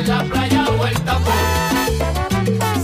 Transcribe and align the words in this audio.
en 0.00 0.08
la 0.08 0.24
playa 0.24 0.64
o 0.68 0.86
el 0.86 1.00
tapón. 1.00 1.34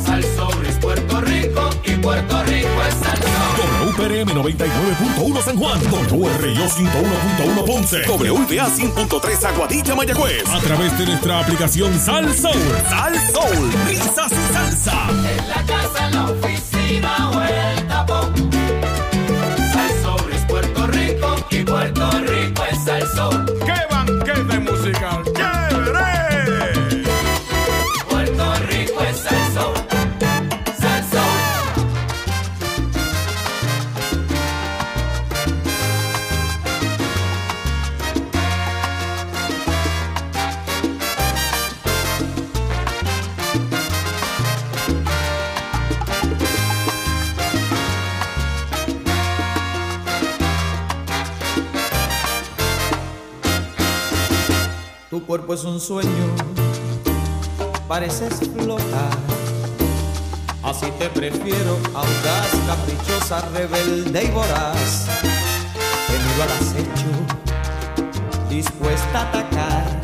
Salsoul 0.05 0.67
es 0.67 0.77
Puerto 0.77 1.21
Rico 1.21 1.71
y 1.85 1.93
Puerto 1.93 2.45
Rico 2.45 2.83
es 2.89 2.95
salsón. 2.95 3.87
WPRM 3.87 4.29
99.1 4.31 5.43
San 5.43 5.57
Juan, 5.57 5.81
WRIO 6.11 6.69
101.1 6.69 7.65
Ponce, 7.65 8.03
WPA 8.07 8.69
100.3 8.69 9.45
Aguadilla 9.45 9.95
Mayagüez. 9.95 10.49
A 10.49 10.61
través 10.61 10.99
de 10.99 11.07
nuestra 11.07 11.41
aplicación 11.41 11.99
Sal 11.99 12.35
Soul. 12.35 12.55
Sal 12.89 13.15
Soul, 13.33 13.73
risas 13.87 14.33
y 14.33 14.53
salsa. 14.53 15.09
En 15.11 15.49
la 15.49 15.63
casa, 15.65 16.09
en 16.09 16.15
la 16.15 16.25
oficina 16.25 17.31
o 17.31 17.43
el 17.43 17.87
tapón. 17.87 18.51
Salsoul 19.73 20.33
es 20.33 20.45
Puerto 20.45 20.87
Rico 20.89 21.37
y 21.51 21.63
Puerto 21.63 22.11
Rico 22.11 22.65
es 22.71 22.85
salsón. 22.85 23.47
¡Qué 23.65 23.95
banquete 23.95 24.59
musical! 24.61 25.26
Cuerpo 55.47 55.55
es 55.55 55.65
un 55.65 55.81
sueño, 55.81 56.27
pareces 57.87 58.35
flotar. 58.55 59.11
Así 60.63 60.87
te 60.99 61.09
prefiero, 61.09 61.79
audaz, 61.95 62.51
caprichosa, 62.67 63.41
rebelde 63.51 64.25
y 64.25 64.31
voraz. 64.31 65.07
Venido 66.09 66.43
al 66.43 66.51
acecho, 66.51 67.11
dispuesta 68.49 69.21
a 69.21 69.29
atacar. 69.29 70.01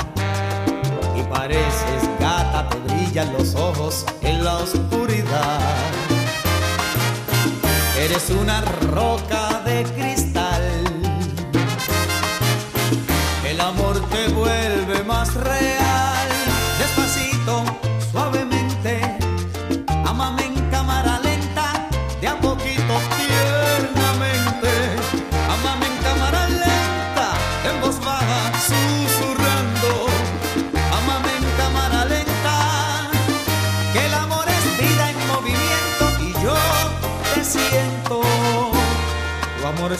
Y 1.16 1.22
pareces 1.24 2.08
gata, 2.20 2.68
te 2.68 2.78
brillan 2.78 3.32
los 3.32 3.54
ojos 3.56 4.04
en 4.20 4.44
la 4.44 4.58
oscuridad. 4.58 5.60
Eres 7.98 8.30
una 8.30 8.60
roca 8.92 9.62
de 9.64 9.82
cristal. 9.84 10.31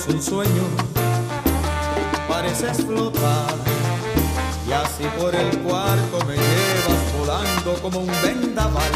Es 0.03 0.15
un 0.15 0.23
sueño 0.23 0.63
pareces 2.29 2.79
flotar 2.85 3.55
y 4.67 4.73
así 4.73 5.05
por 5.19 5.33
el 5.35 5.59
cuarto 5.59 6.19
me 6.27 6.35
llevas 6.35 7.19
volando 7.19 7.75
como 7.83 8.01
un 8.01 8.11
vendaval. 8.23 8.93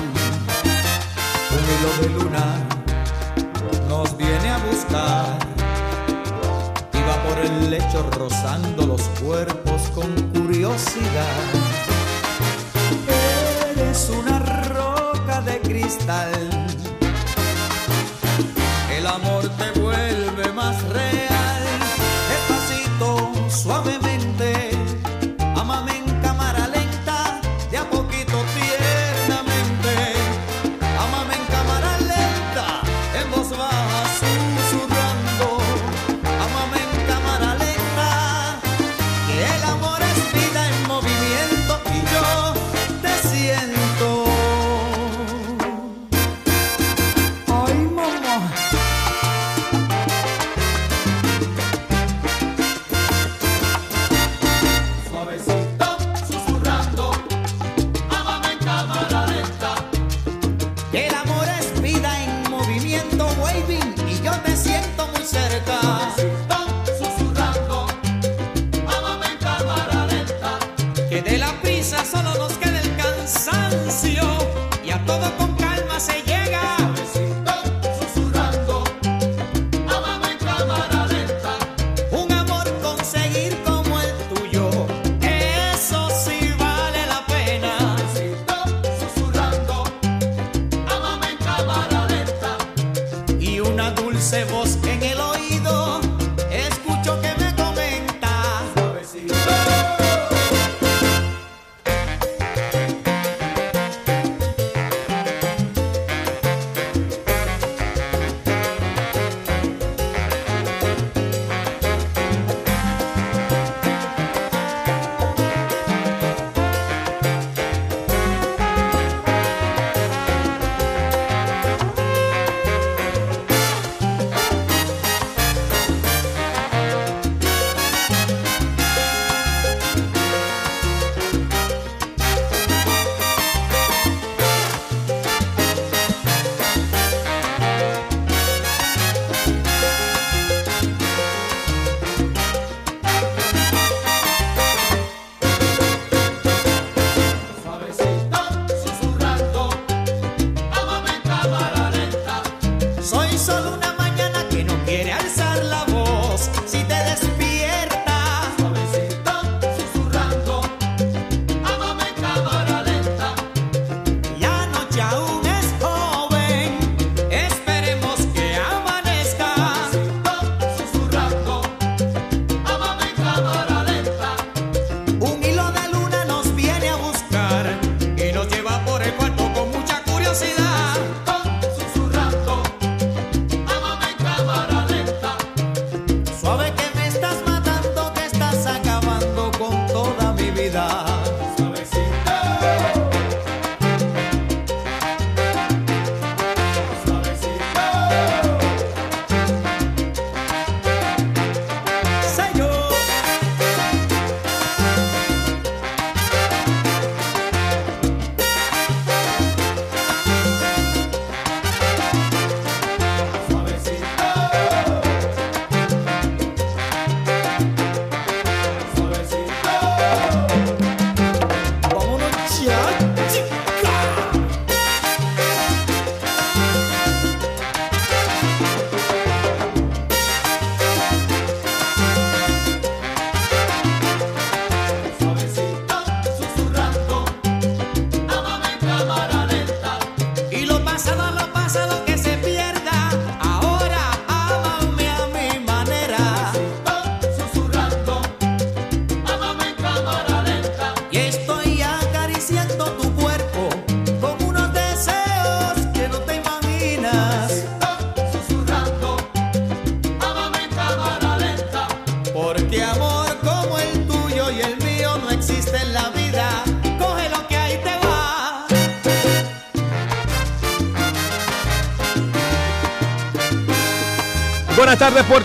Un 1.50 1.62
hilo 1.72 1.90
de 2.00 2.08
luna 2.18 2.68
nos 3.88 4.16
viene 4.16 4.50
a 4.50 4.58
buscar 4.58 5.38
y 6.92 6.98
va 7.02 7.22
por 7.22 7.38
el 7.38 7.70
lecho 7.70 8.10
rozando 8.18 8.86
los 8.86 9.02
cuerpos 9.20 9.82
con 9.94 10.12
curiosidad. 10.30 11.44
Eres 13.76 14.10
una 14.10 14.38
roca 14.40 15.40
de 15.42 15.60
cristal. 15.60 16.66
El 18.90 19.06
amor 19.06 19.48
te 19.50 19.75
todo 75.18 75.36
con 75.38 75.54
calma 75.56 75.98
se 75.98 76.22
lleva. 76.22 76.35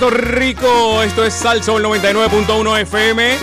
Puerto 0.02 0.20
Rico, 0.20 1.04
esto 1.04 1.24
es 1.24 1.32
Salso 1.32 1.78
el 1.78 1.86
99.1 1.86 2.82
FM. 2.82 3.38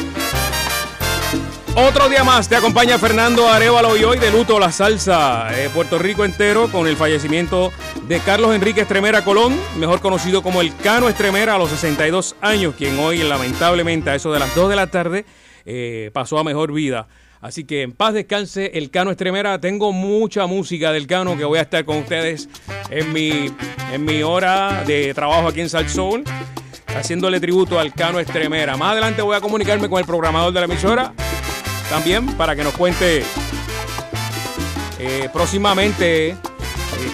Otro 1.77 2.09
día 2.09 2.25
más 2.25 2.49
te 2.49 2.57
acompaña 2.57 2.99
Fernando 2.99 3.49
Arevalo 3.49 3.97
y 3.97 4.03
hoy 4.03 4.19
de 4.19 4.33
luto 4.33 4.59
la 4.59 4.73
salsa 4.73 5.57
eh, 5.57 5.71
Puerto 5.73 6.01
Rico 6.01 6.25
entero 6.25 6.67
con 6.73 6.89
el 6.89 6.97
fallecimiento 6.97 7.71
de 8.09 8.19
Carlos 8.19 8.57
Enrique 8.57 8.81
Estremera 8.81 9.23
Colón, 9.23 9.57
mejor 9.77 10.01
conocido 10.01 10.43
como 10.43 10.61
el 10.61 10.75
Cano 10.75 11.09
Estremera 11.09 11.55
a 11.55 11.59
los 11.59 11.71
62 11.71 12.35
años, 12.41 12.75
quien 12.77 12.99
hoy 12.99 13.19
lamentablemente 13.19 14.11
a 14.11 14.17
eso 14.17 14.33
de 14.33 14.41
las 14.41 14.53
2 14.57 14.69
de 14.69 14.77
la 14.77 14.89
tarde 14.89 15.27
eh, 15.65 16.11
pasó 16.13 16.41
a 16.41 16.45
mejor 16.45 16.73
vida. 16.73 17.07
Así 17.41 17.65
que 17.65 17.83
en 17.83 17.93
paz 17.93 18.15
descanse 18.15 18.73
el 18.75 18.91
Cano 18.91 19.11
Estremera. 19.11 19.61
Tengo 19.61 19.93
mucha 19.93 20.47
música 20.47 20.93
del 20.93 21.07
Cano 21.07 21.37
que 21.37 21.45
voy 21.45 21.59
a 21.59 21.63
estar 21.63 21.85
con 21.85 21.99
ustedes 21.99 22.49
en 22.91 23.13
mi, 23.13 23.51
en 23.93 24.05
mi 24.05 24.23
hora 24.23 24.83
de 24.85 25.15
trabajo 25.15 25.49
aquí 25.49 25.61
en 25.61 25.69
Salsoul, 25.69 26.25
haciéndole 26.89 27.39
tributo 27.39 27.79
al 27.79 27.95
Cano 27.95 28.19
Estremera. 28.19 28.77
Más 28.77 28.93
adelante 28.93 29.23
voy 29.23 29.37
a 29.37 29.41
comunicarme 29.41 29.89
con 29.89 30.01
el 30.01 30.05
programador 30.05 30.53
de 30.53 30.61
la 30.61 30.67
emisora 30.67 31.13
también 31.89 32.27
para 32.37 32.55
que 32.55 32.65
nos 32.65 32.75
cuente 32.75 33.23
eh, 34.99 35.29
próximamente 35.33 36.31
eh, 36.31 36.37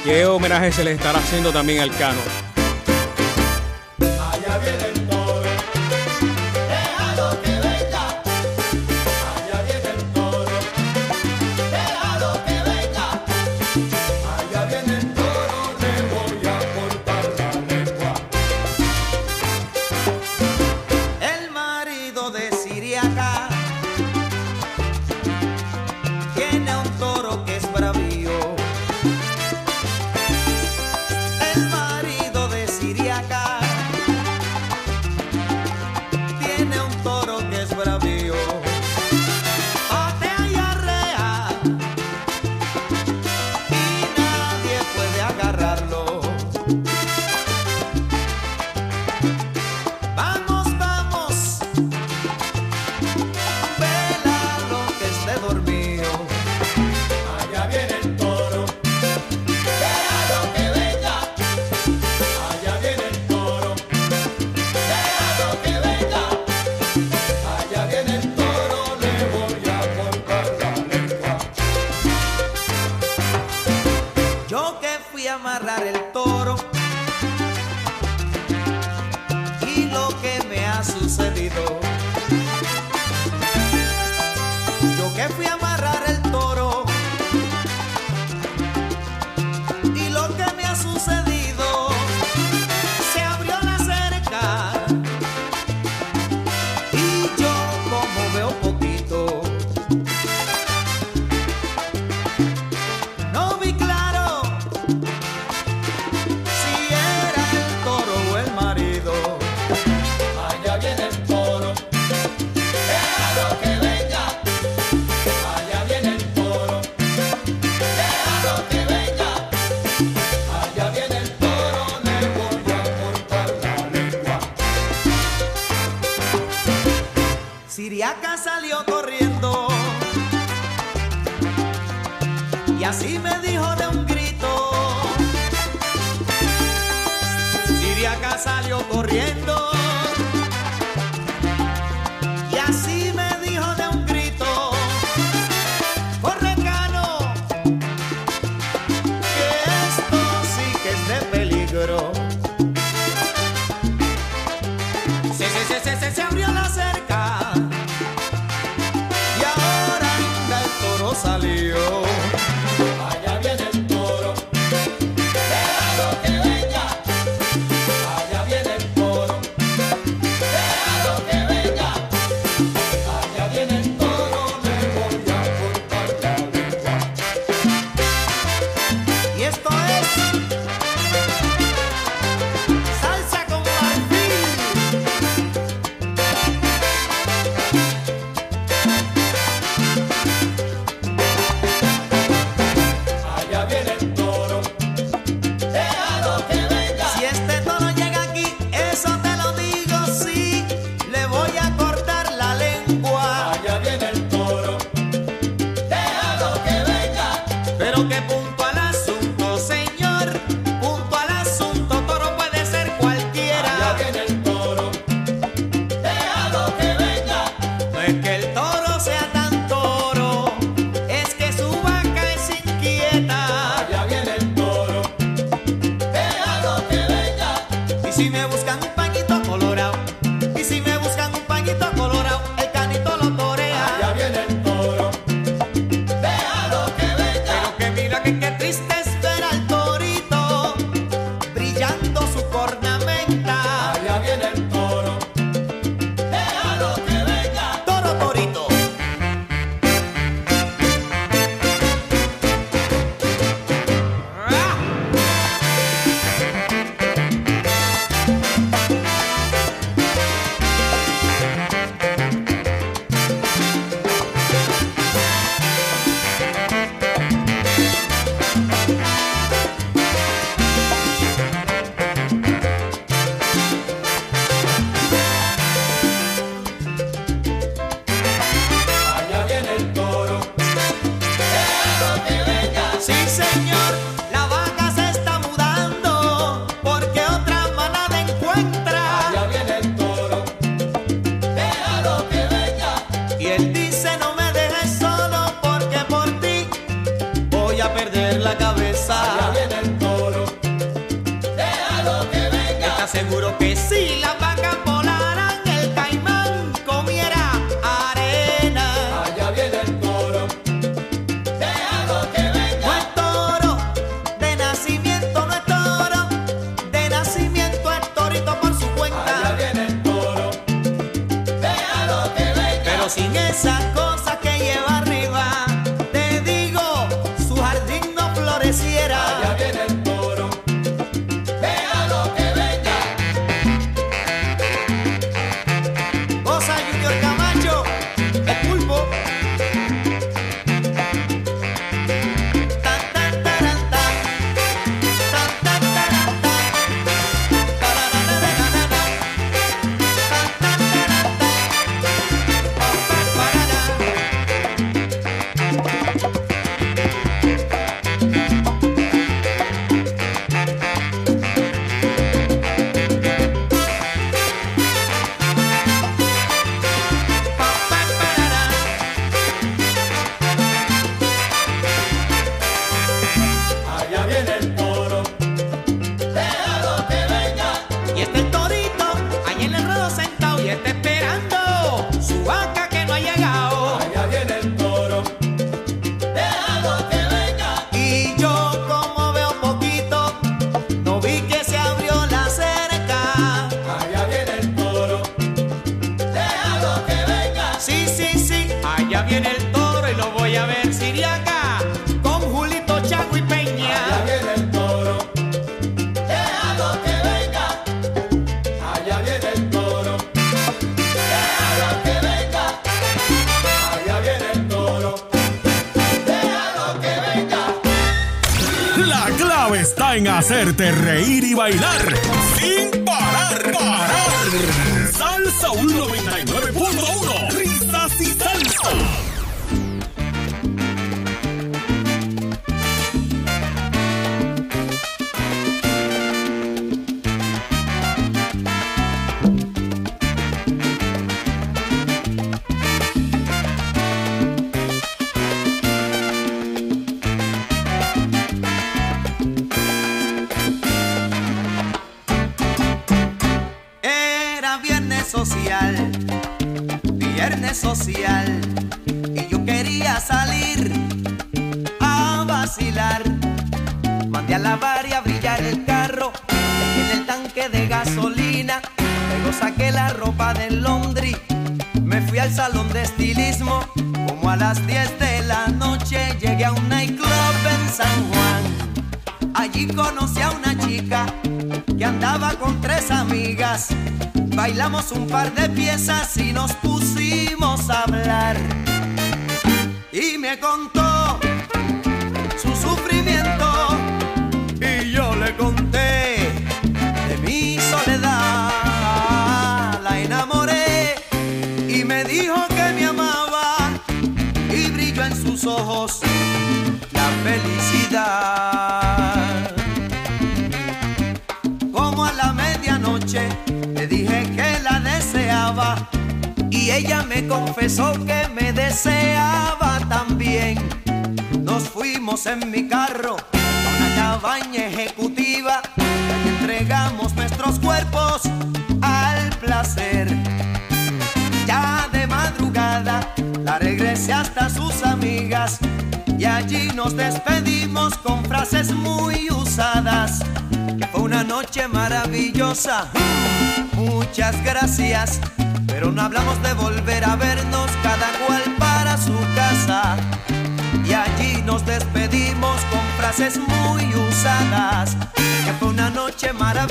qué 0.05 0.27
homenaje 0.27 0.73
se 0.73 0.85
le 0.85 0.93
estará 0.93 1.19
haciendo 1.19 1.53
también 1.53 1.81
al 1.81 1.95
Cano. 1.97 2.21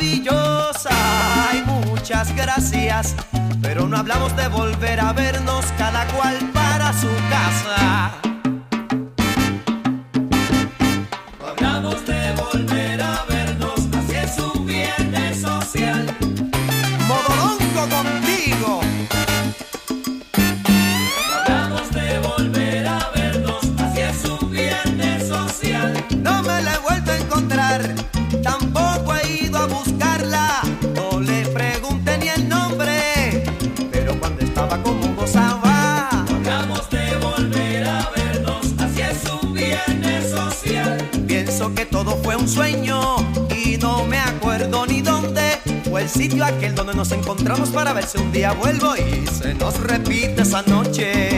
brillosa. 0.04 0.90
Ay, 1.50 1.64
muchas 1.66 2.36
gracias, 2.36 3.16
pero 3.62 3.88
no 3.88 3.98
hablamos 3.98 4.36
de 4.36 4.48
volver 4.50 5.00
a 5.00 5.14
vernos 5.14 5.66
cada 5.78 6.06
cual 6.08 6.38
para 6.54 6.92
su 6.94 7.08
casa. 7.30 8.23
sitio 46.14 46.46
aquel 46.46 46.76
donde 46.76 46.94
nos 46.94 47.12
encontramos 47.12 47.70
para 47.70 47.92
ver 47.92 48.06
si 48.06 48.20
un 48.20 48.32
día 48.32 48.54
vuelvo 48.54 48.96
y 48.96 49.26
se 49.28 49.56
nos 49.56 49.80
repite 49.80 50.44
esa 50.44 50.62
noche. 50.62 51.33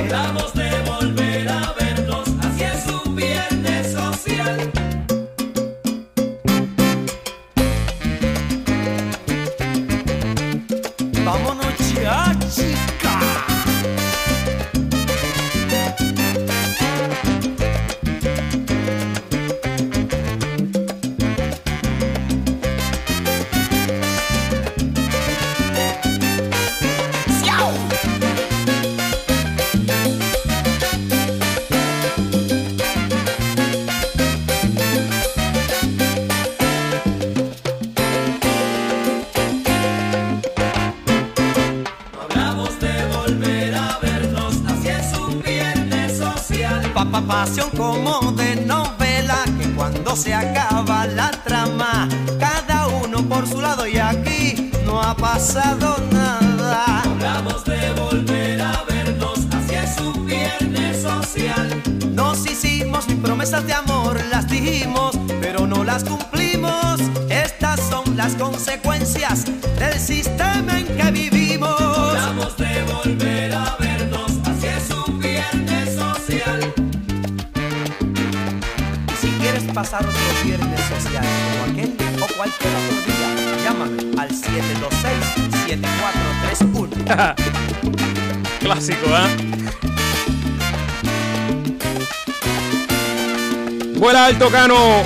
Vuela 94.25 94.38
alto, 94.38 94.49
Cano. 94.49 95.03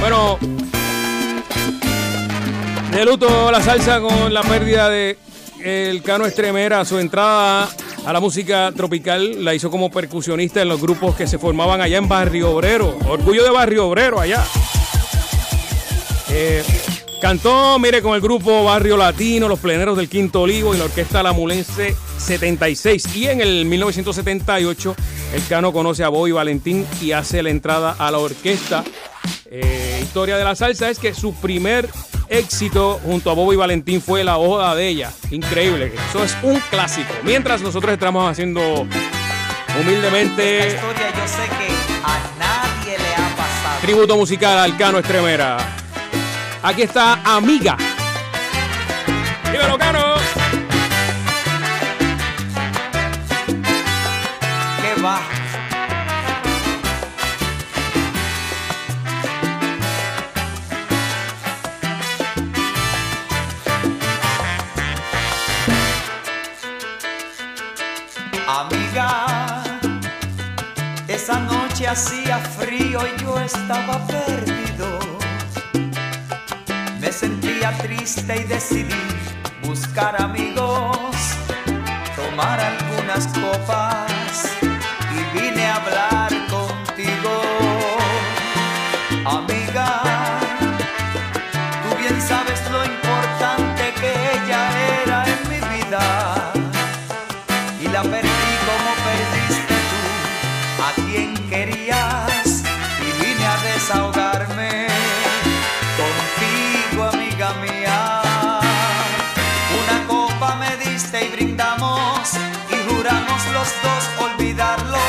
Bueno, 0.00 0.38
de 2.90 3.04
luto 3.04 3.50
la 3.50 3.60
salsa 3.60 4.00
con 4.00 4.32
la 4.32 4.42
pérdida 4.42 4.88
de 4.88 5.18
el 5.62 6.02
Cano 6.02 6.24
Estremera. 6.24 6.86
Su 6.86 6.98
entrada 6.98 7.68
a 8.06 8.12
la 8.12 8.20
música 8.20 8.72
tropical 8.74 9.44
la 9.44 9.54
hizo 9.54 9.70
como 9.70 9.90
percusionista 9.90 10.62
en 10.62 10.68
los 10.68 10.80
grupos 10.80 11.14
que 11.16 11.26
se 11.26 11.38
formaban 11.38 11.82
allá 11.82 11.98
en 11.98 12.08
Barrio 12.08 12.52
Obrero. 12.52 12.96
Orgullo 13.06 13.44
de 13.44 13.50
Barrio 13.50 13.88
Obrero 13.88 14.18
allá. 14.18 14.42
Eh, 16.30 16.64
cantó, 17.20 17.78
mire, 17.78 18.00
con 18.00 18.14
el 18.14 18.22
grupo 18.22 18.64
Barrio 18.64 18.96
Latino, 18.96 19.48
los 19.48 19.58
pleneros 19.58 19.98
del 19.98 20.08
Quinto 20.08 20.42
Olivo 20.42 20.74
y 20.74 20.78
la 20.78 20.84
orquesta 20.84 21.22
La 21.22 21.32
Mulense 21.34 21.94
76. 22.16 23.16
Y 23.16 23.26
en 23.26 23.42
el 23.42 23.66
1978, 23.66 24.96
el 25.34 25.44
Cano 25.48 25.72
conoce 25.72 26.04
a 26.04 26.08
Bobby 26.08 26.30
Valentín 26.30 26.86
y 27.00 27.12
hace 27.12 27.42
la 27.42 27.50
entrada 27.50 27.96
a 27.98 28.10
la 28.10 28.18
orquesta. 28.18 28.84
Eh, 29.50 30.00
historia 30.02 30.36
de 30.36 30.44
la 30.44 30.54
salsa 30.54 30.88
es 30.90 30.98
que 30.98 31.12
su 31.12 31.34
primer 31.34 31.88
éxito 32.28 33.00
junto 33.04 33.30
a 33.30 33.34
Bobby 33.34 33.56
Valentín 33.56 34.00
fue 34.00 34.22
La 34.22 34.38
Oda 34.38 34.74
de 34.76 34.86
ella. 34.86 35.12
Increíble, 35.30 35.92
eso 36.08 36.22
es 36.22 36.36
un 36.42 36.60
clásico. 36.70 37.12
Mientras 37.24 37.62
nosotros 37.62 37.92
estamos 37.92 38.30
haciendo 38.30 38.60
Esta 38.60 39.80
humildemente 39.80 40.68
historia 40.68 41.12
yo 41.16 41.28
sé 41.28 41.48
que 41.48 41.74
a 42.04 42.20
nadie 42.38 42.98
le 42.98 43.14
ha 43.14 43.36
pasado. 43.36 43.80
tributo 43.82 44.16
musical 44.16 44.58
al 44.58 44.76
Cano 44.76 44.98
Estremera. 44.98 45.56
Aquí 46.62 46.82
está 46.82 47.20
Amiga. 47.24 47.76
Dímelo, 49.50 49.78
hacía 71.94 72.38
frío 72.38 72.98
y 73.06 73.22
yo 73.22 73.38
estaba 73.38 74.04
perdido. 74.08 74.98
Me 77.00 77.12
sentía 77.12 77.70
triste 77.78 78.40
y 78.40 78.42
decidí 78.42 79.06
buscar 79.62 80.20
amigos, 80.20 81.16
tomar 82.16 82.58
algunas 82.58 83.28
copas 83.28 84.13
dos 113.82 114.30
olvidarlos. 114.30 115.00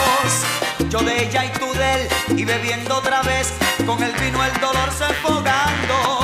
Yo 0.89 0.99
de 0.99 1.23
ella 1.23 1.45
y 1.45 1.49
tú 1.59 1.71
de 1.73 1.93
él 1.95 2.07
y 2.37 2.45
bebiendo 2.45 2.97
otra 2.97 3.21
vez 3.23 3.53
con 3.85 4.01
el 4.03 4.13
vino 4.13 4.43
el 4.43 4.53
dolor 4.59 4.89
se 4.91 5.13
fogando. 5.15 6.14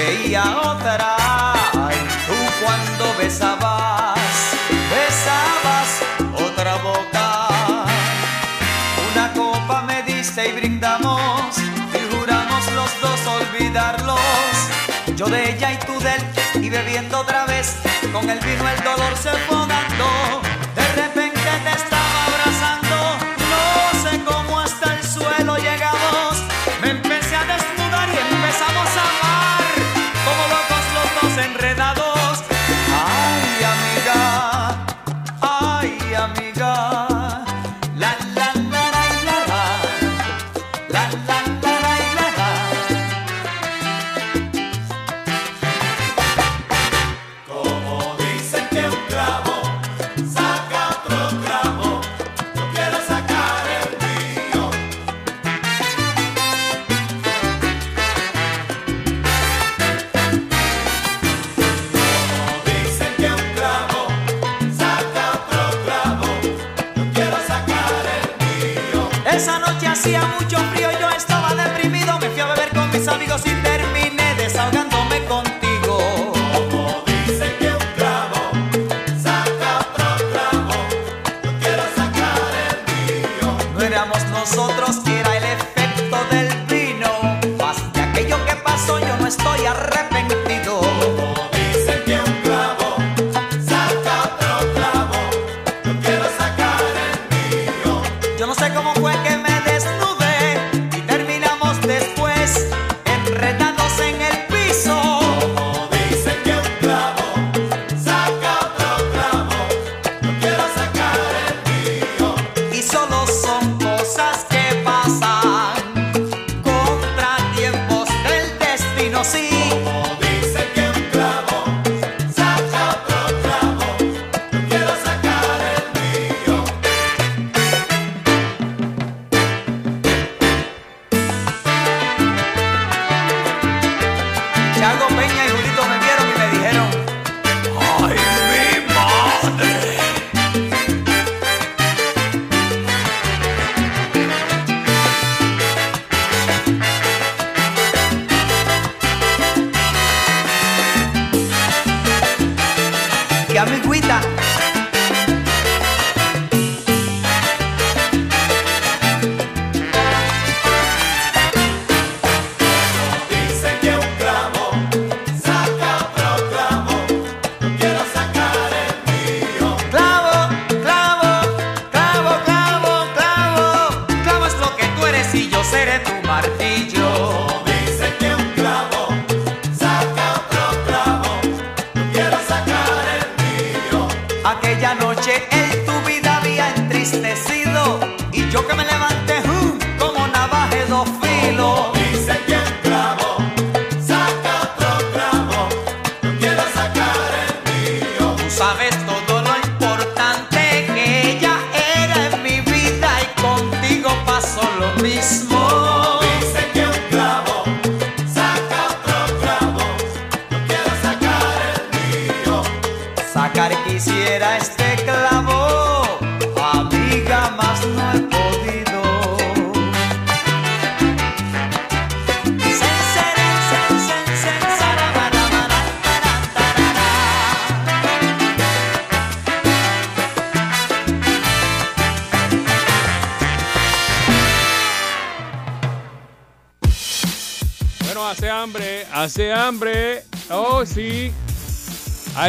Veía 0.00 0.44
otra. 0.72 1.16
Y 1.96 2.00
tú 2.26 2.38
cuando 2.62 3.04
besabas, 3.18 4.18
besabas 4.92 5.88
otra 6.46 6.76
boca. 6.88 7.26
Una 9.10 9.32
copa 9.32 9.82
me 9.82 10.02
diste 10.02 10.48
y 10.48 10.52
brindamos 10.52 11.58
y 11.98 12.00
juramos 12.12 12.64
los 12.78 12.90
dos 13.04 13.20
olvidarlos. 13.38 14.54
Yo 15.16 15.26
de 15.26 15.52
ella 15.52 15.72
y 15.72 15.78
tú 15.86 15.98
de 16.00 16.14
él 16.14 16.22
y 16.64 16.70
bebiendo 16.70 17.20
otra 17.20 17.44
vez 17.46 17.76
con 18.12 18.28
el 18.28 18.38
vino 18.40 18.68
el 18.68 18.80
dolor 18.82 19.16
se 19.16 19.30
fue 19.46 19.56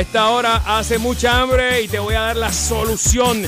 Esta 0.01 0.31
hora 0.31 0.63
hace 0.65 0.97
mucha 0.97 1.39
hambre 1.39 1.83
y 1.83 1.87
te 1.87 1.99
voy 1.99 2.15
a 2.15 2.21
dar 2.21 2.35
la 2.35 2.51
solución. 2.51 3.43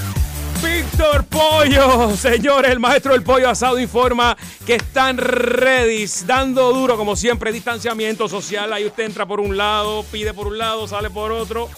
Víctor 0.63 1.25
Pollo, 1.25 2.15
señores, 2.15 2.71
el 2.71 2.79
maestro 2.79 3.13
del 3.13 3.23
pollo 3.23 3.49
asado 3.49 3.79
informa 3.79 4.37
que 4.63 4.75
están 4.75 5.17
ready, 5.17 6.05
dando 6.27 6.71
duro 6.71 6.95
como 6.95 7.15
siempre, 7.15 7.51
distanciamiento 7.51 8.29
social. 8.29 8.71
Ahí 8.71 8.85
usted 8.85 9.05
entra 9.05 9.25
por 9.25 9.39
un 9.39 9.57
lado, 9.57 10.05
pide 10.11 10.31
por 10.35 10.45
un 10.45 10.59
lado, 10.59 10.87
sale 10.87 11.09
por 11.09 11.31
otro. 11.31 11.71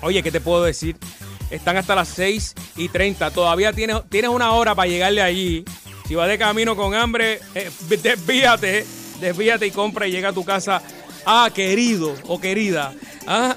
Oye, 0.00 0.22
¿qué 0.22 0.32
te 0.32 0.40
puedo 0.40 0.64
decir? 0.64 0.96
Están 1.50 1.76
hasta 1.76 1.94
las 1.94 2.08
6 2.08 2.54
y 2.76 2.88
30. 2.88 3.32
Todavía 3.32 3.74
tienes, 3.74 3.98
tienes 4.08 4.30
una 4.30 4.52
hora 4.52 4.74
para 4.74 4.88
llegarle 4.88 5.20
allí. 5.20 5.62
Si 6.08 6.14
vas 6.14 6.28
de 6.28 6.38
camino 6.38 6.74
con 6.74 6.94
hambre, 6.94 7.38
eh, 7.54 7.70
desvíate, 8.02 8.86
desvíate 9.20 9.66
y 9.66 9.70
compra 9.70 10.06
y 10.06 10.10
llega 10.10 10.30
a 10.30 10.32
tu 10.32 10.42
casa. 10.42 10.80
Ah, 11.26 11.50
querido 11.54 12.14
o 12.28 12.40
querida. 12.40 12.94
Ah, 13.26 13.53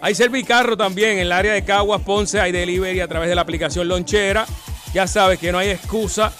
hay 0.00 0.14
Servicarro 0.14 0.76
también 0.76 1.10
en 1.10 1.18
el 1.20 1.32
área 1.32 1.52
de 1.52 1.64
Caguas, 1.64 2.02
Ponce. 2.02 2.40
Hay 2.40 2.52
delivery 2.52 3.00
a 3.00 3.08
través 3.08 3.28
de 3.28 3.34
la 3.34 3.42
aplicación 3.42 3.88
Lonchera. 3.88 4.46
Ya 4.94 5.06
sabes 5.06 5.38
que 5.38 5.52
no 5.52 5.58
hay 5.58 5.70
excusa 5.70 6.32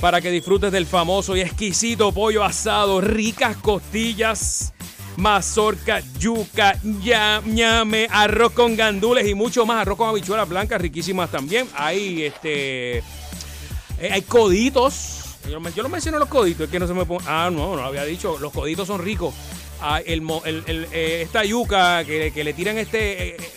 para 0.00 0.20
que 0.20 0.30
disfrutes 0.30 0.70
del 0.72 0.86
famoso 0.86 1.36
y 1.36 1.40
exquisito 1.40 2.12
pollo 2.12 2.44
asado, 2.44 3.00
ricas 3.00 3.56
costillas 3.56 4.72
mazorca, 5.16 6.00
yuca, 6.20 6.76
ña- 6.84 7.42
ñame, 7.44 8.06
arroz 8.08 8.52
con 8.52 8.76
gandules 8.76 9.26
y 9.26 9.34
mucho 9.34 9.66
más. 9.66 9.82
Arroz 9.82 9.96
con 9.98 10.08
habichuelas 10.08 10.48
blancas, 10.48 10.80
riquísimas 10.80 11.28
también. 11.30 11.66
Hay 11.74 12.22
este. 12.22 12.98
eh, 12.98 13.02
hay 14.12 14.22
coditos. 14.22 15.24
Yo, 15.50 15.58
no 15.82 15.88
menciono 15.88 16.18
los 16.18 16.28
coditos, 16.28 16.66
es 16.66 16.70
que 16.70 16.78
no 16.78 16.86
se 16.86 16.94
me 16.94 17.04
pone. 17.04 17.24
Ah, 17.26 17.50
no, 17.52 17.70
no 17.70 17.76
lo 17.76 17.84
había 17.84 18.04
dicho. 18.04 18.38
Los 18.38 18.52
coditos 18.52 18.86
son 18.86 19.02
ricos. 19.02 19.34
El, 20.04 20.22
eh, 20.92 21.22
esta 21.22 21.44
yuca 21.44 22.04
que, 22.04 22.32
que 22.32 22.44
le 22.44 22.52
tiran 22.52 22.78
este. 22.78 23.28
eh, 23.28 23.36
eh, 23.38 23.50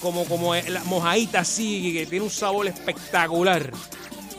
como, 0.00 0.24
como 0.26 0.54
la 0.54 0.84
mojadita 0.84 1.40
así, 1.40 1.92
que 1.92 2.06
tiene 2.06 2.24
un 2.24 2.30
sabor 2.30 2.66
espectacular. 2.66 3.72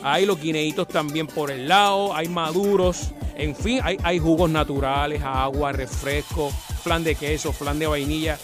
Hay 0.02 0.24
los 0.24 0.40
guineitos 0.40 0.88
también 0.88 1.26
por 1.26 1.50
el 1.50 1.68
lado, 1.68 2.14
hay 2.14 2.28
maduros, 2.28 3.10
en 3.36 3.54
fin, 3.54 3.80
hay, 3.82 3.98
hay 4.02 4.18
jugos 4.18 4.48
naturales, 4.50 5.22
agua, 5.22 5.72
refresco, 5.72 6.50
flan 6.82 7.04
de 7.04 7.14
queso, 7.14 7.52
flan 7.52 7.78
de 7.78 7.86
vainilla. 7.86 8.38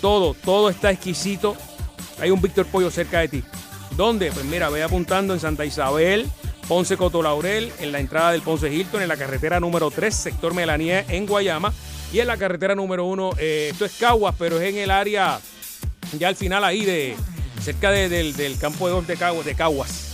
Todo, 0.00 0.34
todo 0.34 0.68
está 0.68 0.90
exquisito. 0.90 1.56
Hay 2.20 2.30
un 2.30 2.40
Víctor 2.40 2.66
Pollo 2.66 2.90
cerca 2.90 3.20
de 3.20 3.28
ti. 3.28 3.44
¿Dónde? 3.96 4.32
Pues 4.32 4.44
mira, 4.44 4.68
ve 4.68 4.82
apuntando 4.82 5.34
en 5.34 5.40
Santa 5.40 5.64
Isabel, 5.64 6.26
Ponce 6.68 6.96
Coto 6.96 7.22
Laurel, 7.22 7.72
en 7.78 7.92
la 7.92 8.00
entrada 8.00 8.32
del 8.32 8.42
Ponce 8.42 8.72
Hilton, 8.72 9.00
en 9.02 9.08
la 9.08 9.16
carretera 9.16 9.60
número 9.60 9.90
3, 9.90 10.14
sector 10.14 10.52
Melanía, 10.52 11.04
en 11.08 11.26
Guayama, 11.26 11.72
y 12.12 12.18
en 12.20 12.26
la 12.26 12.36
carretera 12.36 12.74
número 12.74 13.04
1, 13.04 13.30
esto 13.38 13.84
es 13.84 13.92
Caguas, 13.98 14.34
pero 14.38 14.60
es 14.60 14.68
en 14.70 14.78
el 14.78 14.90
área, 14.90 15.40
ya 16.18 16.28
al 16.28 16.36
final 16.36 16.64
ahí, 16.64 16.84
de 16.84 17.16
cerca 17.62 17.90
de- 17.90 18.08
del, 18.08 18.58
campo 18.58 18.86
de 18.88 18.94
golf 18.94 19.06
de 19.06 19.16
Caguas, 19.16 19.44
de 19.46 19.54
Caguas. 19.54 20.08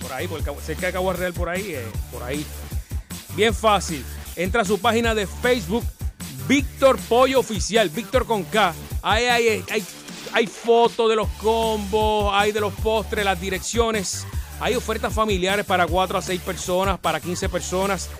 Por 0.00 0.12
ahí, 0.12 0.26
por 0.26 0.38
el 0.38 0.44
cerca 0.62 0.86
de 0.86 0.92
Caguas 0.94 1.18
Real, 1.18 1.32
por 1.34 1.48
ahí, 1.50 1.72
eh, 1.72 1.86
por 2.10 2.22
ahí. 2.22 2.44
Bien 3.36 3.54
fácil. 3.54 4.04
Entra 4.36 4.62
a 4.62 4.64
su 4.64 4.78
página 4.78 5.14
de 5.14 5.26
Facebook, 5.26 5.84
Víctor 6.48 6.98
Pollo 7.08 7.40
Oficial, 7.40 7.90
Víctor 7.90 8.26
con 8.26 8.42
K. 8.44 8.74
Ahí 9.02 9.24
hay, 9.26 9.64
hay, 9.70 9.84
hay 10.32 10.46
fotos 10.46 11.08
de 11.10 11.16
los 11.16 11.28
combos, 11.42 12.32
hay 12.34 12.52
de 12.52 12.60
los 12.60 12.72
postres, 12.74 13.24
las 13.24 13.40
direcciones. 13.40 14.26
Hay 14.60 14.74
ofertas 14.74 15.14
familiares 15.14 15.64
para 15.64 15.86
4 15.86 16.18
a 16.18 16.22
6 16.22 16.42
personas, 16.42 16.98
para 16.98 17.18
15 17.18 17.48
personas. 17.48 18.10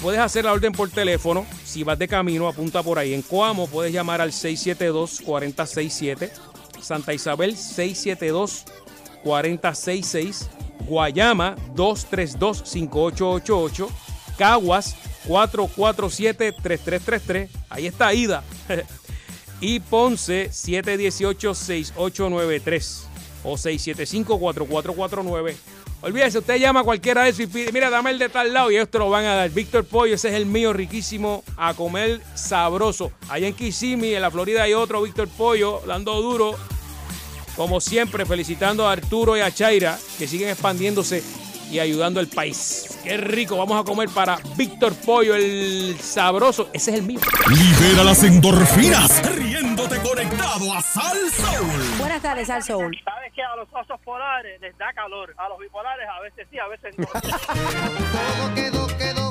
Puedes 0.00 0.20
hacer 0.20 0.46
la 0.46 0.52
orden 0.52 0.72
por 0.72 0.88
teléfono. 0.88 1.44
Si 1.62 1.84
vas 1.84 1.98
de 1.98 2.08
camino, 2.08 2.48
apunta 2.48 2.82
por 2.82 2.98
ahí. 2.98 3.12
En 3.12 3.20
Coamo 3.20 3.66
puedes 3.66 3.92
llamar 3.92 4.22
al 4.22 4.32
672-4067. 4.32 6.30
Santa 6.80 7.12
Isabel 7.12 7.54
672-4066. 7.54 10.48
Guayama 10.86 11.54
232-5888. 11.74 13.88
Caguas 14.38 14.96
447-3333. 15.28 17.48
Ahí 17.68 17.86
está 17.86 18.14
Ida. 18.14 18.42
y 19.60 19.80
Ponce 19.80 20.48
718-6893 20.48 23.09
o 23.44 23.56
675-4449. 23.56 25.54
Olvídese, 26.02 26.38
usted 26.38 26.56
llama 26.58 26.80
a 26.80 26.84
cualquiera 26.84 27.24
de 27.24 27.30
esos 27.30 27.40
y 27.40 27.46
pide, 27.46 27.72
mira, 27.72 27.90
dame 27.90 28.10
el 28.10 28.18
de 28.18 28.30
tal 28.30 28.54
lado 28.54 28.70
y 28.70 28.86
te 28.86 28.98
lo 28.98 29.10
van 29.10 29.26
a 29.26 29.34
dar. 29.34 29.50
Víctor 29.50 29.84
Pollo, 29.84 30.14
ese 30.14 30.28
es 30.28 30.34
el 30.34 30.46
mío, 30.46 30.72
riquísimo, 30.72 31.44
a 31.56 31.74
comer 31.74 32.22
sabroso. 32.34 33.12
Allá 33.28 33.46
en 33.48 33.54
Kissimmee, 33.54 34.14
en 34.14 34.22
la 34.22 34.30
Florida, 34.30 34.62
hay 34.62 34.72
otro 34.72 35.02
Víctor 35.02 35.28
Pollo, 35.28 35.82
dando 35.86 36.22
duro. 36.22 36.56
Como 37.54 37.80
siempre, 37.80 38.24
felicitando 38.24 38.88
a 38.88 38.92
Arturo 38.92 39.36
y 39.36 39.40
a 39.40 39.52
Chaira, 39.52 39.98
que 40.18 40.26
siguen 40.26 40.48
expandiéndose 40.48 41.22
y 41.70 41.78
ayudando 41.78 42.20
al 42.20 42.26
país. 42.26 42.98
Qué 43.04 43.16
rico, 43.16 43.56
vamos 43.56 43.80
a 43.80 43.84
comer 43.84 44.08
para 44.10 44.38
Víctor 44.56 44.94
Pollo, 44.94 45.34
el 45.34 45.96
sabroso. 46.00 46.68
Ese 46.72 46.90
es 46.90 46.98
el 46.98 47.04
mío. 47.04 47.20
Libera 47.48 48.04
las 48.04 48.22
endorfinas, 48.24 49.22
riéndote 49.36 49.98
conectado 49.98 50.72
a 50.72 50.82
Sal 50.82 51.18
Soul. 51.30 51.98
Buenas 51.98 52.22
tardes, 52.22 52.48
Sal 52.48 52.62
Soul. 52.62 52.98
Sabes 53.04 53.32
que 53.34 53.42
a 53.42 53.56
los 53.56 53.68
osos 53.72 54.00
polares 54.04 54.60
les 54.60 54.76
da 54.78 54.92
calor, 54.92 55.34
a 55.36 55.48
los 55.48 55.58
bipolares 55.58 56.06
a 56.08 56.20
veces 56.20 56.46
sí, 56.50 56.58
a 56.58 56.66
veces 56.68 56.94
no. 56.98 57.06
Todo 57.06 58.54
quedó, 58.54 58.86
quedó, 58.98 59.30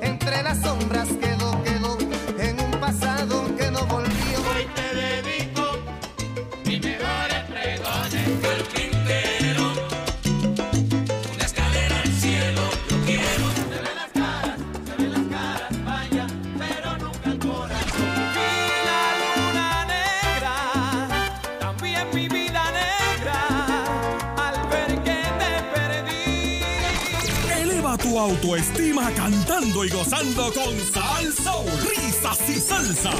entre 0.00 0.42
las 0.42 0.60
sombras 0.62 1.08
quedó, 1.08 1.62
quedó, 1.64 1.98
en 2.38 2.60
un 2.60 2.70
pasado 2.80 3.44
que 3.56 3.70
no 3.70 3.84
volvió. 3.86 4.12
Hoy 4.54 4.66
te 4.74 4.94
dedico 4.94 5.78
mi 6.64 6.78
mejor 6.78 7.28
pregones 7.50 8.91
autoestima 28.22 29.10
cantando 29.14 29.84
y 29.84 29.90
gozando 29.90 30.52
con 30.52 30.78
Sal 30.92 31.32
Soul. 31.32 31.70
Risas 31.96 32.48
y 32.48 32.60
salsa. 32.60 33.10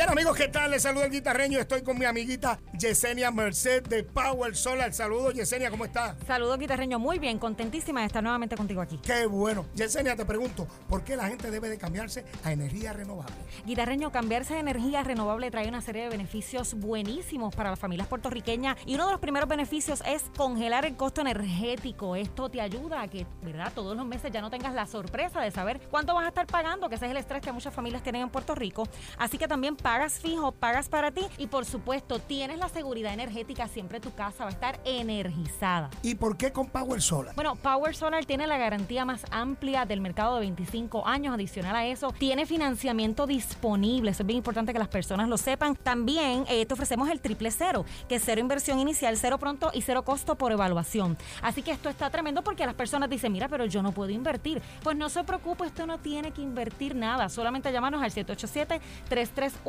Bien 0.00 0.08
amigos, 0.08 0.34
¿qué 0.34 0.48
tal? 0.48 0.70
Les 0.70 0.80
saluda 0.80 1.04
el 1.04 1.10
guitarreño. 1.10 1.58
Estoy 1.58 1.82
con 1.82 1.98
mi 1.98 2.06
amiguita 2.06 2.58
Yesenia 2.72 3.30
Merced 3.30 3.82
de 3.82 4.02
Power 4.02 4.56
Solar. 4.56 4.94
Saludos 4.94 5.34
Yesenia, 5.34 5.70
¿cómo 5.70 5.84
estás? 5.84 6.16
Saludos, 6.26 6.58
guitarreño. 6.58 6.98
Muy 6.98 7.18
bien, 7.18 7.38
contentísima 7.38 8.00
de 8.00 8.06
estar 8.06 8.22
nuevamente 8.22 8.56
contigo 8.56 8.80
aquí. 8.80 8.98
Qué 9.04 9.26
bueno. 9.26 9.66
Yesenia, 9.74 10.16
te 10.16 10.24
pregunto, 10.24 10.66
¿por 10.88 11.04
qué 11.04 11.16
la 11.16 11.26
gente 11.26 11.50
debe 11.50 11.68
de 11.68 11.76
cambiarse 11.76 12.24
a 12.44 12.50
energía 12.50 12.94
renovable? 12.94 13.34
Guitarreño, 13.66 14.10
cambiarse 14.10 14.54
de 14.54 14.60
energía 14.60 15.02
renovable 15.02 15.50
trae 15.50 15.68
una 15.68 15.82
serie 15.82 16.04
de 16.04 16.08
beneficios 16.08 16.72
buenísimos 16.72 17.54
para 17.54 17.68
las 17.68 17.78
familias 17.78 18.08
puertorriqueñas 18.08 18.78
y 18.86 18.94
uno 18.94 19.04
de 19.04 19.12
los 19.12 19.20
primeros 19.20 19.50
beneficios 19.50 20.02
es 20.06 20.22
congelar 20.34 20.86
el 20.86 20.96
costo 20.96 21.20
energético. 21.20 22.16
Esto 22.16 22.48
te 22.48 22.62
ayuda 22.62 23.02
a 23.02 23.08
que, 23.08 23.26
¿verdad? 23.42 23.70
Todos 23.74 23.94
los 23.94 24.06
meses 24.06 24.32
ya 24.32 24.40
no 24.40 24.48
tengas 24.48 24.72
la 24.72 24.86
sorpresa 24.86 25.42
de 25.42 25.50
saber 25.50 25.78
cuánto 25.90 26.14
vas 26.14 26.24
a 26.24 26.28
estar 26.28 26.46
pagando, 26.46 26.88
que 26.88 26.94
ese 26.94 27.04
es 27.04 27.10
el 27.10 27.18
estrés 27.18 27.42
que 27.42 27.52
muchas 27.52 27.74
familias 27.74 28.02
tienen 28.02 28.22
en 28.22 28.30
Puerto 28.30 28.54
Rico. 28.54 28.88
Así 29.18 29.36
que 29.36 29.46
también 29.46 29.76
pagas 29.90 30.20
fijo, 30.20 30.52
pagas 30.52 30.88
para 30.88 31.10
ti 31.10 31.22
y 31.36 31.48
por 31.48 31.64
supuesto 31.64 32.20
tienes 32.20 32.60
la 32.60 32.68
seguridad 32.68 33.12
energética, 33.12 33.66
siempre 33.66 33.98
tu 33.98 34.14
casa 34.14 34.44
va 34.44 34.50
a 34.50 34.52
estar 34.52 34.78
energizada. 34.84 35.90
¿Y 36.04 36.14
por 36.14 36.36
qué 36.36 36.52
con 36.52 36.68
Power 36.68 37.02
Solar? 37.02 37.34
Bueno, 37.34 37.56
Power 37.56 37.96
Solar 37.96 38.24
tiene 38.24 38.46
la 38.46 38.56
garantía 38.56 39.04
más 39.04 39.26
amplia 39.32 39.86
del 39.86 40.00
mercado 40.00 40.36
de 40.36 40.42
25 40.42 41.08
años. 41.08 41.34
Adicional 41.34 41.74
a 41.74 41.86
eso, 41.86 42.14
tiene 42.16 42.46
financiamiento 42.46 43.26
disponible. 43.26 44.12
Eso 44.12 44.22
es 44.22 44.28
bien 44.28 44.36
importante 44.36 44.72
que 44.72 44.78
las 44.78 44.86
personas 44.86 45.28
lo 45.28 45.36
sepan. 45.36 45.74
También 45.74 46.44
eh, 46.48 46.66
te 46.66 46.74
ofrecemos 46.74 47.10
el 47.10 47.20
triple 47.20 47.50
cero, 47.50 47.84
que 48.08 48.14
es 48.14 48.22
cero 48.24 48.40
inversión 48.40 48.78
inicial, 48.78 49.16
cero 49.16 49.38
pronto 49.38 49.72
y 49.74 49.82
cero 49.82 50.04
costo 50.04 50.36
por 50.36 50.52
evaluación. 50.52 51.18
Así 51.42 51.62
que 51.62 51.72
esto 51.72 51.88
está 51.88 52.10
tremendo 52.10 52.42
porque 52.44 52.64
las 52.64 52.76
personas 52.76 53.10
dicen, 53.10 53.32
mira, 53.32 53.48
pero 53.48 53.64
yo 53.64 53.82
no 53.82 53.90
puedo 53.90 54.10
invertir. 54.10 54.62
Pues 54.84 54.96
no 54.96 55.08
se 55.08 55.24
preocupe, 55.24 55.64
usted 55.64 55.86
no 55.86 55.98
tiene 55.98 56.30
que 56.30 56.42
invertir 56.42 56.94
nada. 56.94 57.28
Solamente 57.28 57.72
llamarnos 57.72 58.04
al 58.04 58.12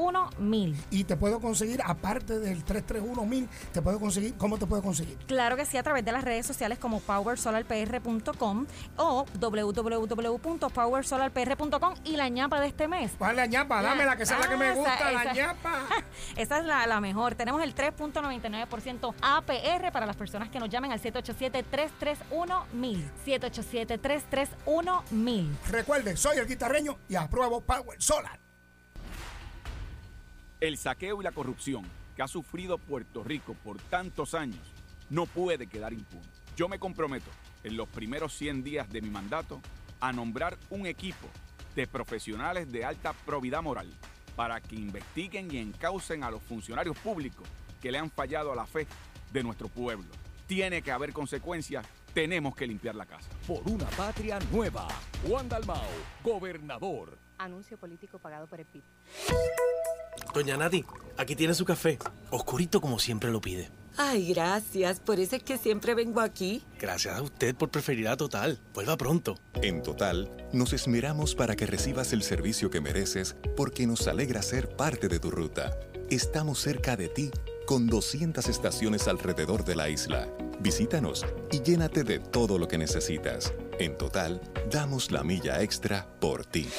787-331-1000. 0.02 0.76
Y 0.92 1.04
te 1.04 1.16
puedo 1.18 1.40
conseguir, 1.40 1.82
aparte 1.86 2.40
del 2.40 2.64
331000, 2.64 3.48
te 3.74 3.82
puedo 3.82 4.00
conseguir, 4.00 4.36
¿cómo 4.38 4.58
te 4.58 4.66
puedo 4.66 4.82
conseguir? 4.82 5.18
Claro 5.28 5.56
que 5.56 5.66
sí, 5.66 5.78
a 5.78 5.84
través 5.84 6.04
de 6.06 6.12
las 6.12 6.24
redes 6.24 6.46
sociales 6.46 6.80
como 6.80 7.00
powersolarpr.com 7.02 8.66
o 8.98 9.26
www.powersolarpr.com 9.40 11.94
y 12.04 12.16
la 12.18 12.30
ñapa 12.30 12.60
de 12.62 12.68
este 12.68 12.88
mes. 12.88 13.12
¿Cuál 13.18 13.32
es 13.32 13.38
la 13.38 13.46
ñapa? 13.48 13.82
Dámela, 13.82 14.16
que 14.16 14.24
esa 14.24 14.36
es 14.36 14.42
la 14.42 14.48
que 14.50 14.58
me 14.58 14.66
Ah, 14.66 14.72
esa- 14.72 14.80
gusta, 14.80 15.12
la 15.12 15.24
esa- 15.24 15.34
ñapa. 15.34 15.72
Esa 16.36 16.60
es 16.60 16.66
la, 16.66 16.86
la 16.88 17.00
mejor. 17.02 17.36
Tenemos 17.36 17.62
el 17.64 17.74
3.99% 17.76 19.14
APR 19.22 19.92
para 19.92 20.06
las 20.06 20.16
personas 20.16 20.50
que 20.50 20.60
nos 20.60 20.70
llamen 20.70 20.92
al 20.92 21.02
787-331-1000. 21.02 23.04
787-331-1000. 23.26 25.48
Recuerde, 25.70 26.16
soy 26.18 26.38
el 26.38 26.48
guitarreño 26.48 26.98
y 27.10 27.16
apruebo 27.16 27.62
Power 27.62 28.00
Solar. 28.02 28.40
El 30.62 30.78
saqueo 30.78 31.20
y 31.20 31.24
la 31.24 31.32
corrupción 31.32 31.84
que 32.16 32.22
ha 32.22 32.28
sufrido 32.28 32.78
Puerto 32.78 33.24
Rico 33.24 33.56
por 33.64 33.82
tantos 33.82 34.36
años 34.36 34.62
no 35.10 35.26
puede 35.26 35.66
quedar 35.66 35.92
impune. 35.92 36.22
Yo 36.56 36.70
me 36.70 36.78
comprometo 36.78 37.32
en 37.64 37.76
los 37.76 37.90
primeros 37.90 38.32
100 38.36 38.64
días 38.64 38.88
de 38.88 39.02
mi 39.02 39.10
mandato 39.10 39.60
a 40.00 40.14
nombrar 40.14 40.60
un 40.70 40.86
equipo 40.86 41.28
de 41.76 41.88
profesionales 41.88 42.72
de 42.72 42.86
alta 42.86 43.14
probidad 43.26 43.64
moral 43.64 43.88
para 44.36 44.62
que 44.62 44.76
investiguen 44.76 45.52
y 45.52 45.58
encaucen 45.58 46.24
a 46.24 46.30
los 46.30 46.44
funcionarios 46.44 46.96
públicos 47.00 47.48
que 47.82 47.92
le 47.92 47.98
han 47.98 48.12
fallado 48.12 48.52
a 48.52 48.56
la 48.56 48.68
fe 48.68 48.86
de 49.34 49.42
nuestro 49.42 49.68
pueblo. 49.68 50.12
Tiene 50.46 50.84
que 50.84 50.92
haber 50.92 51.12
consecuencias, 51.12 51.88
tenemos 52.14 52.56
que 52.56 52.68
limpiar 52.68 52.94
la 52.94 53.08
casa. 53.08 53.32
Por 53.48 53.68
una 53.68 53.88
patria 53.88 54.38
nueva. 54.52 54.88
Juan 55.28 55.50
Dalmao, 55.50 55.90
gobernador. 56.24 57.18
Anuncio 57.42 57.76
político 57.76 58.20
pagado 58.20 58.46
por 58.46 58.60
el 58.60 58.68
PIB. 58.68 58.84
Doña 60.32 60.58
Nati, 60.58 60.86
aquí 61.18 61.36
tiene 61.36 61.56
su 61.56 61.66
café. 61.66 61.98
Oscurito 62.30 62.80
como 62.80 63.00
siempre 63.00 63.32
lo 63.32 63.42
pide. 63.42 63.72
Ay, 63.98 64.32
gracias. 64.32 65.00
Por 65.00 65.20
eso 65.20 65.36
es 65.36 65.44
que 65.44 65.58
siempre 65.58 65.96
vengo 65.96 66.22
aquí. 66.22 66.64
Gracias 66.80 67.18
a 67.18 67.22
usted 67.24 67.56
por 67.56 67.70
preferir 67.70 68.08
a 68.08 68.16
Total. 68.16 68.60
Vuelva 68.76 68.96
pronto. 68.96 69.40
En 69.56 69.82
Total, 69.82 70.30
nos 70.54 70.72
esmeramos 70.74 71.34
para 71.34 71.56
que 71.56 71.66
recibas 71.66 72.14
el 72.14 72.22
servicio 72.22 72.70
que 72.70 72.80
mereces 72.80 73.36
porque 73.58 73.88
nos 73.88 74.08
alegra 74.08 74.44
ser 74.44 74.70
parte 74.76 75.08
de 75.08 75.20
tu 75.20 75.32
ruta. 75.32 75.76
Estamos 76.12 76.60
cerca 76.60 76.96
de 76.96 77.10
ti 77.10 77.32
con 77.66 77.88
200 77.88 78.48
estaciones 78.50 79.08
alrededor 79.08 79.66
de 79.66 79.76
la 79.76 79.90
isla. 79.90 80.28
Visítanos 80.60 81.26
y 81.52 81.62
llénate 81.62 82.04
de 82.04 82.20
todo 82.20 82.60
lo 82.60 82.68
que 82.68 82.78
necesitas. 82.78 83.52
En 83.80 83.98
Total, 83.98 84.40
damos 84.70 85.10
la 85.10 85.24
milla 85.24 85.64
extra 85.64 86.08
por 86.20 86.46
ti. 86.46 86.70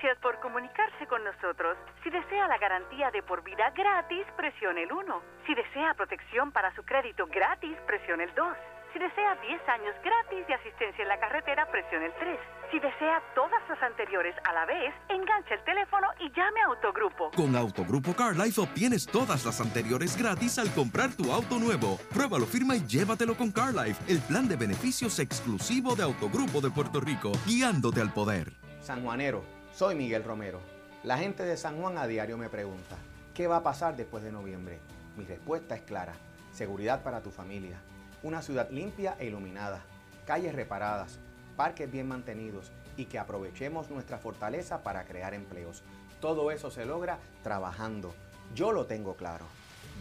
Gracias 0.00 0.22
por 0.22 0.38
comunicarse 0.38 1.08
con 1.08 1.24
nosotros. 1.24 1.76
Si 2.04 2.10
desea 2.10 2.46
la 2.46 2.56
garantía 2.58 3.10
de 3.10 3.20
por 3.20 3.42
vida 3.42 3.72
gratis, 3.74 4.24
presione 4.36 4.84
el 4.84 4.92
1. 4.92 5.22
Si 5.44 5.52
desea 5.56 5.92
protección 5.94 6.52
para 6.52 6.72
su 6.76 6.84
crédito 6.84 7.26
gratis, 7.26 7.76
presione 7.84 8.22
el 8.22 8.34
2. 8.36 8.56
Si 8.92 8.98
desea 9.00 9.34
10 9.34 9.68
años 9.68 9.96
gratis 10.04 10.46
de 10.46 10.54
asistencia 10.54 11.02
en 11.02 11.08
la 11.08 11.18
carretera, 11.18 11.66
presione 11.72 12.06
el 12.06 12.14
3. 12.14 12.38
Si 12.70 12.78
desea 12.78 13.20
todas 13.34 13.60
las 13.68 13.82
anteriores 13.82 14.36
a 14.44 14.52
la 14.52 14.66
vez, 14.66 14.94
enganche 15.08 15.54
el 15.54 15.64
teléfono 15.64 16.06
y 16.20 16.30
llame 16.30 16.60
a 16.60 16.66
Autogrupo. 16.66 17.32
Con 17.32 17.56
Autogrupo 17.56 18.14
CarLife 18.14 18.60
obtienes 18.60 19.04
todas 19.04 19.44
las 19.44 19.60
anteriores 19.60 20.16
gratis 20.16 20.60
al 20.60 20.72
comprar 20.74 21.10
tu 21.10 21.32
auto 21.32 21.58
nuevo. 21.58 21.98
Pruébalo, 22.14 22.46
firma 22.46 22.76
y 22.76 22.86
llévatelo 22.86 23.36
con 23.36 23.50
CarLife, 23.50 23.98
el 24.06 24.20
plan 24.20 24.46
de 24.46 24.54
beneficios 24.54 25.18
exclusivo 25.18 25.96
de 25.96 26.04
Autogrupo 26.04 26.60
de 26.60 26.70
Puerto 26.70 27.00
Rico, 27.00 27.32
guiándote 27.44 28.00
al 28.00 28.12
poder. 28.12 28.52
San 28.80 29.02
Juanero, 29.02 29.57
soy 29.78 29.94
Miguel 29.94 30.24
Romero. 30.24 30.58
La 31.04 31.18
gente 31.18 31.44
de 31.44 31.56
San 31.56 31.80
Juan 31.80 31.98
a 31.98 32.08
diario 32.08 32.36
me 32.36 32.48
pregunta, 32.48 32.96
¿qué 33.32 33.46
va 33.46 33.58
a 33.58 33.62
pasar 33.62 33.96
después 33.96 34.24
de 34.24 34.32
noviembre? 34.32 34.80
Mi 35.16 35.24
respuesta 35.24 35.76
es 35.76 35.82
clara, 35.82 36.14
seguridad 36.52 37.04
para 37.04 37.22
tu 37.22 37.30
familia, 37.30 37.78
una 38.24 38.42
ciudad 38.42 38.68
limpia 38.72 39.14
e 39.20 39.26
iluminada, 39.26 39.80
calles 40.26 40.52
reparadas, 40.52 41.20
parques 41.56 41.88
bien 41.88 42.08
mantenidos 42.08 42.72
y 42.96 43.04
que 43.04 43.20
aprovechemos 43.20 43.88
nuestra 43.88 44.18
fortaleza 44.18 44.82
para 44.82 45.04
crear 45.04 45.32
empleos. 45.32 45.84
Todo 46.20 46.50
eso 46.50 46.72
se 46.72 46.84
logra 46.84 47.20
trabajando. 47.44 48.12
Yo 48.56 48.72
lo 48.72 48.86
tengo 48.86 49.14
claro. 49.14 49.44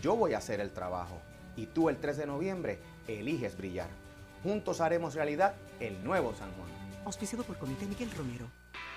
Yo 0.02 0.16
voy 0.16 0.34
a 0.34 0.40
hacer 0.40 0.60
el 0.60 0.72
trabajo 0.72 1.22
y 1.56 1.68
tú 1.68 1.90
el 1.90 1.98
3 1.98 2.18
de 2.18 2.26
noviembre 2.26 2.80
eliges 3.08 3.56
brillar. 3.56 3.90
Juntos 4.42 4.82
haremos 4.82 5.14
realidad 5.14 5.54
el 5.80 6.04
nuevo 6.04 6.34
San 6.34 6.52
Juan. 6.54 6.70
Auspiciado 7.06 7.44
por 7.44 7.60
Comité 7.60 7.86
Miguel 7.86 8.10
Romero. 8.18 8.48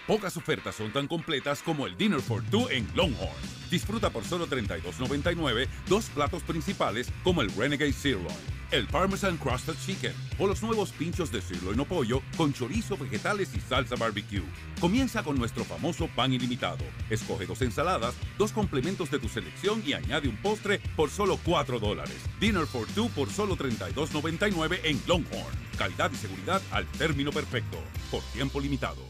Pocas 0.07 0.37
ofertas 0.37 0.75
son 0.75 0.93
tan 0.93 1.07
completas 1.07 1.63
como 1.63 1.87
el 1.87 1.97
Dinner 1.97 2.21
for 2.21 2.43
Two 2.51 2.69
en 2.71 2.87
Longhorn. 2.95 3.61
Disfruta 3.71 4.11
por 4.11 4.25
solo 4.25 4.49
$32.99 4.49 5.69
dos 5.89 6.07
platos 6.07 6.43
principales 6.43 7.09
como 7.23 7.43
el 7.43 7.55
Renegade 7.55 7.93
Sirloin, 7.93 8.37
el 8.73 8.89
Parmesan 8.89 9.37
Crusted 9.37 9.75
Chicken 9.87 10.13
o 10.39 10.49
los 10.49 10.63
nuevos 10.63 10.91
pinchos 10.91 11.31
de 11.31 11.41
sirloin 11.41 11.79
o 11.79 11.85
pollo 11.85 12.23
con 12.37 12.53
chorizo, 12.53 12.97
vegetales 12.97 13.55
y 13.55 13.61
salsa 13.61 13.95
barbecue. 13.95 14.43
Comienza 14.81 15.23
con 15.23 15.39
nuestro 15.39 15.65
famoso 15.65 16.09
pan 16.09 16.33
ilimitado. 16.33 16.85
Escoge 17.09 17.47
dos 17.47 17.63
ensaladas, 17.63 18.15
dos 18.39 18.51
complementos 18.51 19.11
de 19.13 19.21
tu 19.21 19.29
selección 19.29 19.83
y 19.87 19.93
añade 19.93 20.29
un 20.29 20.37
postre 20.39 20.81
por 20.97 21.11
solo 21.11 21.39
4 21.45 21.79
dólares. 21.79 22.17
Dinner 22.41 22.67
for 22.67 22.89
Two 22.89 23.09
por 23.11 23.31
solo 23.31 23.57
$32.99 23.57 24.81
en 24.83 25.01
Longhorn. 25.07 25.55
Calidad 25.79 26.11
y 26.13 26.17
seguridad 26.17 26.61
al 26.73 26.87
término 26.87 27.31
perfecto. 27.31 27.79
Por 28.11 28.23
tiempo 28.33 28.61
limitado. 28.61 29.10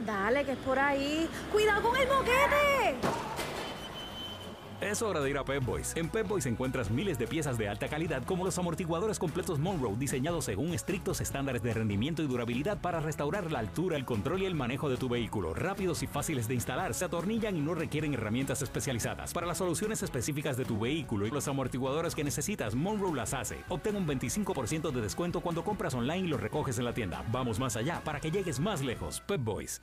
Dale, 0.00 0.44
que 0.44 0.52
es 0.52 0.58
por 0.58 0.78
ahí. 0.78 1.28
¡Cuidado 1.52 1.82
con 1.82 1.96
el 1.96 2.06
boquete! 2.06 2.96
Es 4.80 5.02
hora 5.02 5.20
de 5.20 5.30
ir 5.30 5.38
a 5.38 5.44
Pep 5.44 5.64
Boys. 5.64 5.96
En 5.96 6.08
Pep 6.08 6.26
Boys 6.26 6.46
encuentras 6.46 6.90
miles 6.90 7.18
de 7.18 7.26
piezas 7.26 7.56
de 7.56 7.68
alta 7.68 7.88
calidad 7.88 8.24
como 8.24 8.44
los 8.44 8.58
amortiguadores 8.58 9.18
completos 9.18 9.58
Monroe 9.58 9.96
diseñados 9.96 10.44
según 10.44 10.74
estrictos 10.74 11.20
estándares 11.20 11.62
de 11.62 11.72
rendimiento 11.72 12.22
y 12.22 12.26
durabilidad 12.26 12.80
para 12.80 13.00
restaurar 13.00 13.50
la 13.50 13.60
altura, 13.60 13.96
el 13.96 14.04
control 14.04 14.42
y 14.42 14.46
el 14.46 14.54
manejo 14.54 14.88
de 14.88 14.96
tu 14.96 15.08
vehículo. 15.08 15.54
Rápidos 15.54 16.02
y 16.02 16.06
fáciles 16.06 16.48
de 16.48 16.54
instalar, 16.54 16.94
se 16.94 17.04
atornillan 17.04 17.56
y 17.56 17.60
no 17.60 17.74
requieren 17.74 18.14
herramientas 18.14 18.62
especializadas. 18.62 19.32
Para 19.32 19.46
las 19.46 19.58
soluciones 19.58 20.02
específicas 20.02 20.56
de 20.56 20.64
tu 20.64 20.78
vehículo 20.78 21.26
y 21.26 21.30
los 21.30 21.48
amortiguadores 21.48 22.14
que 22.14 22.24
necesitas, 22.24 22.74
Monroe 22.74 23.14
las 23.14 23.34
hace. 23.34 23.64
Obtén 23.68 23.96
un 23.96 24.06
25% 24.06 24.90
de 24.90 25.00
descuento 25.00 25.40
cuando 25.40 25.64
compras 25.64 25.94
online 25.94 26.26
y 26.26 26.28
lo 26.28 26.36
recoges 26.36 26.78
en 26.78 26.84
la 26.84 26.94
tienda. 26.94 27.24
Vamos 27.30 27.58
más 27.58 27.76
allá 27.76 28.02
para 28.04 28.20
que 28.20 28.30
llegues 28.30 28.60
más 28.60 28.82
lejos. 28.82 29.22
Pep 29.26 29.42
Boys. 29.42 29.82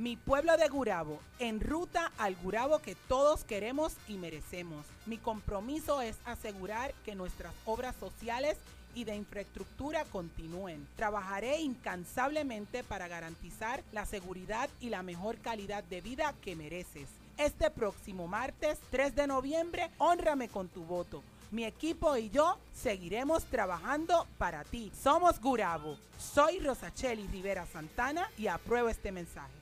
Mi 0.00 0.16
pueblo 0.16 0.56
de 0.56 0.66
Gurabo, 0.68 1.20
en 1.38 1.60
ruta 1.60 2.10
al 2.16 2.34
Gurabo 2.36 2.78
que 2.78 2.94
todos 2.94 3.44
queremos 3.44 3.92
y 4.08 4.14
merecemos. 4.14 4.86
Mi 5.04 5.18
compromiso 5.18 6.00
es 6.00 6.16
asegurar 6.24 6.94
que 7.04 7.14
nuestras 7.14 7.52
obras 7.66 7.94
sociales 7.96 8.56
y 8.94 9.04
de 9.04 9.14
infraestructura 9.14 10.06
continúen. 10.06 10.88
Trabajaré 10.96 11.60
incansablemente 11.60 12.82
para 12.82 13.08
garantizar 13.08 13.82
la 13.92 14.06
seguridad 14.06 14.70
y 14.80 14.88
la 14.88 15.02
mejor 15.02 15.36
calidad 15.36 15.84
de 15.84 16.00
vida 16.00 16.34
que 16.40 16.56
mereces. 16.56 17.10
Este 17.36 17.70
próximo 17.70 18.26
martes 18.26 18.78
3 18.90 19.14
de 19.14 19.26
noviembre, 19.26 19.90
honrame 19.98 20.48
con 20.48 20.68
tu 20.68 20.82
voto. 20.82 21.22
Mi 21.50 21.66
equipo 21.66 22.16
y 22.16 22.30
yo 22.30 22.56
seguiremos 22.72 23.44
trabajando 23.44 24.26
para 24.38 24.64
ti. 24.64 24.90
Somos 24.98 25.38
Gurabo. 25.42 25.98
Soy 26.18 26.58
Rosacheli 26.60 27.26
Rivera 27.26 27.66
Santana 27.66 28.30
y 28.38 28.46
apruebo 28.46 28.88
este 28.88 29.12
mensaje. 29.12 29.59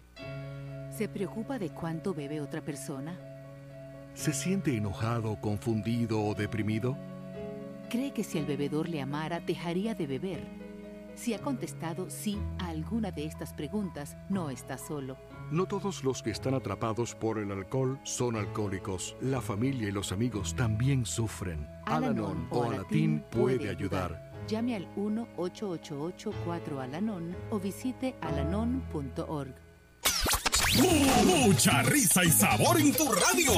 ¿Se 0.90 1.08
preocupa 1.08 1.58
de 1.58 1.70
cuánto 1.70 2.14
bebe 2.14 2.40
otra 2.40 2.60
persona? 2.60 3.18
¿Se 4.14 4.32
siente 4.32 4.76
enojado, 4.76 5.40
confundido 5.40 6.22
o 6.22 6.34
deprimido? 6.34 6.96
¿Cree 7.88 8.12
que 8.12 8.24
si 8.24 8.38
el 8.38 8.46
bebedor 8.46 8.88
le 8.88 9.00
amara, 9.00 9.40
dejaría 9.40 9.94
de 9.94 10.06
beber? 10.06 10.40
Si 11.14 11.34
ha 11.34 11.40
contestado 11.40 12.10
sí 12.10 12.38
a 12.58 12.68
alguna 12.68 13.10
de 13.10 13.24
estas 13.24 13.52
preguntas, 13.52 14.16
no 14.28 14.50
está 14.50 14.78
solo. 14.78 15.16
No 15.50 15.66
todos 15.66 16.04
los 16.04 16.22
que 16.22 16.30
están 16.30 16.54
atrapados 16.54 17.14
por 17.14 17.38
el 17.38 17.50
alcohol 17.50 17.98
son 18.04 18.36
alcohólicos. 18.36 19.16
La 19.20 19.40
familia 19.40 19.88
y 19.88 19.92
los 19.92 20.12
amigos 20.12 20.54
también 20.54 21.06
sufren. 21.06 21.66
Alanon 21.86 22.46
o 22.50 22.64
Alatín 22.64 23.24
puede 23.30 23.68
ayudar. 23.68 24.28
Llame 24.46 24.76
al 24.76 24.94
1-888-4-Alanon 24.96 27.34
o 27.50 27.58
visite 27.58 28.14
alanon.org. 28.20 29.67
Mucha 30.78 31.82
risa 31.82 32.24
y 32.24 32.30
sabor 32.30 32.78
en 32.78 32.92
tu 32.92 33.10
radio. 33.10 33.52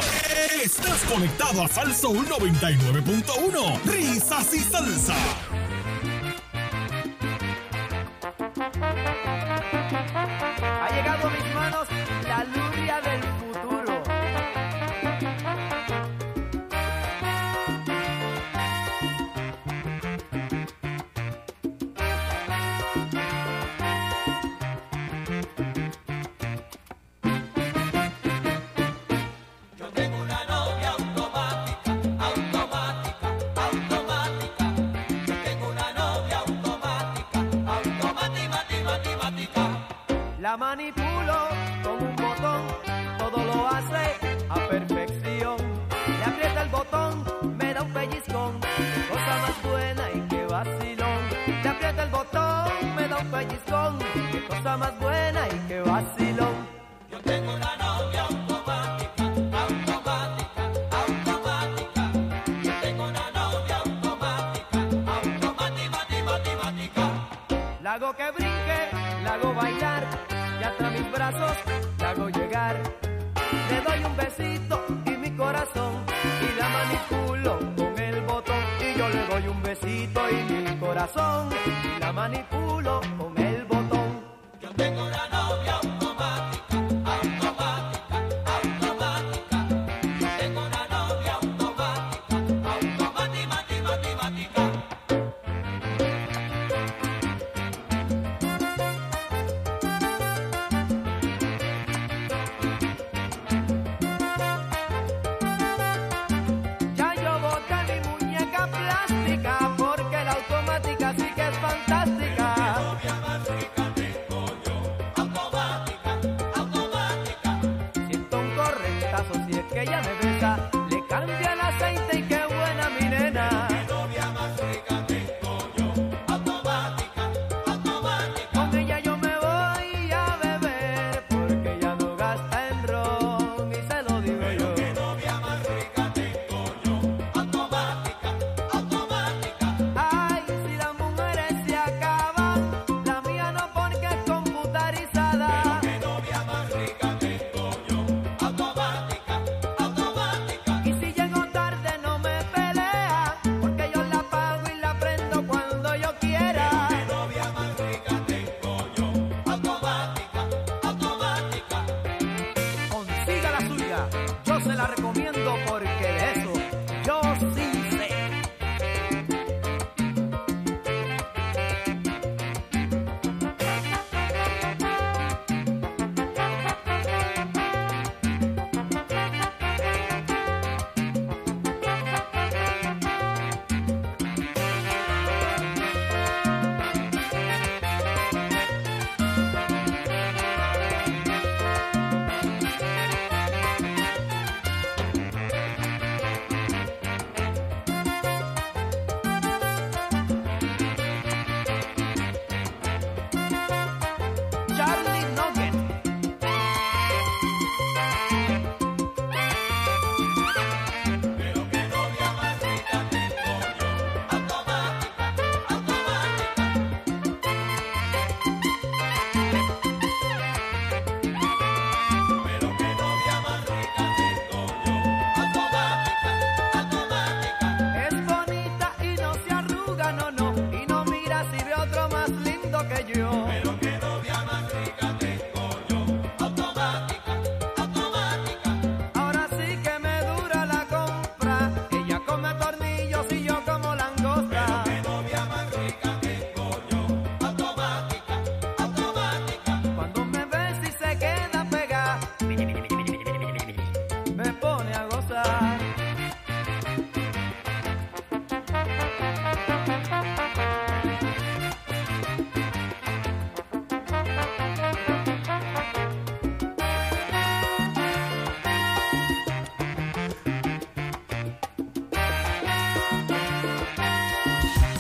Estás 0.65 1.03
conectado 1.13 1.63
a 1.63 1.69
Salsoul 1.69 2.27
99.1. 2.27 3.83
Risas 3.85 4.55
y 4.55 4.61
salsa. 4.61 5.15
La 40.51 40.57
manipulo 40.57 41.39
con 41.85 42.03
un 42.09 42.17
botón, 42.17 42.63
todo 43.19 43.45
lo 43.45 43.69
hace 43.69 44.17
a 44.49 44.55
perfección. 44.69 45.57
Le 46.19 46.25
aprieta 46.25 46.63
el 46.63 46.69
botón, 46.71 47.25
me 47.57 47.73
da 47.73 47.83
un 47.83 47.93
pellizcón, 47.93 48.59
cosa 49.09 49.35
más 49.43 49.63
buena 49.63 50.03
y 50.13 50.21
qué 50.29 50.45
vacilón. 50.47 51.21
Le 51.63 51.69
aprieta 51.69 52.03
el 52.03 52.11
botón, 52.11 52.95
me 52.97 53.07
da 53.07 53.19
un 53.19 53.31
pellizcón, 53.31 53.99
qué 54.33 54.45
cosa 54.49 54.77
más 54.77 54.99
buena 54.99 55.47
y 55.47 55.69
qué 55.69 55.81
vacilón. 55.83 56.57
Yo 57.13 57.21
tengo 57.21 57.55
una 57.55 57.77
novia 57.77 58.23
automática, 58.23 59.23
automática, 59.63 60.63
automática. 61.05 62.11
Yo 62.65 62.73
tengo 62.83 63.05
una 63.05 63.31
novia 63.31 63.77
automática, 63.85 64.79
automática, 65.23 66.07
matemática. 66.27 67.03
La 67.85 67.93
hago 67.93 68.13
que 68.15 68.31
brinque, 68.33 68.89
la 69.23 69.35
hago 69.35 69.55
bailar, 69.55 70.30
hasta 70.71 70.91
mis 70.91 71.11
brazos 71.11 71.53
la 71.99 72.11
hago 72.11 72.29
llegar. 72.29 72.77
Le 73.71 73.81
doy 73.81 74.05
un 74.05 74.17
besito 74.17 74.85
y 75.07 75.11
mi 75.11 75.31
corazón, 75.37 76.05
y 76.47 76.61
la 76.61 76.69
manipulo 76.69 77.59
con 77.77 77.99
el 77.99 78.21
botón. 78.23 78.63
Y 78.81 78.99
yo 78.99 79.09
le 79.09 79.27
doy 79.27 79.49
un 79.49 79.63
besito 79.63 80.21
y 80.31 80.53
mi 80.53 80.77
corazón, 80.79 81.49
y 81.67 82.01
la 82.01 82.13
manipulo 82.13 83.01
con 83.19 83.37
el 83.37 83.40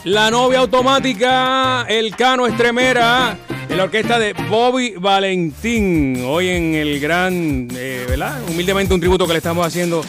La 0.05 0.30
novia 0.30 0.61
automática, 0.61 1.84
el 1.86 2.16
Cano 2.16 2.46
Estremera, 2.46 3.36
en 3.68 3.76
la 3.76 3.84
orquesta 3.84 4.18
de 4.18 4.32
Bobby 4.48 4.94
Valentín. 4.96 6.24
Hoy 6.26 6.48
en 6.48 6.74
el 6.74 6.98
gran, 7.01 7.68
eh, 7.74 8.07
¿verdad? 8.09 8.40
Humildemente 8.48 8.94
un 8.94 9.01
tributo 9.01 9.26
que 9.26 9.34
le 9.34 9.38
estamos 9.38 9.66
haciendo 9.66 10.03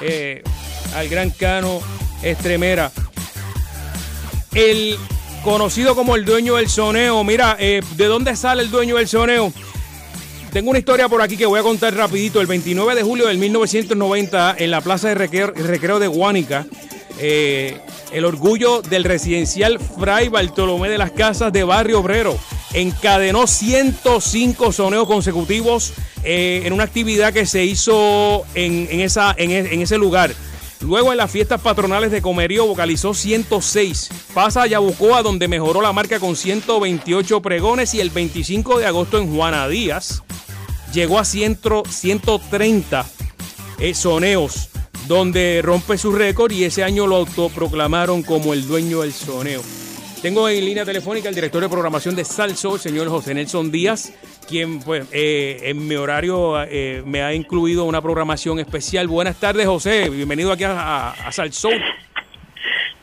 eh, 0.00 0.42
al 0.94 1.10
gran 1.10 1.28
Cano 1.28 1.80
Estremera. 2.22 2.90
El 4.54 4.96
conocido 5.44 5.94
como 5.94 6.16
el 6.16 6.24
dueño 6.24 6.56
del 6.56 6.70
soneo. 6.70 7.22
Mira, 7.22 7.54
eh, 7.60 7.82
¿de 7.96 8.06
dónde 8.06 8.34
sale 8.34 8.62
el 8.62 8.70
dueño 8.70 8.96
del 8.96 9.08
soneo? 9.08 9.52
Tengo 10.54 10.70
una 10.70 10.78
historia 10.78 11.06
por 11.06 11.20
aquí 11.20 11.36
que 11.36 11.44
voy 11.44 11.60
a 11.60 11.62
contar 11.62 11.94
rapidito. 11.94 12.40
El 12.40 12.46
29 12.46 12.94
de 12.94 13.02
julio 13.02 13.26
del 13.26 13.36
1990, 13.36 14.56
en 14.58 14.70
la 14.70 14.80
plaza 14.80 15.08
de 15.08 15.16
recreo, 15.16 15.50
recreo 15.50 15.98
de 15.98 16.06
Guánica, 16.06 16.66
eh, 17.18 17.80
el 18.12 18.24
orgullo 18.24 18.82
del 18.82 19.04
residencial 19.04 19.78
Fray 19.78 20.28
Bartolomé 20.28 20.88
de 20.88 20.98
las 20.98 21.10
Casas 21.10 21.52
de 21.52 21.64
Barrio 21.64 22.00
Obrero 22.00 22.38
encadenó 22.74 23.46
105 23.46 24.72
soneos 24.72 25.06
consecutivos 25.06 25.92
eh, 26.22 26.62
en 26.64 26.72
una 26.72 26.84
actividad 26.84 27.32
que 27.32 27.46
se 27.46 27.64
hizo 27.64 28.44
en, 28.54 29.00
esa, 29.00 29.34
en, 29.36 29.50
e- 29.50 29.74
en 29.74 29.80
ese 29.82 29.98
lugar. 29.98 30.32
Luego 30.80 31.10
en 31.10 31.18
las 31.18 31.30
fiestas 31.30 31.60
patronales 31.60 32.12
de 32.12 32.22
Comerío 32.22 32.66
vocalizó 32.66 33.12
106. 33.14 34.10
Pasa 34.32 34.62
a 34.62 34.66
Yabucoa 34.66 35.22
donde 35.22 35.48
mejoró 35.48 35.80
la 35.82 35.92
marca 35.92 36.20
con 36.20 36.36
128 36.36 37.42
pregones 37.42 37.94
y 37.94 38.00
el 38.00 38.10
25 38.10 38.78
de 38.78 38.86
agosto 38.86 39.18
en 39.18 39.34
Juana 39.34 39.66
Díaz 39.66 40.22
llegó 40.92 41.18
a 41.18 41.24
100 41.24 41.58
130 41.88 43.06
eh, 43.80 43.94
soneos 43.94 44.68
donde 45.08 45.60
rompe 45.64 45.96
su 45.96 46.12
récord 46.12 46.52
y 46.52 46.64
ese 46.64 46.84
año 46.84 47.06
lo 47.06 47.16
autoproclamaron 47.16 48.22
como 48.22 48.52
el 48.52 48.68
dueño 48.68 49.00
del 49.00 49.12
soneo. 49.12 49.62
Tengo 50.20 50.48
en 50.48 50.64
línea 50.64 50.84
telefónica 50.84 51.28
al 51.28 51.34
director 51.34 51.62
de 51.62 51.68
programación 51.68 52.14
de 52.14 52.24
Salso, 52.24 52.74
el 52.74 52.80
señor 52.80 53.08
José 53.08 53.34
Nelson 53.34 53.70
Díaz, 53.70 54.12
quien 54.48 54.80
pues 54.80 55.08
eh, 55.12 55.60
en 55.62 55.86
mi 55.86 55.94
horario 55.94 56.60
eh, 56.64 57.02
me 57.06 57.22
ha 57.22 57.32
incluido 57.32 57.84
una 57.84 58.02
programación 58.02 58.58
especial. 58.58 59.06
Buenas 59.06 59.38
tardes, 59.40 59.66
José. 59.66 60.10
Bienvenido 60.10 60.52
aquí 60.52 60.64
a, 60.64 60.72
a, 60.72 61.10
a. 61.10 61.44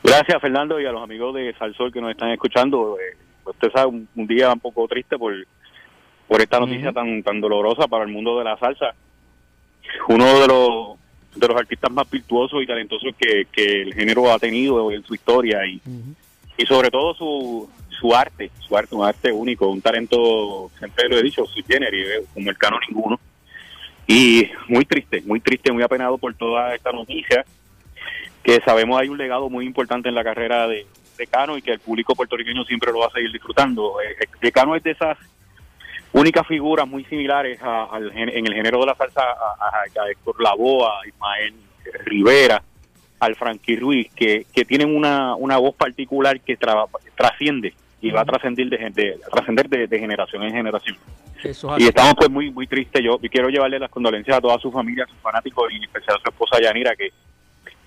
Gracias, 0.04 0.42
Fernando, 0.42 0.80
y 0.80 0.86
a 0.86 0.92
los 0.92 1.02
amigos 1.02 1.34
de 1.34 1.56
Salsol 1.58 1.92
que 1.92 2.02
nos 2.02 2.12
están 2.12 2.30
escuchando. 2.32 2.98
Eh, 3.00 3.18
usted 3.46 3.72
sabe, 3.72 3.88
un, 3.88 4.08
un 4.16 4.28
día 4.28 4.52
un 4.52 4.60
poco 4.60 4.88
triste 4.88 5.18
por, 5.18 5.34
por 6.28 6.42
esta 6.42 6.60
noticia 6.60 6.92
tan 6.92 7.24
tan 7.24 7.42
dolorosa 7.42 7.88
para 7.88 8.04
el 8.04 8.12
mundo 8.12 8.38
de 8.38 8.44
la 8.44 8.58
salsa. 8.58 8.94
Uno 10.10 10.40
de 10.42 10.48
los 10.48 10.95
de 11.36 11.48
los 11.48 11.58
artistas 11.58 11.92
más 11.92 12.10
virtuosos 12.10 12.64
y 12.64 12.66
talentosos 12.66 13.14
que, 13.18 13.48
que 13.52 13.82
el 13.82 13.94
género 13.94 14.32
ha 14.32 14.40
tenido 14.40 14.92
en 14.92 15.04
su 15.04 15.14
historia 15.14 15.66
y, 15.66 15.82
y 16.58 16.66
sobre 16.66 16.90
todo 16.90 17.14
su, 17.14 17.70
su 18.00 18.16
arte, 18.16 18.52
su 18.60 18.76
arte, 18.78 18.96
un 18.96 19.06
arte 19.06 19.32
único, 19.32 19.68
un 19.68 19.82
talento, 19.82 20.72
siempre 20.78 21.10
lo 21.10 21.18
he 21.18 21.24
dicho, 21.24 21.46
su 21.46 21.64
generis, 21.64 22.08
como 22.34 22.50
el 22.50 22.58
cano 22.58 22.78
ninguno. 22.88 23.20
Y 24.08 24.48
muy 24.68 24.86
triste, 24.86 25.22
muy 25.26 25.40
triste, 25.40 25.72
muy 25.72 25.84
apenado 25.84 26.18
por 26.18 26.34
toda 26.36 26.76
esta 26.76 26.92
noticia, 26.92 27.44
que 28.44 28.62
sabemos 28.64 29.00
hay 29.00 29.10
un 29.10 29.18
legado 29.18 29.50
muy 29.50 29.66
importante 29.66 30.10
en 30.10 30.16
la 30.16 30.24
carrera 30.24 30.68
de, 30.68 30.86
de 31.18 31.28
Cano 31.28 31.58
y 31.58 31.62
que 31.62 31.72
el 31.72 31.80
público 31.80 32.16
puertorriqueño 32.16 32.64
siempre 32.66 32.92
lo 32.92 33.00
va 33.00 33.08
a 33.08 33.12
seguir 33.12 33.32
disfrutando. 33.32 33.96
Eh, 34.02 34.28
eh, 34.42 34.52
Cano 34.52 34.76
es 34.76 34.84
de 34.84 34.92
esas 34.92 35.18
únicas 36.16 36.48
figuras 36.48 36.88
muy 36.88 37.04
similares 37.06 37.62
a- 37.62 37.86
al 37.92 38.12
gen- 38.12 38.30
en 38.30 38.48
el 38.48 38.54
género 38.54 38.80
de 38.80 38.86
la 38.88 38.96
salsa 38.96 39.22
a, 39.22 39.66
a- 39.66 40.04
a 40.04 40.10
Héctor 40.10 40.42
Lavoe, 40.42 40.86
a 40.86 41.08
Ismael 41.08 41.54
Rivera, 42.06 42.62
al 43.20 43.36
Frankie 43.36 43.76
Ruiz, 43.78 44.10
que, 44.16 44.46
que 44.54 44.66
tienen 44.66 44.96
una, 44.96 45.36
una 45.36 45.58
voz 45.58 45.76
particular 45.76 46.40
que 46.42 46.58
tra- 46.58 46.88
trasciende 47.16 47.74
y 48.02 48.12
va 48.12 48.22
a 48.22 48.26
trascender 48.26 48.68
de, 48.70 48.78
de- 48.92 49.20
trascender 49.32 49.68
de, 49.70 49.88
de 49.88 50.00
generación 50.00 50.44
en 50.44 50.52
generación. 50.54 50.98
Eso 51.44 51.76
es 51.76 51.84
Y 51.84 51.88
estamos 51.88 52.16
pues 52.16 52.30
muy 52.30 52.50
muy 52.50 52.66
tristes. 52.66 53.04
Yo 53.04 53.18
quiero 53.20 53.50
llevarle 53.50 53.78
las 53.80 53.90
condolencias 53.92 54.38
a 54.38 54.42
toda 54.42 54.58
su 54.60 54.72
familia, 54.72 55.04
a 55.04 55.08
sus 55.08 55.18
fanáticos 55.20 55.72
y 55.72 55.76
en 55.78 55.84
especial 55.84 56.18
a 56.18 56.22
su 56.22 56.30
esposa 56.30 56.62
Yanira, 56.62 56.96
que 56.96 57.10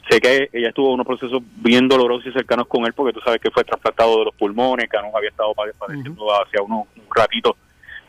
sé 0.08 0.20
que 0.20 0.48
ella 0.52 0.68
estuvo 0.68 0.88
en 0.88 0.94
unos 0.94 1.06
procesos 1.06 1.42
bien 1.56 1.88
dolorosos 1.88 2.26
y 2.26 2.32
cercanos 2.32 2.66
con 2.66 2.84
él, 2.86 2.92
porque 2.92 3.12
tú 3.12 3.20
sabes 3.20 3.40
que 3.40 3.50
fue 3.50 3.64
trasplantado 3.64 4.18
de 4.20 4.24
los 4.26 4.34
pulmones, 4.34 4.88
que 4.88 4.96
no 4.98 5.16
había 5.16 5.30
estado 5.30 5.54
pade- 5.54 5.72
padeciendo 5.78 6.26
hacia 6.42 6.62
uno, 6.62 6.86
un 6.96 7.02
ratito 7.14 7.56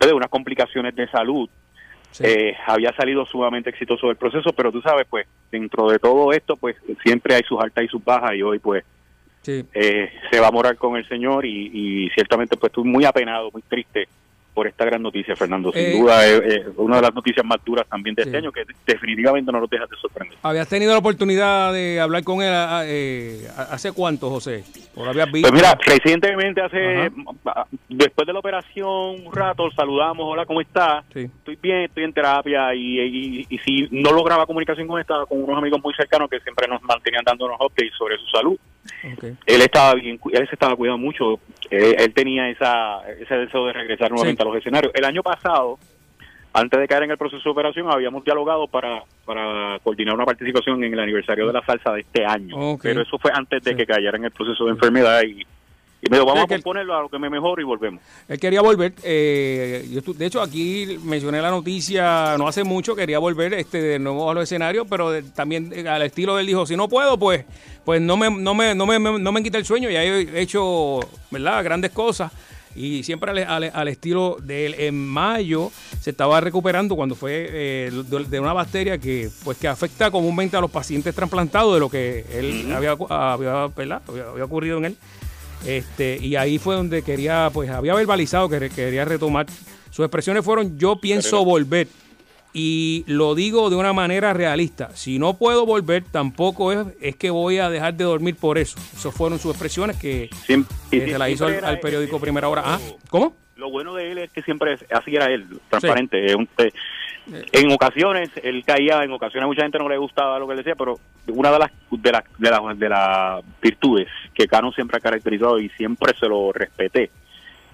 de 0.07 0.13
unas 0.13 0.29
complicaciones 0.29 0.95
de 0.95 1.07
salud. 1.09 1.49
Eh, 2.21 2.55
había 2.65 2.91
salido 2.93 3.25
sumamente 3.25 3.69
exitoso 3.69 4.09
el 4.09 4.17
proceso, 4.17 4.51
pero 4.53 4.71
tú 4.71 4.81
sabes, 4.81 5.05
pues, 5.09 5.27
dentro 5.51 5.89
de 5.89 5.99
todo 5.99 6.31
esto, 6.33 6.55
pues, 6.55 6.75
siempre 7.03 7.35
hay 7.35 7.43
sus 7.43 7.61
altas 7.61 7.83
y 7.83 7.87
sus 7.87 8.03
bajas, 8.03 8.33
y 8.35 8.41
hoy, 8.41 8.59
pues, 8.59 8.83
Sí. 9.41 9.63
eh, 9.73 10.11
se 10.31 10.39
va 10.39 10.47
a 10.47 10.51
morar 10.51 10.75
con 10.75 10.97
el 10.97 11.07
Señor, 11.07 11.45
y, 11.45 11.69
y 11.71 12.09
ciertamente, 12.09 12.57
pues, 12.57 12.71
estoy 12.71 12.83
muy 12.83 13.05
apenado, 13.05 13.49
muy 13.53 13.61
triste 13.61 14.07
por 14.53 14.67
esta 14.67 14.85
gran 14.85 15.01
noticia, 15.01 15.35
Fernando. 15.35 15.71
Sin 15.71 15.81
Eh, 15.81 15.99
duda, 15.99 16.25
es 16.25 16.41
es 16.41 16.65
una 16.77 16.97
de 16.97 17.01
las 17.03 17.13
noticias 17.15 17.45
más 17.45 17.63
duras 17.63 17.87
también 17.87 18.15
de 18.15 18.23
Sí. 18.23 18.29
este 18.29 18.37
año, 18.39 18.51
que 18.51 18.63
definitivamente 18.85 19.51
no 19.51 19.59
nos 19.61 19.69
deja 19.69 19.85
de 19.85 19.95
sorprender. 19.97 20.37
¿Habías 20.43 20.67
tenido 20.67 20.91
la 20.91 20.97
oportunidad 20.99 21.71
de 21.73 21.99
hablar 21.99 22.23
con 22.23 22.41
él 22.41 22.51
eh, 22.85 23.47
hace 23.57 23.91
cuánto, 23.91 24.29
José? 24.29 24.63
¿O 24.95 25.03
lo 25.05 25.11
habías 25.11 25.31
visto? 25.31 25.49
Pues 25.49 25.61
mira, 25.61 25.77
recientemente, 25.85 26.61
hace 26.61 27.11
después 27.87 28.27
de 28.27 28.33
la 28.33 28.39
operación, 28.39 29.25
un 29.25 29.33
rato, 29.33 29.69
saludamos, 29.71 30.25
hola, 30.27 30.45
¿cómo 30.45 30.61
está? 30.61 31.03
Estoy 31.13 31.29
bien, 31.61 31.83
estoy 31.83 32.03
en 32.03 32.13
terapia 32.13 32.73
y, 32.75 32.99
y, 32.99 33.47
y 33.49 33.57
si 33.59 33.87
no 33.91 34.11
lograba 34.11 34.45
comunicación 34.45 34.87
con 34.87 34.97
él, 34.97 35.01
estaba 35.01 35.25
con 35.25 35.41
unos 35.43 35.57
amigos 35.57 35.79
muy 35.83 35.93
cercanos 35.93 36.29
que 36.29 36.39
siempre 36.41 36.67
nos 36.67 36.81
mantenían 36.83 37.23
dándonos 37.23 37.57
updates 37.59 37.93
sobre 37.97 38.17
su 38.17 38.25
salud. 38.27 38.57
Él 39.03 39.61
estaba 39.61 39.93
bien, 39.95 40.19
él 40.31 40.47
se 40.47 40.55
estaba 40.55 40.75
cuidando 40.75 40.97
mucho, 40.97 41.39
él 41.69 42.13
tenía 42.13 42.49
esa, 42.49 43.01
ese 43.09 43.35
deseo 43.35 43.67
de 43.67 43.73
regresar 43.73 44.11
nuevamente 44.11 44.41
a 44.41 44.45
los 44.45 44.55
escenarios. 44.57 44.91
El 44.95 45.05
año 45.05 45.23
pasado, 45.23 45.77
antes 46.53 46.79
de 46.79 46.87
caer 46.87 47.03
en 47.03 47.11
el 47.11 47.17
proceso 47.17 47.43
de 47.43 47.49
operación, 47.49 47.91
habíamos 47.91 48.23
dialogado 48.23 48.67
para, 48.67 49.03
para 49.25 49.79
coordinar 49.83 50.15
una 50.15 50.25
participación 50.25 50.83
en 50.83 50.93
el 50.93 50.99
aniversario 50.99 51.47
de 51.47 51.53
la 51.53 51.65
salsa 51.65 51.93
de 51.93 52.01
este 52.01 52.25
año. 52.25 52.77
Pero 52.81 53.01
eso 53.01 53.17
fue 53.19 53.31
antes 53.33 53.63
de 53.63 53.75
que 53.75 53.85
cayera 53.85 54.17
en 54.17 54.25
el 54.25 54.31
proceso 54.31 54.65
de 54.65 54.71
enfermedad 54.71 55.21
y, 55.23 55.45
y 56.01 56.09
me 56.09 56.17
dijo, 56.17 56.25
vamos 56.25 56.45
a 56.45 56.47
componerlo 56.47 56.95
a 56.95 57.01
lo 57.01 57.09
que 57.09 57.19
me 57.19 57.29
mejor 57.29 57.59
y 57.59 57.63
volvemos. 57.63 58.01
Él 58.27 58.39
quería 58.39 58.61
volver. 58.61 58.93
eh, 59.03 59.85
yo 59.91 60.13
de 60.13 60.25
hecho, 60.25 60.41
aquí 60.41 60.97
mencioné 61.03 61.41
la 61.41 61.51
noticia 61.51 62.37
no 62.37 62.47
hace 62.47 62.63
mucho. 62.63 62.95
Quería 62.95 63.19
volver 63.19 63.53
este 63.53 63.81
de 63.81 63.99
nuevo 63.99 64.29
a 64.31 64.33
los 64.33 64.43
escenarios, 64.43 64.87
pero 64.89 65.11
de- 65.11 65.23
también 65.23 65.71
eh, 65.75 65.87
al 65.89 66.01
estilo 66.03 66.35
de 66.35 66.41
él 66.41 66.47
dijo: 66.47 66.65
si 66.65 66.77
no 66.77 66.87
puedo, 66.87 67.17
pues 67.19 67.43
pues 67.83 67.99
no 68.01 68.15
me, 68.17 68.29
no 68.29 68.53
me, 68.55 68.75
no 68.75 68.85
me, 68.85 68.97
no 68.99 69.31
me 69.31 69.43
quita 69.43 69.57
el 69.57 69.65
sueño. 69.65 69.89
Ya 69.89 70.03
he 70.03 70.39
hecho 70.41 70.99
¿verdad? 71.31 71.63
grandes 71.63 71.91
cosas. 71.91 72.31
Y 72.75 73.01
siempre 73.03 73.31
al, 73.31 73.39
al- 73.39 73.71
al 73.73 73.87
estilo 73.89 74.37
de 74.41 74.67
él. 74.67 74.75
En 74.77 74.95
mayo 75.07 75.71
se 75.99 76.11
estaba 76.11 76.39
recuperando 76.39 76.95
cuando 76.95 77.15
fue 77.15 77.47
eh, 77.51 77.91
de, 78.29 78.39
una 78.39 78.53
bacteria 78.53 78.97
que 78.99 79.29
pues 79.43 79.57
que 79.57 79.67
afecta 79.67 80.11
comúnmente 80.11 80.55
a 80.55 80.61
los 80.61 80.71
pacientes 80.71 81.13
trasplantados 81.13 81.73
de 81.73 81.79
lo 81.81 81.89
que 81.89 82.25
él 82.31 82.71
había, 82.73 82.91
había, 83.09 83.67
¿verdad? 83.75 84.01
había, 84.07 84.29
había 84.29 84.45
ocurrido 84.45 84.77
en 84.77 84.85
él. 84.85 84.97
Este, 85.65 86.17
y 86.21 86.35
ahí 86.35 86.57
fue 86.57 86.75
donde 86.75 87.01
quería, 87.01 87.49
pues 87.53 87.69
había 87.69 87.93
verbalizado 87.93 88.49
que 88.49 88.69
quería 88.69 89.05
retomar. 89.05 89.45
Sus 89.91 90.05
expresiones 90.05 90.45
fueron 90.45 90.77
yo 90.77 90.99
pienso 90.99 91.43
volver. 91.43 91.87
Y 92.51 93.03
lo 93.05 93.35
digo 93.35 93.69
de 93.69 93.75
una 93.75 93.93
manera 93.93 94.33
realista. 94.33 94.89
Si 94.95 95.19
no 95.19 95.37
puedo 95.37 95.67
volver, 95.67 96.03
tampoco 96.03 96.71
es, 96.71 96.79
es 96.99 97.15
que 97.15 97.29
voy 97.29 97.59
a 97.59 97.69
dejar 97.69 97.93
de 97.93 98.05
dormir 98.05 98.35
por 98.35 98.57
eso. 98.57 98.77
Esas 98.97 99.13
fueron 99.13 99.37
sus 99.37 99.51
expresiones 99.51 99.97
que, 99.97 100.29
y 100.89 100.99
que 100.99 101.11
se 101.11 101.17
las 101.19 101.29
hizo 101.29 101.45
al, 101.45 101.79
periódico 101.79 102.19
Primera 102.19 102.49
Hora. 102.49 102.63
Ah, 102.65 102.79
¿Cómo? 103.09 103.35
Lo 103.55 103.69
bueno 103.69 103.93
de 103.93 104.11
él 104.13 104.17
es 104.19 104.31
que 104.31 104.41
siempre 104.41 104.73
es- 104.73 104.85
así 104.89 105.15
era 105.15 105.25
él, 105.31 105.45
transparente. 105.69 106.25
es 106.25 106.33
un- 106.33 106.47
eh, 106.57 106.71
en 107.51 107.71
ocasiones 107.71 108.29
él 108.43 108.63
caía, 108.65 109.03
en 109.03 109.11
ocasiones 109.11 109.47
mucha 109.47 109.63
gente 109.63 109.79
no 109.79 109.89
le 109.89 109.97
gustaba 109.97 110.39
lo 110.39 110.47
que 110.47 110.53
él 110.53 110.57
decía, 110.57 110.75
pero 110.75 110.99
una 111.27 111.51
de 111.51 111.59
las 111.59 111.71
de 111.91 112.11
las 112.11 112.23
de 112.37 112.49
las, 112.49 112.79
de 112.79 112.89
las 112.89 113.43
virtudes 113.61 114.07
que 114.33 114.47
Cano 114.47 114.71
siempre 114.71 114.97
ha 114.97 115.01
caracterizado 115.01 115.59
y 115.59 115.69
siempre 115.69 116.13
se 116.19 116.27
lo 116.27 116.51
respeté. 116.51 117.11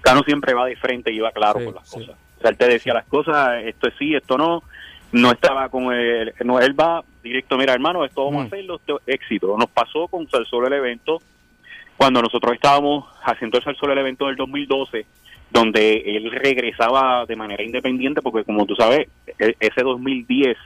Cano 0.00 0.22
siempre 0.22 0.54
va 0.54 0.66
de 0.66 0.76
frente 0.76 1.12
y 1.12 1.18
va 1.18 1.32
claro 1.32 1.64
con 1.64 1.74
las 1.74 1.90
cosas. 1.90 2.16
O 2.38 2.40
sea, 2.40 2.50
él 2.50 2.56
te 2.56 2.68
decía 2.68 2.94
las 2.94 3.06
cosas, 3.06 3.62
esto 3.64 3.88
es 3.88 3.94
sí, 3.98 4.14
esto 4.14 4.36
no. 4.38 4.62
No 5.12 5.30
estaba 5.30 5.68
con 5.68 5.92
él, 5.92 6.34
no, 6.44 6.58
él 6.58 6.78
va 6.78 7.02
directo, 7.22 7.56
mira 7.56 7.72
hermano, 7.72 8.04
esto 8.04 8.24
vamos 8.24 8.42
a 8.42 8.46
hacerlo, 8.46 8.76
esto 8.76 9.00
es 9.06 9.14
éxito. 9.14 9.56
Nos 9.56 9.70
pasó 9.70 10.08
con 10.08 10.28
Salsolo 10.28 10.66
el 10.66 10.72
evento, 10.72 11.22
cuando 11.96 12.20
nosotros 12.20 12.54
estábamos 12.54 13.06
haciendo 13.22 13.56
el 13.56 13.64
Salsolo 13.64 13.92
el 13.92 14.00
evento 14.00 14.26
del 14.26 14.36
2012, 14.36 15.06
donde 15.50 16.02
él 16.16 16.30
regresaba 16.32 17.24
de 17.26 17.36
manera 17.36 17.62
independiente, 17.62 18.20
porque 18.22 18.44
como 18.44 18.66
tú 18.66 18.74
sabes, 18.76 19.08
e- 19.38 19.56
ese 19.60 19.82
2010, 19.82 20.56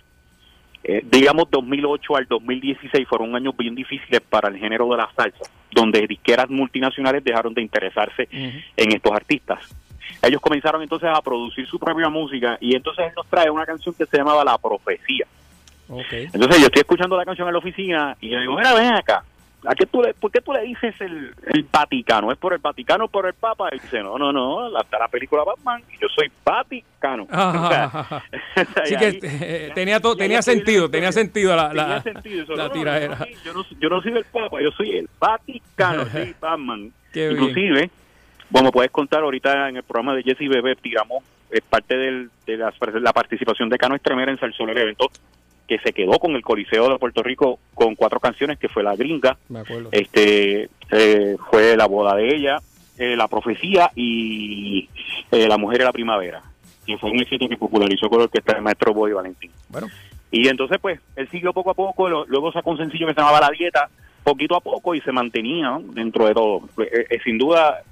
eh, 0.83 1.05
digamos 1.11 1.51
2008 1.51 2.16
al 2.16 2.26
2016 2.26 3.07
fueron 3.07 3.37
años 3.37 3.55
bien 3.57 3.74
difíciles 3.74 4.20
para 4.22 4.49
el 4.49 4.57
género 4.59 4.89
de 4.91 4.97
la 4.97 5.11
salsa, 5.14 5.51
donde 5.70 6.07
disqueras 6.07 6.49
multinacionales 6.49 7.22
dejaron 7.22 7.53
de 7.55 7.62
interesarse 7.62 8.28
en 8.76 8.93
estos 8.93 9.12
artistas. 9.12 9.61
Ellos 10.22 10.41
comenzaron 10.41 10.83
entonces 10.83 11.09
a 11.12 11.20
producir 11.22 11.66
su 11.66 11.78
propia 11.78 12.09
música 12.09 12.57
y 12.61 12.74
entonces 12.74 13.07
él 13.07 13.12
nos 13.16 13.26
trae 13.28 13.49
una 13.51 13.64
canción 13.66 13.95
que 13.95 14.07
se 14.07 14.16
llamaba 14.16 14.45
La 14.45 14.59
Profecía. 14.59 15.26
Entonces 16.33 16.59
yo 16.61 16.66
estoy 16.66 16.81
escuchando 16.81 17.16
la 17.16 17.24
canción 17.24 17.47
en 17.49 17.53
la 17.55 17.59
oficina 17.59 18.16
y 18.20 18.28
yo 18.31 18.41
digo, 18.41 18.57
mira, 18.57 18.74
ven 18.74 18.93
acá, 18.95 19.24
¿a 19.66 19.74
qué 19.74 19.86
tú 19.86 20.02
le, 20.02 20.14
¿por 20.14 20.30
qué 20.30 20.40
tú 20.40 20.52
le 20.52 20.62
dices 20.62 20.94
el, 21.00 21.34
el 21.46 21.66
Vaticano? 21.70 22.32
¿Es 22.32 22.38
por 22.38 22.52
el 22.52 22.58
Vaticano 22.58 23.04
o 23.04 23.08
por 23.08 23.26
el 23.26 23.34
Papa? 23.34 23.68
Y 23.72 23.78
dice, 23.78 24.02
no, 24.02 24.16
no, 24.18 24.32
no, 24.32 24.68
la, 24.70 24.80
está 24.80 24.98
la 24.98 25.08
película 25.08 25.42
Batman 25.44 25.82
y 25.94 26.00
yo 26.00 26.08
soy 26.08 26.30
Vaticano. 26.44 27.24
O 27.24 27.68
sea, 27.68 27.84
Así 28.82 28.94
y 28.94 28.96
que 28.96 29.04
ahí- 29.06 29.18
eh, 29.22 29.72
tenía, 29.74 30.00
to- 30.00 30.11
y 30.11 30.12
ahí 30.12 30.16
tenía 30.18 30.42
sentido, 30.42 30.90
tenía 30.90 31.12
sentido 31.12 31.54
la, 31.56 31.68
Tenía 31.70 31.86
la, 31.88 32.02
sentido 32.02 32.42
eso, 32.44 32.52
la 32.56 32.62
no, 32.64 32.68
no, 32.68 32.74
tiradera. 32.74 33.16
no, 33.18 33.26
yo, 33.44 33.52
no, 33.52 33.64
yo 33.80 33.88
no 33.88 34.00
soy 34.02 34.12
el 34.12 34.24
Papa, 34.24 34.61
yo 34.62 34.70
soy 34.72 34.96
el 34.98 35.08
Vaticano, 35.18 36.06
soy 36.06 36.34
Batman. 36.40 36.92
Qué 37.12 37.28
bien. 37.28 37.40
Inclusive, 37.40 37.90
como 38.52 38.70
puedes 38.72 38.90
contar 38.90 39.22
ahorita 39.22 39.68
en 39.68 39.76
el 39.76 39.82
programa 39.82 40.14
de 40.14 40.22
Jesse 40.22 40.48
Bebé, 40.48 40.76
tiramos 40.76 41.22
es 41.50 41.62
parte 41.62 41.96
del- 41.96 42.30
de 42.46 42.56
la, 42.56 42.72
la 43.00 43.12
participación 43.12 43.68
de 43.68 43.76
Cano 43.76 43.96
Estremera 43.96 44.30
en 44.30 44.38
Salsón, 44.38 44.70
el 44.70 44.78
evento 44.78 45.06
que 45.71 45.79
se 45.79 45.93
quedó 45.93 46.18
con 46.18 46.33
el 46.33 46.43
Coliseo 46.43 46.89
de 46.91 46.99
Puerto 46.99 47.23
Rico 47.23 47.61
con 47.75 47.95
cuatro 47.95 48.18
canciones, 48.18 48.59
que 48.59 48.68
fue 48.68 48.83
La 48.83 48.97
Gringa, 48.97 49.37
Me 49.49 49.61
acuerdo. 49.61 49.89
este 49.93 50.68
eh, 50.91 51.37
fue 51.49 51.77
La 51.77 51.87
Boda 51.87 52.16
de 52.16 52.27
ella, 52.35 52.57
eh, 52.99 53.14
La 53.14 53.29
Profecía 53.29 53.89
y 53.95 54.89
eh, 55.31 55.47
La 55.47 55.59
Mujer 55.59 55.79
de 55.79 55.85
la 55.85 55.93
Primavera, 55.93 56.43
que 56.85 56.99
fue 56.99 57.12
un 57.12 57.21
éxito 57.21 57.49
que 57.49 57.57
popularizó 57.57 58.09
con 58.09 58.18
la 58.18 58.25
orquesta 58.25 58.55
del 58.55 58.62
maestro 58.62 58.93
Boy 58.93 59.12
Valentín. 59.12 59.53
Bueno. 59.68 59.87
Y 60.33 60.49
entonces, 60.49 60.79
pues, 60.83 60.99
él 61.14 61.29
siguió 61.31 61.53
poco 61.53 61.71
a 61.71 61.75
poco, 61.75 62.09
lo- 62.09 62.27
luego 62.27 62.51
sacó 62.51 62.71
un 62.73 62.79
sencillo 62.79 63.07
que 63.07 63.14
se 63.14 63.21
llamaba 63.21 63.41
La 63.41 63.51
Dieta, 63.57 63.89
poquito 64.25 64.57
a 64.57 64.61
poco, 64.61 64.97
y 64.97 65.01
se 65.03 65.12
mantenía 65.12 65.71
¿no? 65.71 65.81
dentro 65.95 66.27
de 66.27 66.35
todo. 66.35 66.62
Sin 67.23 67.39
duda, 67.39 67.83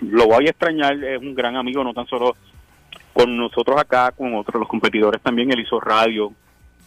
lo 0.00 0.26
voy 0.28 0.46
a 0.46 0.50
extrañar, 0.50 0.94
es 1.04 1.20
un 1.20 1.34
gran 1.34 1.56
amigo, 1.56 1.84
no 1.84 1.92
tan 1.92 2.06
solo 2.06 2.34
con 3.12 3.36
nosotros 3.36 3.78
acá, 3.78 4.12
con 4.12 4.34
otros 4.34 4.60
los 4.60 4.68
competidores 4.68 5.20
también, 5.20 5.52
él 5.52 5.60
hizo 5.60 5.78
radio, 5.78 6.32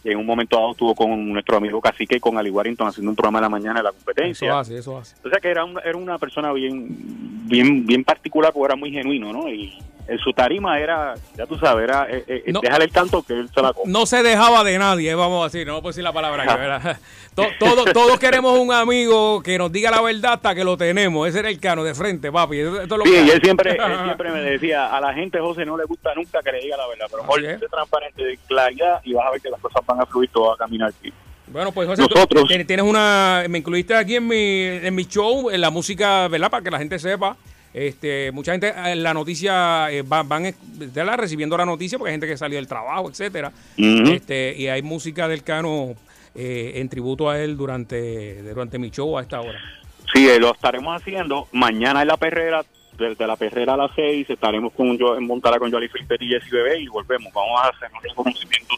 en 0.04 0.18
un 0.18 0.26
momento 0.26 0.56
dado 0.56 0.72
estuvo 0.72 0.94
con 0.94 1.32
nuestro 1.32 1.56
amigo 1.56 1.80
Cacique 1.80 2.16
y 2.16 2.20
con 2.20 2.36
Ali 2.36 2.50
Warrington 2.50 2.88
haciendo 2.88 3.10
un 3.10 3.16
programa 3.16 3.38
de 3.38 3.42
la 3.42 3.48
mañana 3.48 3.80
de 3.80 3.84
la 3.84 3.92
competencia. 3.92 4.48
Eso 4.48 4.58
hace, 4.58 4.78
eso 4.78 4.98
hace. 4.98 5.16
O 5.24 5.28
sea 5.28 5.38
que 5.38 5.48
era 5.48 5.64
una, 5.64 5.80
era 5.80 5.96
una 5.96 6.18
persona 6.18 6.52
bien, 6.52 6.86
bien, 7.46 7.86
bien 7.86 8.04
particular, 8.04 8.52
porque 8.52 8.66
era 8.66 8.76
muy 8.76 8.90
genuino, 8.90 9.32
¿no? 9.32 9.48
Y 9.48 9.78
en 10.08 10.18
su 10.18 10.32
tarima 10.32 10.78
era, 10.80 11.14
ya 11.36 11.46
tú 11.46 11.56
sabes, 11.58 11.84
era, 11.84 12.06
eh, 12.10 12.24
eh, 12.26 12.42
No. 12.52 12.60
déjale 12.60 12.84
el 12.86 12.90
canto 12.92 13.22
que 13.22 13.34
él 13.34 13.48
se 13.54 13.62
la 13.62 13.72
come. 13.72 13.90
No 13.90 14.04
se 14.06 14.22
dejaba 14.22 14.64
de 14.64 14.76
nadie, 14.78 15.14
vamos 15.14 15.40
a 15.42 15.44
decir, 15.44 15.66
no 15.66 15.74
puedo 15.80 15.90
decir 15.92 16.02
la 16.04 16.12
palabra 16.12 16.46
que, 16.46 16.54
¿verdad? 16.60 16.98
To- 17.34 17.46
todo- 17.58 17.84
todos 17.92 18.18
queremos 18.18 18.58
un 18.58 18.72
amigo 18.72 19.42
que 19.42 19.56
nos 19.56 19.72
diga 19.72 19.90
la 19.90 20.02
verdad 20.02 20.34
hasta 20.34 20.54
que 20.54 20.64
lo 20.64 20.76
tenemos. 20.76 21.26
Ese 21.26 21.38
era 21.38 21.48
el 21.48 21.58
cano 21.58 21.82
de 21.82 21.94
frente, 21.94 22.30
papi. 22.30 22.58
Esto, 22.58 22.82
esto 22.82 22.94
es 22.94 22.98
lo 22.98 23.04
Sí, 23.06 23.10
que 23.12 23.22
y 23.24 23.30
él 23.30 23.40
siempre, 23.42 23.70
él 23.70 23.78
siempre 24.04 24.30
me 24.32 24.40
decía, 24.42 24.94
a 24.94 25.00
la 25.00 25.14
gente, 25.14 25.38
José, 25.38 25.64
no 25.64 25.76
le 25.78 25.84
gusta 25.84 26.10
nunca 26.14 26.40
que 26.44 26.52
le 26.52 26.60
diga 26.60 26.76
la 26.76 26.86
verdad, 26.88 27.06
pero 27.10 27.36
es. 27.50 27.60
sé 27.60 27.66
transparente, 27.68 28.22
de 28.22 28.36
claridad, 28.46 29.00
y 29.04 29.14
vas 29.14 29.26
a 29.26 29.30
ver 29.30 29.40
que 29.40 29.48
las 29.48 29.60
cosas 29.60 29.80
van 29.86 30.00
a 30.02 30.04
fluir, 30.06 30.28
todo 30.30 30.48
va 30.48 30.54
a 30.54 30.56
caminar. 30.58 30.92
bien. 31.00 31.14
Bueno, 31.46 31.72
pues 31.72 31.88
José, 31.88 32.02
Nosotros- 32.02 32.44
tienes 32.66 32.84
una, 32.84 33.44
me 33.48 33.58
incluiste 33.58 33.94
aquí 33.94 34.16
en 34.16 34.26
mi, 34.28 34.64
en 34.64 34.94
mi 34.94 35.04
show, 35.06 35.48
en 35.50 35.60
la 35.62 35.70
música, 35.70 36.28
¿verdad? 36.28 36.50
Para 36.50 36.62
que 36.62 36.70
la 36.70 36.78
gente 36.78 36.98
sepa. 36.98 37.36
Este, 37.74 38.30
mucha 38.32 38.52
gente 38.52 38.72
en 38.76 39.02
la 39.02 39.14
noticia 39.14 39.90
eh, 39.90 40.02
van, 40.02 40.28
van 40.28 40.46
eh, 40.46 40.54
¿verdad? 40.74 41.16
recibiendo 41.16 41.56
la 41.56 41.64
noticia 41.64 41.98
porque 41.98 42.10
hay 42.10 42.14
gente 42.14 42.26
que 42.26 42.36
salió 42.36 42.56
del 42.56 42.66
trabajo, 42.66 43.08
etcétera. 43.08 43.52
Este, 43.76 44.54
y 44.56 44.68
hay 44.68 44.82
música 44.82 45.26
del 45.28 45.42
Cano 45.42 45.94
eh, 46.34 46.72
en 46.76 46.88
tributo 46.88 47.28
a 47.28 47.38
él 47.38 47.56
durante, 47.56 48.42
durante 48.42 48.78
mi 48.78 48.90
show 48.90 49.18
a 49.18 49.22
esta 49.22 49.40
hora. 49.40 49.60
Sí, 50.14 50.28
eh, 50.28 50.38
lo 50.38 50.52
estaremos 50.52 51.00
haciendo. 51.00 51.48
Mañana 51.52 52.02
en 52.02 52.08
la 52.08 52.16
perrera, 52.16 52.64
desde 52.98 53.26
la 53.26 53.36
perrera 53.36 53.74
a 53.74 53.76
las 53.76 53.90
6, 53.94 54.30
estaremos 54.30 54.72
con 54.72 54.96
yo 54.96 55.16
en 55.16 55.26
Montara 55.26 55.58
con 55.58 55.70
Jolie 55.70 55.88
Flipper 55.88 56.22
y 56.22 56.28
Jesse 56.28 56.50
Bebé 56.50 56.80
y 56.80 56.86
volvemos. 56.86 57.32
Vamos 57.32 57.60
a 57.62 57.68
hacer 57.68 57.90
un 57.94 58.02
reconocimiento 58.02 58.74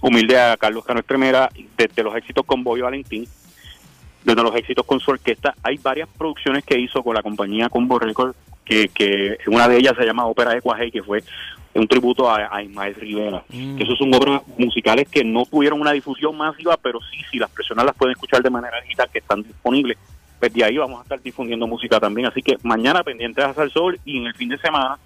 humilde 0.00 0.38
a 0.38 0.56
Carlos 0.56 0.84
Cano 0.84 1.00
Estremera 1.00 1.50
desde 1.76 2.02
los 2.02 2.14
éxitos 2.16 2.44
con 2.46 2.64
Boy 2.64 2.80
Valentín, 2.80 3.26
desde 4.24 4.42
los 4.42 4.54
éxitos 4.54 4.84
con 4.86 5.00
su 5.00 5.10
orquesta. 5.10 5.54
Hay 5.62 5.76
varias 5.78 6.08
producciones 6.16 6.64
que 6.64 6.78
hizo 6.78 7.02
con 7.02 7.14
la 7.14 7.22
compañía 7.22 7.68
Combo 7.68 7.98
Records, 7.98 8.36
que, 8.64 8.88
que 8.88 9.38
una 9.46 9.66
de 9.68 9.78
ellas 9.78 9.94
se 9.98 10.04
llama 10.04 10.26
Ópera 10.26 10.52
de 10.54 10.60
Cuajé, 10.60 10.90
que 10.90 11.02
fue 11.02 11.22
un 11.74 11.86
tributo 11.88 12.28
a, 12.30 12.48
a 12.54 12.62
Ismael 12.62 12.94
Rivera. 12.96 13.42
Que 13.76 13.82
esos 13.84 13.96
son 13.98 14.12
obras 14.14 14.42
musicales 14.58 15.08
que 15.08 15.24
no 15.24 15.44
tuvieron 15.46 15.80
una 15.80 15.92
difusión 15.92 16.36
masiva, 16.36 16.76
pero 16.76 16.98
sí, 17.10 17.18
si 17.30 17.38
las 17.38 17.50
personas 17.50 17.84
las 17.84 17.94
pueden 17.96 18.12
escuchar 18.12 18.42
de 18.42 18.50
manera 18.50 18.80
digital, 18.82 19.08
que 19.12 19.20
están 19.20 19.42
disponibles, 19.42 19.96
pues 20.38 20.52
de 20.52 20.64
ahí 20.64 20.76
vamos 20.78 21.00
a 21.00 21.02
estar 21.02 21.20
difundiendo 21.22 21.66
música 21.66 21.98
también. 22.00 22.26
Así 22.26 22.42
que 22.42 22.56
mañana 22.62 23.02
pendientes 23.02 23.44
a 23.44 23.54
Sal 23.54 23.70
Sol 23.70 23.98
y 24.04 24.18
en 24.18 24.26
el 24.26 24.34
fin 24.34 24.48
de 24.48 24.58
semana, 24.58 24.98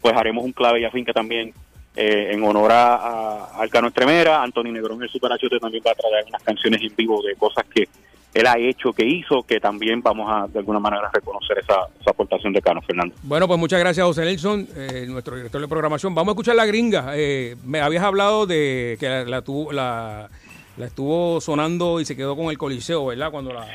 pues 0.00 0.16
haremos 0.16 0.44
un 0.44 0.52
clave 0.52 0.80
y 0.80 0.84
afinca 0.84 1.12
también 1.12 1.52
eh, 1.96 2.30
en 2.32 2.42
honor 2.44 2.72
a, 2.72 2.94
a- 2.96 3.44
al 3.60 3.68
Cano 3.70 3.88
Estremera. 3.88 4.42
Anthony 4.42 4.72
Negrón, 4.72 5.02
el 5.02 5.08
Super 5.08 5.32
HT, 5.32 5.58
también 5.60 5.82
va 5.86 5.90
a 5.92 5.94
traer 5.94 6.24
unas 6.28 6.42
canciones 6.42 6.80
en 6.82 6.94
vivo 6.96 7.22
de 7.22 7.34
cosas 7.34 7.64
que 7.72 7.88
él 8.32 8.46
ha 8.46 8.58
hecho, 8.58 8.92
que 8.92 9.04
hizo, 9.04 9.42
que 9.42 9.58
también 9.58 10.02
vamos 10.02 10.30
a 10.30 10.46
de 10.46 10.60
alguna 10.60 10.78
manera 10.78 11.10
reconocer 11.12 11.58
esa, 11.58 11.86
esa 12.00 12.10
aportación 12.10 12.52
de 12.52 12.62
Cano, 12.62 12.80
Fernando. 12.82 13.14
Bueno, 13.22 13.48
pues 13.48 13.58
muchas 13.58 13.80
gracias, 13.80 14.06
José 14.06 14.24
Nelson, 14.24 14.68
eh, 14.76 15.06
nuestro 15.08 15.36
director 15.36 15.60
de 15.60 15.68
programación. 15.68 16.14
Vamos 16.14 16.30
a 16.30 16.32
escuchar 16.32 16.56
la 16.56 16.66
gringa. 16.66 17.12
Eh, 17.14 17.56
me 17.64 17.80
habías 17.80 18.04
hablado 18.04 18.46
de 18.46 18.96
que 19.00 19.08
la, 19.08 19.24
la 19.24 19.42
tuvo, 19.42 19.72
la, 19.72 20.28
la 20.76 20.86
estuvo 20.86 21.40
sonando 21.40 22.00
y 22.00 22.04
se 22.04 22.16
quedó 22.16 22.36
con 22.36 22.46
el 22.46 22.58
coliseo, 22.58 23.06
¿verdad? 23.06 23.30
Cuando 23.30 23.52
la... 23.52 23.66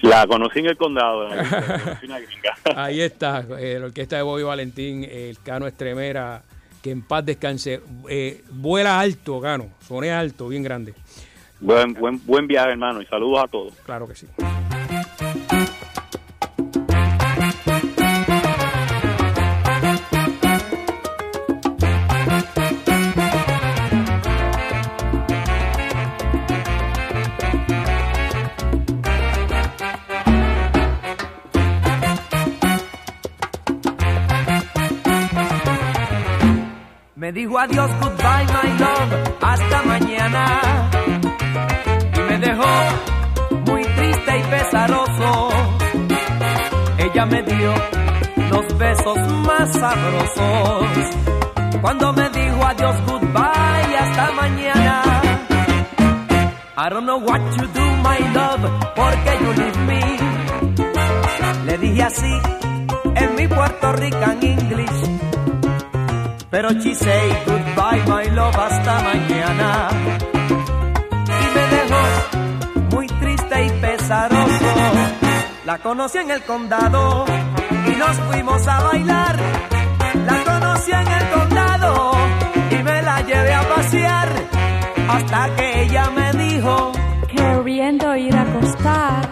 La 0.00 0.26
conocí 0.28 0.60
en 0.60 0.66
el 0.66 0.76
condado, 0.76 1.28
la, 1.28 2.20
gringa. 2.20 2.54
Ahí 2.76 3.00
está, 3.00 3.44
eh, 3.58 3.78
la 3.80 3.86
orquesta 3.86 4.16
de 4.16 4.22
Bobby 4.22 4.44
Valentín, 4.44 5.02
el 5.02 5.40
Cano 5.42 5.66
Estremera, 5.66 6.42
que 6.82 6.92
en 6.92 7.02
paz 7.02 7.24
descanse. 7.24 7.80
Eh, 8.08 8.44
vuela 8.50 9.00
alto, 9.00 9.40
Cano, 9.40 9.70
soné 9.80 10.12
alto, 10.12 10.48
bien 10.48 10.62
grande. 10.62 10.94
Buen, 11.60 11.92
buen, 11.94 12.24
buen 12.24 12.46
viaje, 12.46 12.70
hermano, 12.70 13.02
y 13.02 13.06
saludos 13.06 13.44
a 13.44 13.48
todos. 13.48 13.74
Claro 13.84 14.06
que 14.06 14.14
sí. 14.14 14.26
Me 37.16 37.32
dijo 37.32 37.58
adiós, 37.58 37.90
goodbye, 38.00 38.46
my 38.46 38.78
love, 38.78 39.36
hasta 39.42 39.82
mañana. 39.82 40.97
Me 42.38 42.46
dejó 42.46 42.68
muy 43.66 43.82
triste 43.82 44.38
y 44.38 44.42
pesaroso. 44.44 45.48
Ella 46.98 47.26
me 47.26 47.42
dio 47.42 47.74
los 48.50 48.78
besos 48.78 49.18
más 49.44 49.72
sabrosos. 49.72 50.86
Cuando 51.80 52.12
me 52.12 52.28
dijo 52.30 52.64
adiós, 52.64 52.96
goodbye, 53.06 53.96
hasta 53.98 54.32
mañana. 54.32 55.02
I 56.76 56.88
don't 56.90 57.06
know 57.06 57.18
what 57.18 57.40
you 57.56 57.66
do, 57.66 57.96
my 58.04 58.18
love, 58.32 58.70
porque 58.94 59.38
you 59.40 59.52
leave 59.54 59.78
me. 59.86 60.00
Le 61.66 61.78
dije 61.78 62.02
así 62.04 62.40
en 63.16 63.34
mi 63.34 63.48
Puerto 63.48 63.92
Rican 63.94 64.38
English. 64.42 65.20
Pero 66.50 66.70
she 66.80 66.94
say 66.94 67.30
goodbye, 67.46 68.04
my 68.06 68.30
love, 68.30 68.56
hasta 68.56 69.02
mañana. 69.02 70.27
La 75.68 75.76
conocí 75.76 76.16
en 76.16 76.30
el 76.30 76.42
condado 76.44 77.26
y 77.88 77.96
nos 77.96 78.16
fuimos 78.20 78.66
a 78.66 78.84
bailar. 78.84 79.36
La 80.24 80.42
conocí 80.42 80.90
en 80.92 81.08
el 81.08 81.28
condado 81.28 82.12
y 82.70 82.82
me 82.82 83.02
la 83.02 83.20
llevé 83.20 83.52
a 83.52 83.68
pasear. 83.68 84.28
Hasta 85.10 85.56
que 85.56 85.82
ella 85.82 86.08
me 86.08 86.32
dijo 86.42 86.92
Queriendo 87.36 88.16
ir 88.16 88.34
a 88.34 88.42
acostar. 88.44 89.28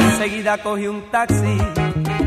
Enseguida 0.00 0.58
cogí 0.58 0.86
un 0.86 1.10
taxi 1.10 1.58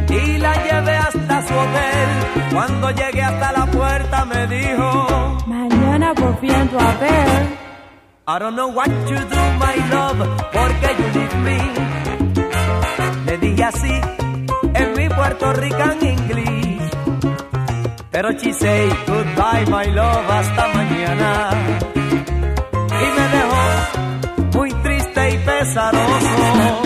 y 0.09 0.37
la 0.39 0.53
llevé 0.55 0.97
hasta 0.97 1.47
su 1.47 1.53
hotel. 1.53 2.09
Cuando 2.51 2.89
llegué 2.89 3.21
hasta 3.21 3.51
la 3.51 3.65
puerta 3.67 4.25
me 4.25 4.47
dijo, 4.47 5.37
Mañana 5.45 6.13
volviendo 6.13 6.79
a 6.79 6.93
ver. 6.95 7.62
I 8.25 8.39
don't 8.39 8.55
know 8.55 8.69
what 8.69 8.87
you 8.87 9.17
do, 9.17 9.41
my 9.59 9.75
love, 9.91 10.17
porque 10.53 10.89
you 10.97 11.07
leave 11.19 11.37
me. 11.43 11.57
Le 13.25 13.37
dije 13.37 13.63
así 13.65 14.01
en 14.75 14.93
mi 14.93 15.09
Puerto 15.09 15.51
Rican 15.51 15.97
English. 16.01 16.89
Pero 18.11 18.31
she 18.39 18.53
say 18.53 18.89
goodbye, 19.07 19.65
my 19.69 19.85
love, 19.91 20.29
hasta 20.29 20.67
mañana. 20.73 21.49
Y 23.01 23.05
me 23.17 23.27
dejó 23.35 24.57
muy 24.57 24.71
triste 24.71 25.31
y 25.31 25.37
pesaroso. 25.39 26.82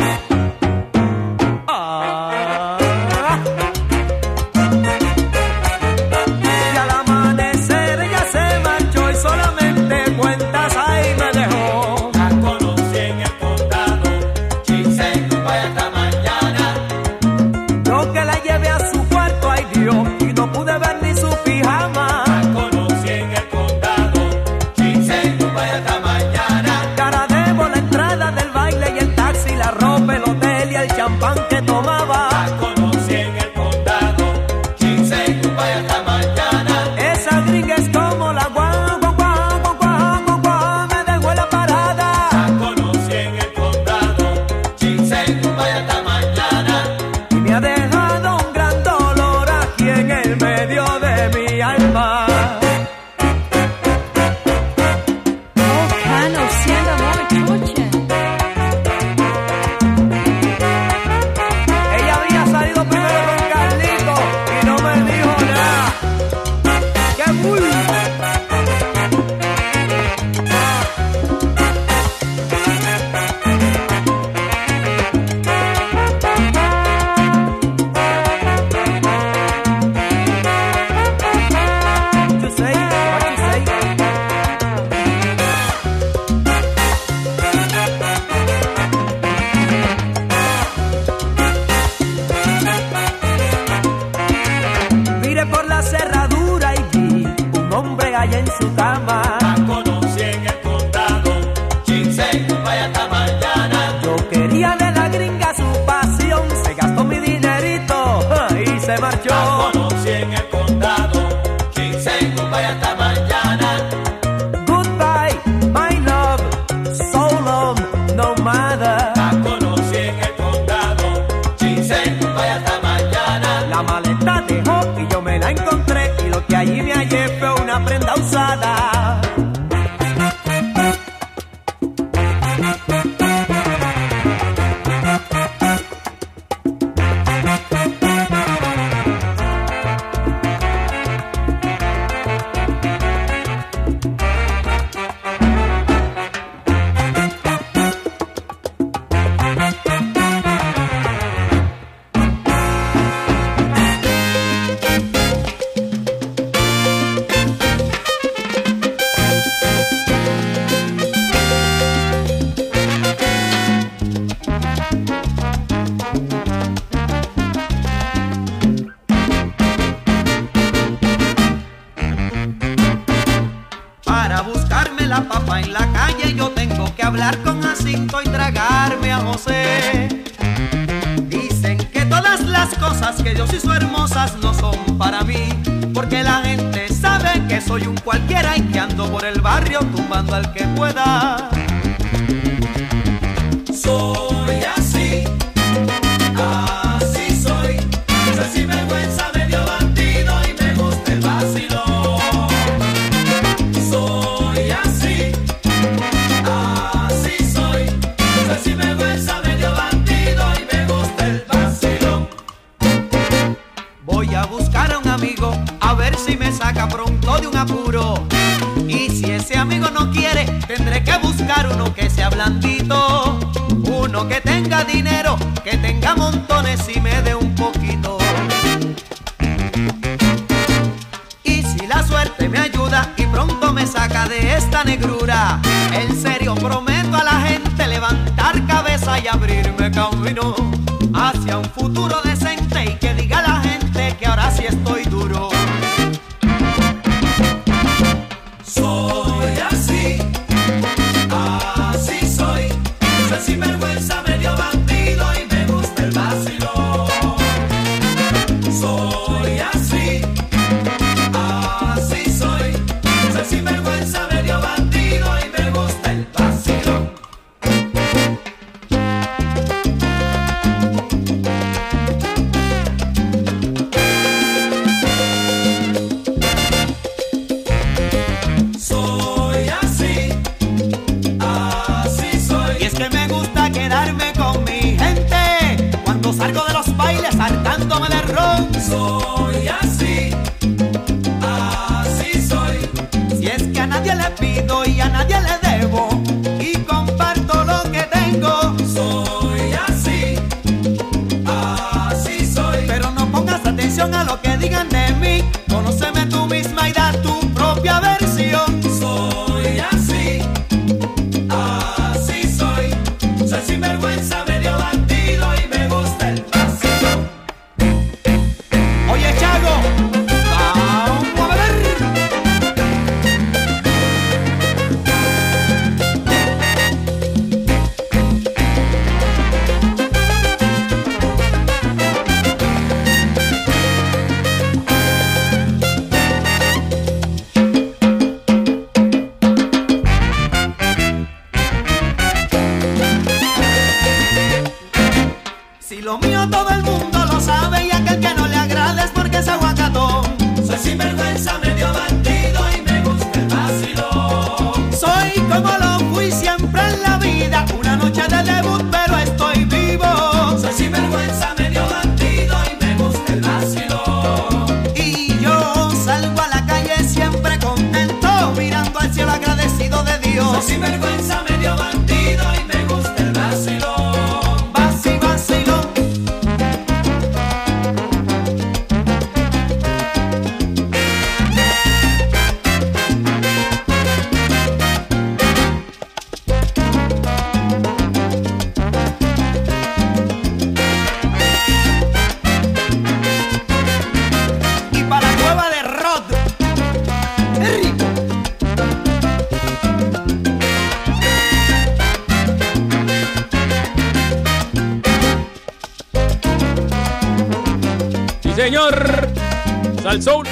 Sal 410.08 410.24
Soul. 410.24 410.47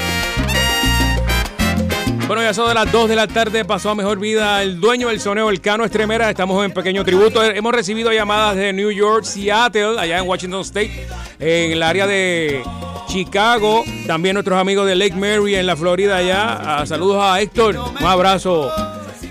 Bueno, 2.27 2.43
ya 2.43 2.53
son 2.53 2.67
de 2.67 2.73
las 2.73 2.91
2 2.91 3.07
de 3.07 3.15
la 3.15 3.25
tarde, 3.25 3.63
pasó 3.63 3.91
a 3.91 3.95
mejor 3.95 4.19
vida 4.19 4.61
el 4.61 4.81
dueño 4.81 5.07
del 5.07 5.21
soneo, 5.21 5.49
el 5.49 5.61
Cano 5.61 5.85
Estremera. 5.85 6.29
Estamos 6.29 6.65
en 6.65 6.73
pequeño 6.73 7.05
tributo. 7.05 7.41
Hemos 7.41 7.73
recibido 7.73 8.11
llamadas 8.11 8.57
de 8.57 8.73
New 8.73 8.91
York, 8.91 9.23
Seattle, 9.23 9.97
allá 9.97 10.17
en 10.17 10.27
Washington 10.27 10.59
State, 10.59 11.07
en 11.39 11.71
el 11.71 11.83
área 11.83 12.05
de 12.05 12.63
Chicago. 13.07 13.85
También 14.05 14.33
nuestros 14.33 14.59
amigos 14.59 14.87
de 14.87 14.95
Lake 14.95 15.15
Mary 15.15 15.55
en 15.55 15.67
la 15.67 15.77
Florida, 15.77 16.17
allá. 16.17 16.79
Ah, 16.81 16.85
saludos 16.85 17.23
a 17.23 17.39
Héctor, 17.39 17.77
un 17.77 18.05
abrazo. 18.05 18.69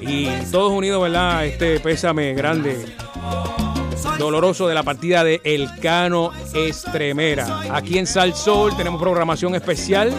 Y 0.00 0.28
todos 0.50 0.72
unidos, 0.72 1.02
¿verdad? 1.02 1.44
Este 1.44 1.80
pésame 1.80 2.32
grande, 2.32 2.82
doloroso 4.18 4.66
de 4.68 4.74
la 4.74 4.82
partida 4.82 5.24
de 5.24 5.40
El 5.44 5.68
Cano 5.80 6.30
Estremera. 6.54 7.60
Aquí 7.72 7.98
en 7.98 8.06
Sal 8.06 8.34
Soul 8.34 8.76
tenemos 8.76 9.00
programación 9.00 9.54
especial. 9.54 10.12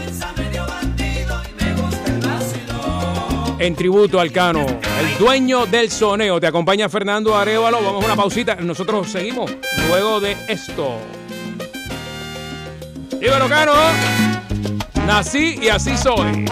en 3.58 3.76
tributo 3.76 4.20
al 4.20 4.32
Cano, 4.32 4.66
el 4.66 5.18
dueño 5.18 5.66
del 5.66 5.90
soneo. 5.90 6.40
Te 6.40 6.48
acompaña 6.48 6.90
Fernando 6.90 7.36
Arevalo. 7.36 7.82
Vamos 7.82 8.04
a 8.04 8.06
una 8.06 8.16
pausita. 8.16 8.56
Nosotros 8.56 9.10
seguimos 9.12 9.52
luego 9.88 10.20
de 10.20 10.36
esto. 10.48 11.00
Dímelo, 13.20 13.48
Cano. 13.48 13.74
Nací 15.06 15.58
y 15.62 15.70
así 15.70 15.98
soy. 15.98 16.46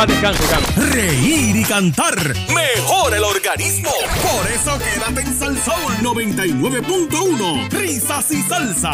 Reír 0.00 1.56
y 1.56 1.62
cantar 1.62 2.16
mejora 2.48 3.18
el 3.18 3.24
organismo. 3.24 3.90
Por 4.22 4.50
eso 4.50 4.78
quédate 4.78 5.20
en 5.20 5.38
Sal 5.38 5.58
Soul 5.62 5.92
99.1. 6.02 7.68
Risas 7.68 8.30
y 8.30 8.42
salsa. 8.42 8.92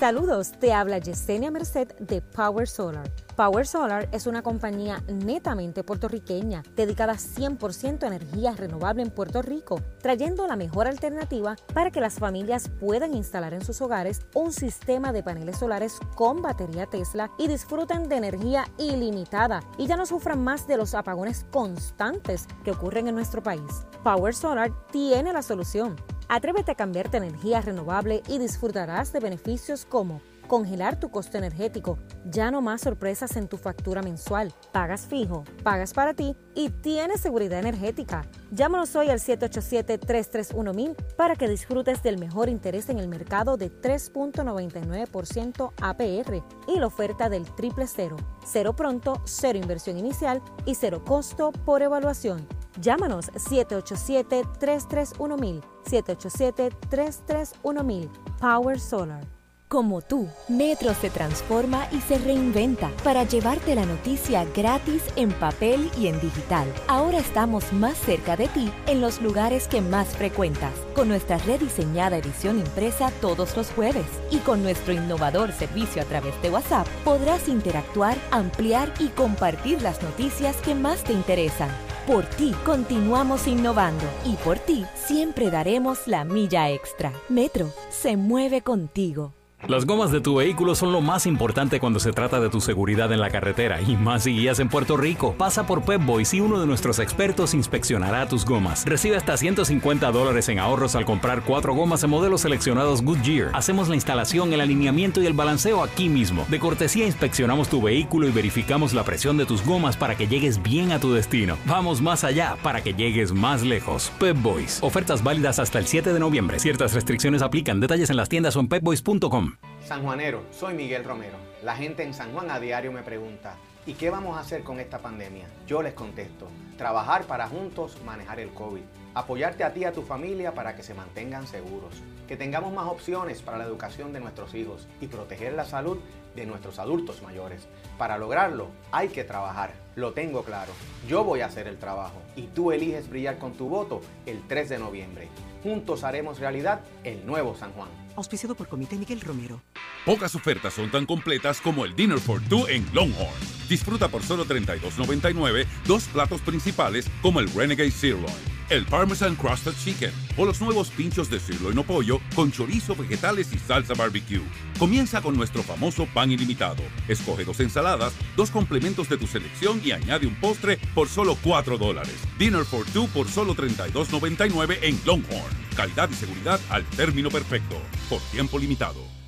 Saludos, 0.00 0.52
te 0.52 0.72
habla 0.72 0.96
Yesenia 0.96 1.50
Merced 1.50 1.88
de 1.98 2.22
Power 2.22 2.66
Solar. 2.66 3.06
Power 3.36 3.66
Solar 3.66 4.08
es 4.12 4.26
una 4.26 4.40
compañía 4.40 5.04
netamente 5.08 5.84
puertorriqueña, 5.84 6.62
dedicada 6.74 7.16
100% 7.16 8.04
a 8.04 8.06
energía 8.06 8.52
renovable 8.52 9.02
en 9.02 9.10
Puerto 9.10 9.42
Rico, 9.42 9.82
trayendo 10.00 10.46
la 10.46 10.56
mejor 10.56 10.88
alternativa 10.88 11.54
para 11.74 11.90
que 11.90 12.00
las 12.00 12.14
familias 12.14 12.70
puedan 12.80 13.12
instalar 13.12 13.52
en 13.52 13.62
sus 13.62 13.82
hogares 13.82 14.22
un 14.34 14.52
sistema 14.52 15.12
de 15.12 15.22
paneles 15.22 15.58
solares 15.58 15.98
con 16.16 16.40
batería 16.40 16.86
Tesla 16.86 17.30
y 17.36 17.48
disfruten 17.48 18.08
de 18.08 18.16
energía 18.16 18.64
ilimitada 18.78 19.60
y 19.76 19.86
ya 19.86 19.98
no 19.98 20.06
sufran 20.06 20.42
más 20.42 20.66
de 20.66 20.78
los 20.78 20.94
apagones 20.94 21.44
constantes 21.50 22.46
que 22.64 22.70
ocurren 22.70 23.06
en 23.06 23.16
nuestro 23.16 23.42
país. 23.42 23.84
Power 24.02 24.34
Solar 24.34 24.72
tiene 24.90 25.34
la 25.34 25.42
solución. 25.42 25.94
Atrévete 26.32 26.70
a 26.70 26.76
cambiarte 26.76 27.16
a 27.16 27.24
energía 27.24 27.60
renovable 27.60 28.22
y 28.28 28.38
disfrutarás 28.38 29.12
de 29.12 29.18
beneficios 29.18 29.84
como 29.84 30.22
congelar 30.46 30.96
tu 30.98 31.10
costo 31.10 31.38
energético, 31.38 31.98
ya 32.24 32.52
no 32.52 32.62
más 32.62 32.82
sorpresas 32.82 33.36
en 33.36 33.48
tu 33.48 33.56
factura 33.56 34.00
mensual, 34.00 34.54
pagas 34.70 35.08
fijo, 35.08 35.42
pagas 35.64 35.92
para 35.92 36.14
ti 36.14 36.36
y 36.54 36.70
tienes 36.70 37.20
seguridad 37.20 37.58
energética. 37.58 38.24
Llámanos 38.52 38.94
hoy 38.94 39.08
al 39.08 39.18
787-331-1000 39.18 40.94
para 41.16 41.34
que 41.34 41.48
disfrutes 41.48 42.00
del 42.04 42.18
mejor 42.18 42.48
interés 42.48 42.88
en 42.90 43.00
el 43.00 43.08
mercado 43.08 43.56
de 43.56 43.72
3.99% 43.72 45.72
APR 45.80 46.44
y 46.68 46.78
la 46.78 46.86
oferta 46.86 47.28
del 47.28 47.44
triple 47.56 47.88
cero, 47.88 48.18
cero 48.46 48.76
pronto, 48.76 49.20
cero 49.24 49.58
inversión 49.58 49.98
inicial 49.98 50.40
y 50.64 50.76
cero 50.76 51.02
costo 51.04 51.50
por 51.50 51.82
evaluación. 51.82 52.46
Llámanos 52.80 53.30
787-331-1000, 53.32 55.62
787-331-1000, 55.84 58.08
Power 58.40 58.80
Solar. 58.80 59.24
Como 59.68 60.00
tú, 60.02 60.28
Metro 60.48 60.94
se 60.94 61.10
transforma 61.10 61.86
y 61.92 62.00
se 62.00 62.18
reinventa 62.18 62.90
para 63.04 63.22
llevarte 63.22 63.76
la 63.76 63.86
noticia 63.86 64.44
gratis 64.46 65.04
en 65.14 65.30
papel 65.30 65.88
y 65.96 66.08
en 66.08 66.20
digital. 66.20 66.66
Ahora 66.88 67.18
estamos 67.18 67.72
más 67.72 67.96
cerca 67.96 68.36
de 68.36 68.48
ti 68.48 68.72
en 68.88 69.00
los 69.00 69.22
lugares 69.22 69.68
que 69.68 69.80
más 69.80 70.08
frecuentas, 70.08 70.72
con 70.96 71.06
nuestra 71.06 71.38
rediseñada 71.38 72.16
edición 72.16 72.58
impresa 72.58 73.12
todos 73.20 73.56
los 73.56 73.70
jueves 73.70 74.06
y 74.32 74.38
con 74.38 74.64
nuestro 74.64 74.92
innovador 74.92 75.52
servicio 75.52 76.02
a 76.02 76.06
través 76.06 76.34
de 76.42 76.50
WhatsApp 76.50 76.88
podrás 77.04 77.46
interactuar, 77.46 78.18
ampliar 78.32 78.92
y 78.98 79.06
compartir 79.10 79.82
las 79.82 80.02
noticias 80.02 80.56
que 80.62 80.74
más 80.74 81.04
te 81.04 81.12
interesan. 81.12 81.70
Por 82.10 82.24
ti 82.24 82.52
continuamos 82.66 83.46
innovando 83.46 84.04
y 84.24 84.34
por 84.34 84.58
ti 84.58 84.84
siempre 84.96 85.48
daremos 85.48 86.08
la 86.08 86.24
milla 86.24 86.68
extra. 86.68 87.12
Metro 87.28 87.72
se 87.88 88.16
mueve 88.16 88.62
contigo. 88.62 89.32
Las 89.68 89.84
gomas 89.84 90.10
de 90.10 90.20
tu 90.20 90.36
vehículo 90.36 90.74
son 90.74 90.90
lo 90.90 91.00
más 91.00 91.26
importante 91.26 91.80
cuando 91.80 92.00
se 92.00 92.12
trata 92.12 92.40
de 92.40 92.48
tu 92.48 92.60
seguridad 92.60 93.12
en 93.12 93.20
la 93.20 93.30
carretera 93.30 93.80
y 93.80 93.94
más 93.94 94.24
si 94.24 94.32
guías 94.32 94.58
en 94.58 94.68
Puerto 94.68 94.96
Rico. 94.96 95.34
Pasa 95.36 95.66
por 95.66 95.82
Pep 95.84 96.04
Boys 96.04 96.32
y 96.32 96.40
uno 96.40 96.58
de 96.58 96.66
nuestros 96.66 96.98
expertos 96.98 97.52
inspeccionará 97.52 98.26
tus 98.26 98.44
gomas. 98.46 98.84
Recibe 98.86 99.16
hasta 99.16 99.36
150 99.36 100.10
dólares 100.12 100.48
en 100.48 100.58
ahorros 100.58 100.96
al 100.96 101.04
comprar 101.04 101.42
cuatro 101.42 101.74
gomas 101.74 102.02
en 102.02 102.10
modelos 102.10 102.40
seleccionados 102.40 103.02
Goodyear. 103.02 103.50
Hacemos 103.52 103.88
la 103.88 103.96
instalación, 103.96 104.52
el 104.52 104.62
alineamiento 104.62 105.22
y 105.22 105.26
el 105.26 105.34
balanceo 105.34 105.84
aquí 105.84 106.08
mismo. 106.08 106.46
De 106.48 106.58
cortesía 106.58 107.06
inspeccionamos 107.06 107.68
tu 107.68 107.82
vehículo 107.82 108.26
y 108.26 108.32
verificamos 108.32 108.94
la 108.94 109.04
presión 109.04 109.36
de 109.36 109.46
tus 109.46 109.64
gomas 109.64 109.96
para 109.96 110.16
que 110.16 110.26
llegues 110.26 110.62
bien 110.62 110.90
a 110.90 111.00
tu 111.00 111.12
destino. 111.12 111.58
Vamos 111.66 112.00
más 112.00 112.24
allá 112.24 112.56
para 112.62 112.82
que 112.82 112.94
llegues 112.94 113.32
más 113.32 113.62
lejos. 113.62 114.10
Pep 114.18 114.40
Boys. 114.40 114.78
Ofertas 114.82 115.22
válidas 115.22 115.58
hasta 115.58 115.78
el 115.78 115.86
7 115.86 116.14
de 116.14 116.18
noviembre. 116.18 116.58
Ciertas 116.58 116.94
restricciones 116.94 117.42
aplican. 117.42 117.78
Detalles 117.78 118.10
en 118.10 118.16
las 118.16 118.30
tiendas 118.30 118.56
o 118.56 118.60
en 118.60 118.68
pepboys.com. 118.68 119.49
San 119.90 120.04
Juanero, 120.04 120.44
soy 120.52 120.74
Miguel 120.74 121.02
Romero. 121.02 121.36
La 121.64 121.74
gente 121.74 122.04
en 122.04 122.14
San 122.14 122.32
Juan 122.32 122.48
a 122.48 122.60
diario 122.60 122.92
me 122.92 123.02
pregunta, 123.02 123.56
¿y 123.86 123.94
qué 123.94 124.08
vamos 124.08 124.36
a 124.36 124.40
hacer 124.42 124.62
con 124.62 124.78
esta 124.78 125.00
pandemia? 125.00 125.48
Yo 125.66 125.82
les 125.82 125.94
contesto, 125.94 126.46
trabajar 126.78 127.24
para 127.24 127.48
juntos 127.48 128.00
manejar 128.04 128.38
el 128.38 128.50
COVID, 128.50 128.82
apoyarte 129.14 129.64
a 129.64 129.74
ti 129.74 129.80
y 129.80 129.84
a 129.86 129.92
tu 129.92 130.02
familia 130.02 130.54
para 130.54 130.76
que 130.76 130.84
se 130.84 130.94
mantengan 130.94 131.48
seguros, 131.48 131.92
que 132.28 132.36
tengamos 132.36 132.72
más 132.72 132.86
opciones 132.86 133.42
para 133.42 133.58
la 133.58 133.64
educación 133.64 134.12
de 134.12 134.20
nuestros 134.20 134.54
hijos 134.54 134.86
y 135.00 135.08
proteger 135.08 135.54
la 135.54 135.64
salud 135.64 135.98
de 136.36 136.46
nuestros 136.46 136.78
adultos 136.78 137.20
mayores. 137.24 137.66
Para 137.98 138.16
lograrlo 138.16 138.68
hay 138.92 139.08
que 139.08 139.24
trabajar, 139.24 139.72
lo 139.96 140.12
tengo 140.12 140.44
claro. 140.44 140.70
Yo 141.08 141.24
voy 141.24 141.40
a 141.40 141.46
hacer 141.46 141.66
el 141.66 141.80
trabajo 141.80 142.22
y 142.36 142.42
tú 142.42 142.70
eliges 142.70 143.10
brillar 143.10 143.38
con 143.38 143.54
tu 143.54 143.68
voto 143.68 144.02
el 144.26 144.46
3 144.46 144.68
de 144.68 144.78
noviembre. 144.78 145.28
Juntos 145.64 146.04
haremos 146.04 146.38
realidad 146.38 146.82
el 147.02 147.26
nuevo 147.26 147.56
San 147.56 147.72
Juan. 147.72 147.99
Auspiciado 148.16 148.54
por 148.54 148.68
Comité 148.68 148.96
Miguel 148.96 149.20
Romero. 149.20 149.62
Pocas 150.04 150.34
ofertas 150.34 150.74
son 150.74 150.90
tan 150.90 151.06
completas 151.06 151.60
como 151.60 151.84
el 151.84 151.94
Dinner 151.94 152.18
for 152.18 152.40
Two 152.42 152.68
en 152.68 152.86
Longhorn. 152.92 153.34
Disfruta 153.68 154.08
por 154.08 154.22
solo 154.22 154.44
$32.99 154.46 155.66
dos 155.86 156.04
platos 156.04 156.40
principales 156.40 157.06
como 157.22 157.40
el 157.40 157.52
Renegade 157.52 157.90
Sirloin, 157.90 158.34
el 158.70 158.86
Parmesan 158.86 159.34
Crusted 159.34 159.74
Chicken 159.84 160.12
o 160.36 160.46
los 160.46 160.60
nuevos 160.60 160.90
pinchos 160.90 161.28
de 161.28 161.40
sirloin 161.40 161.76
o 161.78 161.82
pollo 161.82 162.20
con 162.34 162.50
chorizo, 162.50 162.94
vegetales 162.94 163.52
y 163.52 163.58
salsa 163.58 163.94
barbecue. 163.94 164.40
Comienza 164.78 165.20
con 165.20 165.36
nuestro 165.36 165.62
famoso 165.62 166.06
pan 166.06 166.30
ilimitado. 166.30 166.82
Escoge 167.08 167.44
dos 167.44 167.60
ensaladas, 167.60 168.14
dos 168.36 168.50
complementos 168.50 169.08
de 169.08 169.18
tu 169.18 169.26
selección 169.26 169.80
y 169.84 169.92
añade 169.92 170.26
un 170.26 170.34
postre 170.36 170.78
por 170.94 171.08
solo 171.08 171.36
4 171.42 171.76
dólares. 171.78 172.14
Dinner 172.38 172.64
for 172.64 172.86
Two 172.86 173.08
por 173.08 173.28
solo 173.28 173.54
$32.99 173.54 174.78
en 174.82 175.00
Longhorn. 175.04 175.60
Calidad 175.76 176.08
y 176.10 176.14
seguridad 176.14 176.60
al 176.70 176.84
término 176.84 177.28
perfecto. 177.28 177.76
Por 178.08 178.20
tiempo 178.30 178.58
limitado. 178.58 179.19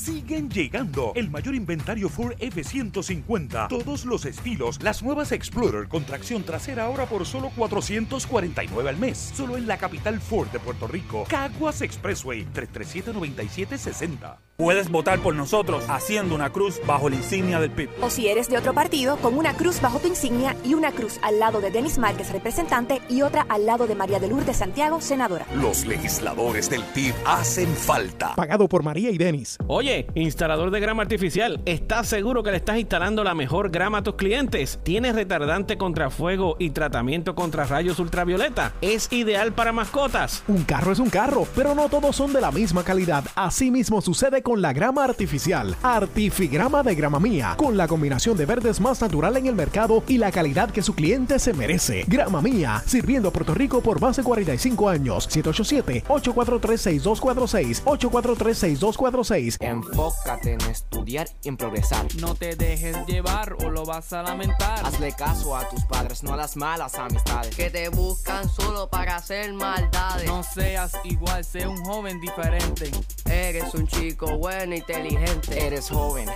Siguen 0.00 0.48
llegando 0.48 1.12
el 1.14 1.28
mayor 1.28 1.54
inventario 1.54 2.08
Ford 2.08 2.32
F-150. 2.38 3.68
Todos 3.68 4.06
los 4.06 4.24
estilos. 4.24 4.82
Las 4.82 5.02
nuevas 5.02 5.30
Explorer 5.30 5.88
con 5.88 6.04
tracción 6.04 6.42
trasera 6.42 6.84
ahora 6.84 7.04
por 7.04 7.26
solo 7.26 7.50
449 7.54 8.88
al 8.88 8.96
mes. 8.96 9.18
Solo 9.36 9.58
en 9.58 9.66
la 9.66 9.76
capital 9.76 10.18
Ford 10.18 10.48
de 10.52 10.58
Puerto 10.58 10.86
Rico. 10.86 11.24
Caguas 11.28 11.82
Expressway 11.82 12.46
337-9760. 12.50 14.38
Puedes 14.60 14.90
votar 14.90 15.20
por 15.20 15.34
nosotros 15.34 15.82
haciendo 15.88 16.34
una 16.34 16.50
cruz 16.50 16.82
bajo 16.86 17.08
la 17.08 17.16
insignia 17.16 17.60
del 17.60 17.70
PIB. 17.70 17.88
O 18.02 18.10
si 18.10 18.28
eres 18.28 18.50
de 18.50 18.58
otro 18.58 18.74
partido, 18.74 19.16
con 19.16 19.38
una 19.38 19.54
cruz 19.54 19.80
bajo 19.80 20.00
tu 20.00 20.08
insignia 20.08 20.54
y 20.62 20.74
una 20.74 20.92
cruz 20.92 21.18
al 21.22 21.38
lado 21.38 21.62
de 21.62 21.70
Denis 21.70 21.96
Márquez, 21.96 22.30
representante, 22.30 23.00
y 23.08 23.22
otra 23.22 23.46
al 23.48 23.64
lado 23.64 23.86
de 23.86 23.94
María 23.94 24.18
de 24.20 24.28
Lourdes 24.28 24.58
Santiago, 24.58 25.00
senadora. 25.00 25.46
Los 25.54 25.86
legisladores 25.86 26.68
del 26.68 26.82
PIB 26.82 27.14
hacen 27.24 27.68
falta. 27.68 28.34
Pagado 28.34 28.68
por 28.68 28.82
María 28.82 29.08
y 29.08 29.16
Denis. 29.16 29.56
Oye, 29.66 30.08
instalador 30.14 30.70
de 30.70 30.80
grama 30.80 31.04
artificial, 31.04 31.62
¿estás 31.64 32.08
seguro 32.08 32.42
que 32.42 32.50
le 32.50 32.58
estás 32.58 32.78
instalando 32.78 33.24
la 33.24 33.34
mejor 33.34 33.70
grama 33.70 33.98
a 33.98 34.02
tus 34.02 34.16
clientes? 34.16 34.78
¿Tienes 34.82 35.14
retardante 35.14 35.78
contra 35.78 36.10
fuego 36.10 36.56
y 36.58 36.68
tratamiento 36.68 37.34
contra 37.34 37.64
rayos 37.64 37.98
ultravioleta? 37.98 38.74
¿Es 38.82 39.10
ideal 39.10 39.54
para 39.54 39.72
mascotas? 39.72 40.42
Un 40.48 40.64
carro 40.64 40.92
es 40.92 40.98
un 40.98 41.08
carro, 41.08 41.48
pero 41.54 41.74
no 41.74 41.88
todos 41.88 42.14
son 42.14 42.34
de 42.34 42.42
la 42.42 42.52
misma 42.52 42.84
calidad. 42.84 43.24
Así 43.34 43.70
mismo 43.70 44.02
sucede 44.02 44.42
con 44.42 44.49
con 44.50 44.60
la 44.60 44.72
grama 44.72 45.04
artificial. 45.04 45.76
Artifigrama 45.80 46.82
de 46.82 46.96
grama 46.96 47.20
mía, 47.20 47.54
con 47.56 47.76
la 47.76 47.86
combinación 47.86 48.36
de 48.36 48.46
verdes 48.46 48.80
más 48.80 49.00
natural 49.00 49.36
en 49.36 49.46
el 49.46 49.54
mercado 49.54 50.02
y 50.08 50.18
la 50.18 50.32
calidad 50.32 50.72
que 50.72 50.82
su 50.82 50.96
cliente 50.96 51.38
se 51.38 51.52
merece. 51.52 52.04
Grama 52.08 52.42
mía, 52.42 52.82
sirviendo 52.84 53.28
a 53.28 53.32
Puerto 53.32 53.54
Rico 53.54 53.80
por 53.80 54.00
más 54.00 54.16
de 54.16 54.24
45 54.24 54.88
años. 54.88 55.30
787-843-6246. 55.30 57.84
843-6246. 57.84 59.58
Enfócate 59.60 60.54
en 60.54 60.60
estudiar 60.62 61.28
y 61.44 61.48
en 61.48 61.56
progresar. 61.56 62.12
No 62.16 62.34
te 62.34 62.56
dejes 62.56 62.96
llevar 63.06 63.54
o 63.64 63.70
lo 63.70 63.84
vas 63.84 64.12
a 64.12 64.24
lamentar. 64.24 64.84
Hazle 64.84 65.12
caso 65.12 65.56
a 65.56 65.68
tus 65.68 65.84
padres, 65.84 66.24
no 66.24 66.34
a 66.34 66.36
las 66.36 66.56
malas 66.56 66.96
amistades. 66.96 67.54
Que 67.54 67.70
te 67.70 67.88
buscan 67.88 68.48
solo 68.48 68.90
para 68.90 69.14
hacer 69.14 69.52
maldades. 69.52 70.26
No 70.26 70.42
seas 70.42 70.94
igual, 71.04 71.44
sé 71.44 71.68
un 71.68 71.76
joven 71.84 72.20
diferente. 72.20 72.90
Eres 73.26 73.72
un 73.74 73.86
chico 73.86 74.39
bueno, 74.40 74.74
inteligente. 74.74 75.66
Eres 75.66 75.90
joven, 75.90 76.26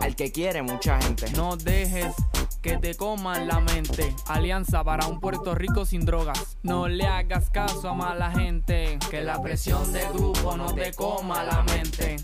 al 0.00 0.14
que 0.14 0.30
quiere 0.30 0.62
mucha 0.62 1.00
gente. 1.00 1.30
No 1.32 1.56
dejes 1.56 2.14
que 2.60 2.76
te 2.76 2.94
coman 2.94 3.48
la 3.48 3.60
mente. 3.60 4.14
Alianza 4.26 4.84
para 4.84 5.06
un 5.06 5.18
Puerto 5.18 5.54
Rico 5.54 5.86
sin 5.86 6.04
drogas. 6.04 6.58
No 6.62 6.88
le 6.88 7.06
hagas 7.06 7.48
caso 7.48 7.88
a 7.88 7.94
mala 7.94 8.30
gente. 8.32 8.98
Que 9.10 9.22
la 9.22 9.40
presión 9.42 9.92
de 9.94 10.06
grupo 10.12 10.58
no 10.58 10.74
te 10.74 10.92
coma 10.92 11.42
la 11.42 11.62
mente. 11.62 12.16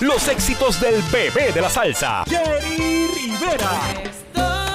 Los 0.00 0.28
éxitos 0.28 0.78
del 0.78 1.00
bebé 1.10 1.50
de 1.52 1.62
la 1.62 1.70
salsa, 1.70 2.24
Jerry 2.26 3.08
Rivera. 3.14 3.80
Estoy 4.04 4.67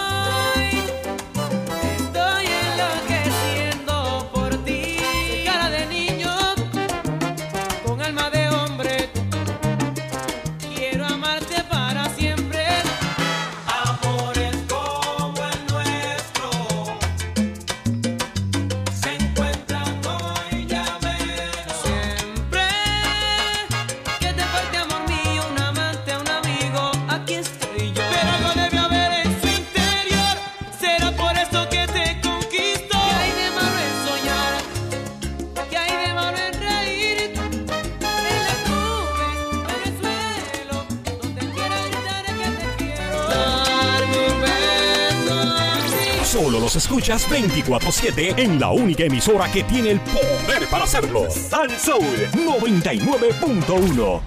los 46.74 46.86
escuchas 46.86 47.30
24-7 47.30 48.40
en 48.40 48.60
la 48.60 48.72
única 48.72 49.04
emisora 49.04 49.52
que 49.52 49.64
tiene 49.64 49.92
el 49.92 50.00
poder 50.00 50.68
para 50.72 50.86
hacerlo. 50.86 51.30
Sal 51.30 51.70
Soul 51.70 52.30
99.1. 52.34 54.22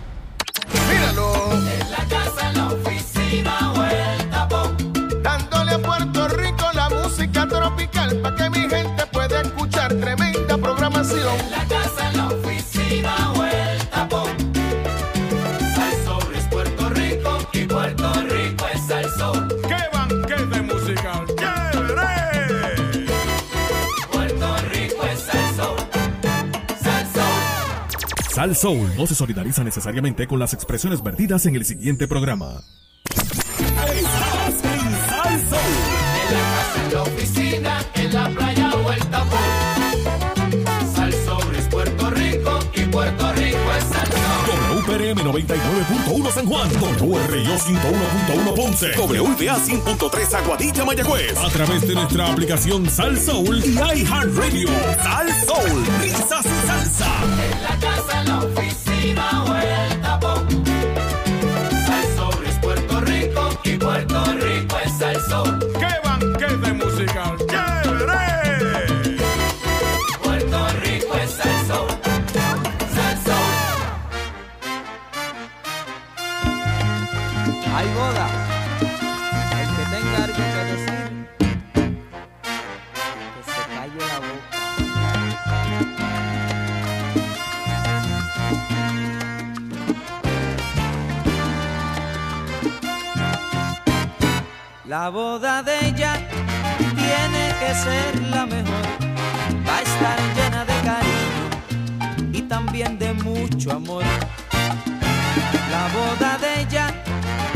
Míralo. 0.89 1.53
En 1.53 1.91
la 1.91 2.05
casa, 2.09 2.51
en 2.51 2.57
la 2.57 2.67
oficina 2.69 3.73
o 3.73 3.85
el 3.85 4.31
tapón. 4.31 4.77
Dándole 5.23 5.73
a 5.73 5.79
Puerto 5.79 6.29
Rico 6.29 6.67
la 6.75 6.89
música 6.89 7.49
tropical 7.49 8.17
para 8.21 8.37
que 8.37 8.51
mi 8.51 8.69
gente 8.69 9.07
pueda 9.13 9.41
escuchar 9.41 9.93
tremenda 9.95 10.57
programación. 10.57 11.41
En 11.41 11.51
la 11.51 11.65
casa, 11.65 11.86
Sal 28.47 28.55
Soul 28.55 28.97
no 28.97 29.09
se 29.09 29.17
solidariza 29.17 29.65
necesariamente 29.65 30.29
con 30.29 30.39
las 30.39 30.55
expresiones 30.55 31.03
vertidas 31.03 31.47
en 31.47 31.57
el 31.57 31.65
siguiente 31.65 32.07
programa. 32.07 32.63
Estás 33.11 34.63
en 34.63 34.93
Sal 35.09 35.41
Soul. 35.51 35.75
En 36.23 36.33
la 36.33 36.43
casa, 36.55 36.85
en 36.85 36.93
la 36.95 37.03
oficina, 37.03 37.85
en 37.95 38.15
la 38.15 38.29
playa 38.29 38.71
o 38.71 38.93
el 38.93 39.05
tapón. 39.07 39.41
Salsón 40.95 41.57
es 41.57 41.67
Puerto 41.67 42.11
Rico 42.11 42.61
y 42.73 42.83
Puerto 42.83 43.33
Rico 43.33 43.59
es 43.79 43.85
Salsón. 43.85 44.27
WPRM 44.77 45.19
99.1 45.19 46.31
San 46.31 46.47
Juan, 46.47 46.71
WRIO 47.01 47.59
101.1 47.59 48.55
Ponce, 48.55 48.93
WPA 48.97 49.59
100.3 49.59 50.35
Aguadilla 50.35 50.85
Mayagüez, 50.85 51.37
a 51.37 51.49
través 51.49 51.89
de 51.89 51.95
nuestra 51.95 52.31
aplicación 52.31 52.89
Sal 52.89 53.19
Soul 53.19 53.61
y 53.65 53.71
iHeartRadio. 53.71 54.69
Sal 55.03 55.29
Soul, 55.45 55.85
risas 56.01 56.47
y 56.47 56.67
salsa. 56.67 57.07
En 57.53 57.63
la 57.63 57.79
ser 97.77 98.23
la 98.31 98.47
mejor. 98.47 98.85
Va 99.67 99.77
a 99.77 99.83
estar 99.83 100.19
llena 100.37 100.65
de 100.65 100.77
cariño 100.91 101.45
y 102.33 102.43
también 102.43 102.99
de 102.99 103.13
mucho 103.13 103.73
amor. 103.73 104.05
La 105.71 105.85
boda 105.97 106.39
de 106.39 106.63
ella 106.63 106.87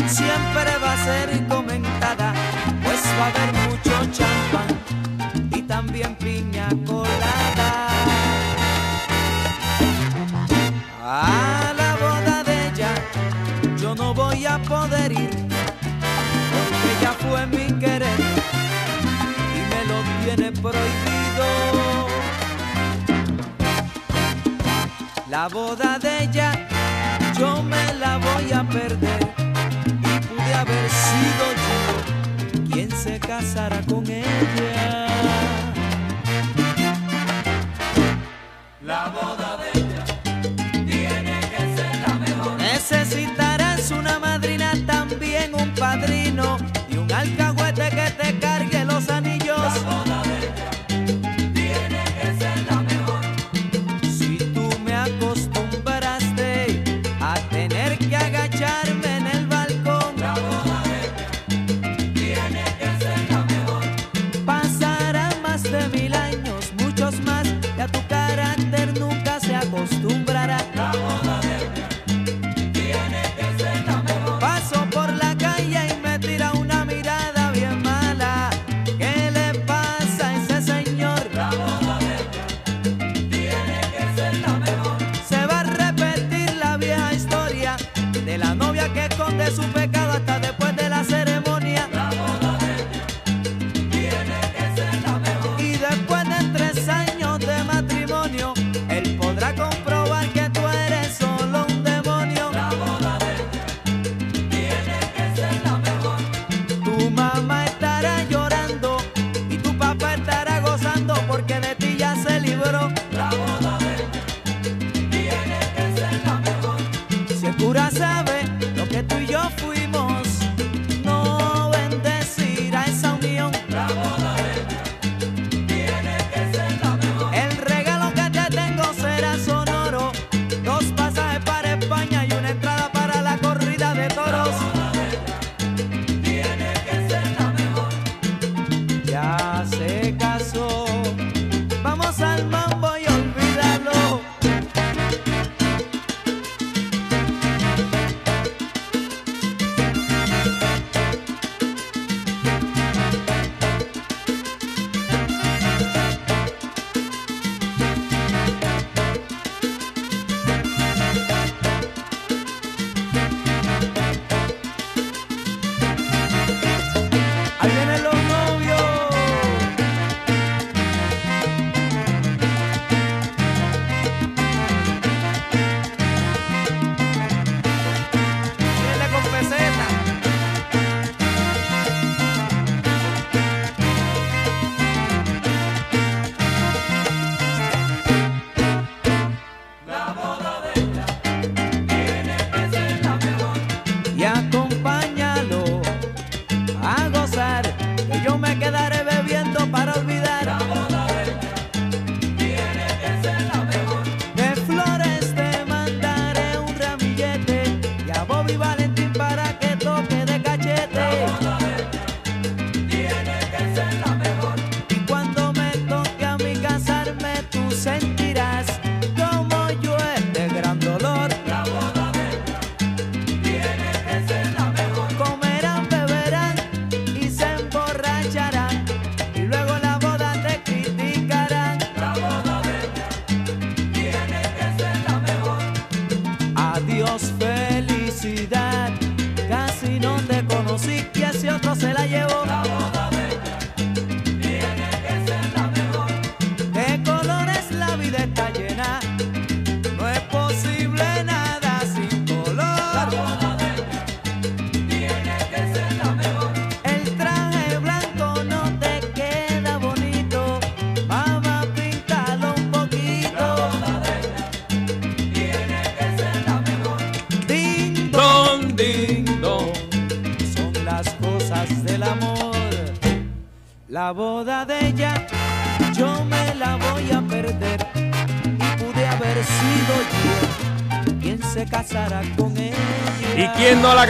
siempre 0.06 0.70
va 0.82 0.92
a 0.92 1.04
ser 1.04 1.46
comentada, 1.48 2.34
pues 2.82 3.00
va 3.18 3.26
a 3.26 3.28
haber 3.28 3.52
mucho 3.68 4.12
champán 4.12 4.49
prohibido. 20.62 22.06
La 25.28 25.48
boda 25.48 25.98
de 25.98 26.24
ella 26.24 26.68
yo 27.38 27.62
me 27.62 27.94
la 27.94 28.18
voy 28.18 28.52
a 28.52 28.62
perder 28.64 29.22
y 29.88 30.20
pude 30.26 30.54
haber 30.54 30.90
sido 30.90 31.44
yo 31.64 32.70
quien 32.72 32.90
se 32.90 33.18
casara 33.18 33.80
con 33.88 34.04
ella. 34.06 35.09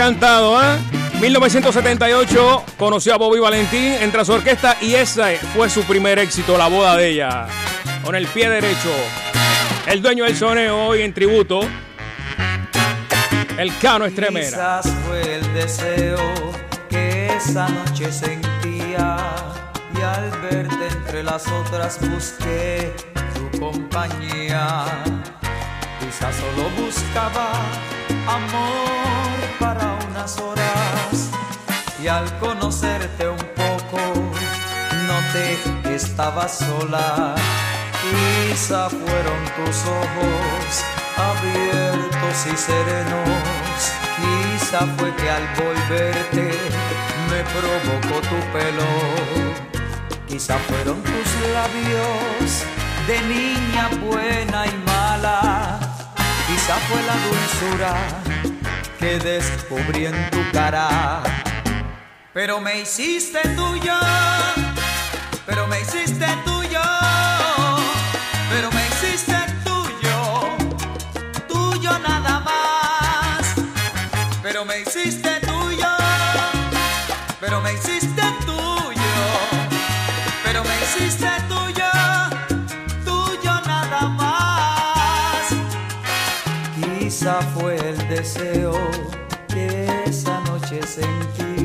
Cantado, 0.00 0.56
ah? 0.56 0.78
1978 1.20 2.64
conoció 2.78 3.12
a 3.12 3.18
Bobby 3.18 3.38
Valentín, 3.38 3.92
entra 4.00 4.22
a 4.22 4.24
su 4.24 4.32
orquesta 4.32 4.78
y 4.80 4.94
ese 4.94 5.36
fue 5.54 5.68
su 5.68 5.82
primer 5.82 6.18
éxito, 6.18 6.56
la 6.56 6.68
boda 6.68 6.96
de 6.96 7.08
ella. 7.08 7.46
Con 8.02 8.14
el 8.14 8.26
pie 8.28 8.48
derecho. 8.48 8.88
El 9.86 10.00
dueño 10.00 10.24
del 10.24 10.34
soneo 10.34 10.86
hoy 10.86 11.02
en 11.02 11.12
tributo. 11.12 11.60
El 13.58 13.76
Cano 13.76 14.06
Estremera. 14.06 14.46
Quizás 14.48 14.90
fue 15.06 15.34
el 15.34 15.52
deseo 15.52 16.32
que 16.88 17.36
esa 17.36 17.68
noche 17.68 18.10
sentía 18.10 19.18
y 19.98 20.00
al 20.00 20.30
verte 20.40 20.88
entre 20.92 21.22
las 21.22 21.46
otras 21.46 22.00
busqué 22.08 22.90
tu 23.34 23.60
compañía. 23.60 24.86
Quizás 26.00 26.36
solo 26.36 26.70
buscaba 26.70 27.52
amor 28.26 28.79
horas 30.38 31.30
y 32.02 32.06
al 32.08 32.26
conocerte 32.38 33.28
un 33.28 33.36
poco 33.36 33.98
noté 35.06 35.58
que 35.82 35.94
estabas 35.94 36.58
sola. 36.58 37.34
Quizá 38.02 38.88
fueron 38.88 39.40
tus 39.56 39.76
ojos 39.84 40.84
abiertos 41.16 42.46
y 42.52 42.56
serenos. 42.56 43.78
Quizá 44.16 44.80
fue 44.96 45.14
que 45.16 45.30
al 45.30 45.46
volverte 45.56 46.50
me 47.30 47.40
provocó 47.54 48.20
tu 48.28 48.38
pelo. 48.52 48.90
Quizá 50.28 50.58
fueron 50.58 51.02
tus 51.02 51.28
labios 51.52 52.64
de 53.06 53.20
niña 53.34 53.88
buena 54.06 54.66
y 54.66 54.76
mala. 54.86 55.78
Quizá 56.46 56.76
fue 56.88 57.02
la 57.02 57.16
dulzura 57.26 58.39
que 59.00 59.18
descubrí 59.18 60.04
en 60.06 60.30
tu 60.30 60.38
cara. 60.52 61.22
Pero 62.34 62.60
me 62.60 62.80
hiciste 62.80 63.40
tuyo, 63.56 63.94
pero 65.46 65.66
me 65.66 65.80
hiciste 65.80 66.26
tuyo, 66.44 66.82
pero 68.50 68.70
me 68.70 68.86
hiciste 68.88 69.38
tuyo, 69.64 70.16
tuyo 71.48 71.98
nada 71.98 72.40
más. 72.40 73.54
Pero 74.42 74.64
me 74.66 74.80
hiciste 74.80 75.40
tuyo, 75.40 75.88
pero 77.40 77.60
me 77.62 77.72
hiciste 77.72 78.22
tuyo, 78.44 79.14
pero 80.44 80.62
me 80.62 80.74
hiciste 80.84 81.30
tuyo, 81.48 81.49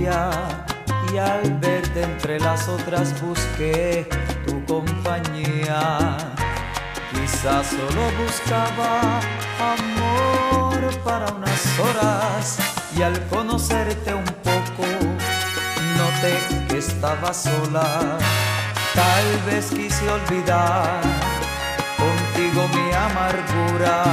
y 0.06 1.18
al 1.18 1.58
verte 1.60 2.04
entre 2.04 2.40
las 2.40 2.68
otras 2.68 3.20
busqué 3.22 4.08
tu 4.46 4.64
compañía. 4.66 6.18
Quizá 7.12 7.64
solo 7.64 8.04
buscaba 8.24 9.20
amor 9.74 10.96
para 11.04 11.26
unas 11.34 11.80
horas 11.80 12.58
y 12.96 13.02
al 13.02 13.20
conocerte 13.30 14.14
un 14.14 14.26
poco 14.26 14.86
noté 15.98 16.38
que 16.68 16.78
estaba 16.78 17.34
sola. 17.34 18.20
Tal 18.94 19.26
vez 19.48 19.72
quise 19.72 20.08
olvidar 20.08 21.02
contigo 21.98 22.68
mi 22.76 22.94
amargura. 22.94 24.04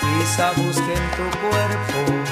Quizá 0.00 0.50
busqué 0.52 0.92
en 0.92 1.10
tu 1.16 1.26
cuerpo 1.48 2.27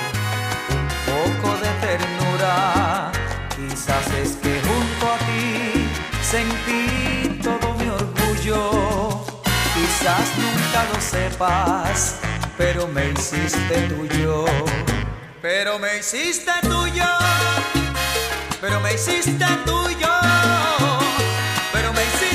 Quizás 2.37 4.07
es 4.23 4.37
que 4.43 4.61
junto 4.61 5.07
a 5.11 5.17
ti 5.27 5.89
sentí 6.23 7.41
todo 7.43 7.75
mi 7.75 7.89
orgullo. 7.89 9.25
Quizás 9.73 10.37
nunca 10.37 10.85
lo 10.93 11.01
sepas, 11.01 12.17
pero 12.59 12.87
me 12.89 13.09
hiciste 13.09 13.89
tuyo. 13.89 14.45
Pero 15.41 15.79
me 15.79 15.99
hiciste 15.99 16.53
tuyo. 16.63 17.07
Pero 18.61 18.81
me 18.81 18.93
hiciste 18.93 19.47
tuyo. 19.65 20.13
Pero 21.73 21.93
me 21.95 22.03
hiciste 22.05 22.26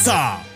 さ。 0.00 0.49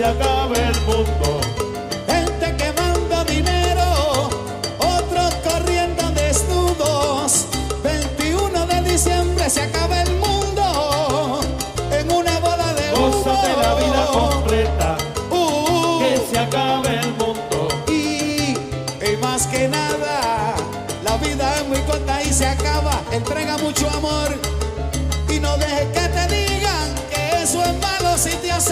se 0.00 0.06
acabe 0.06 0.56
el 0.56 0.80
mundo. 0.86 1.49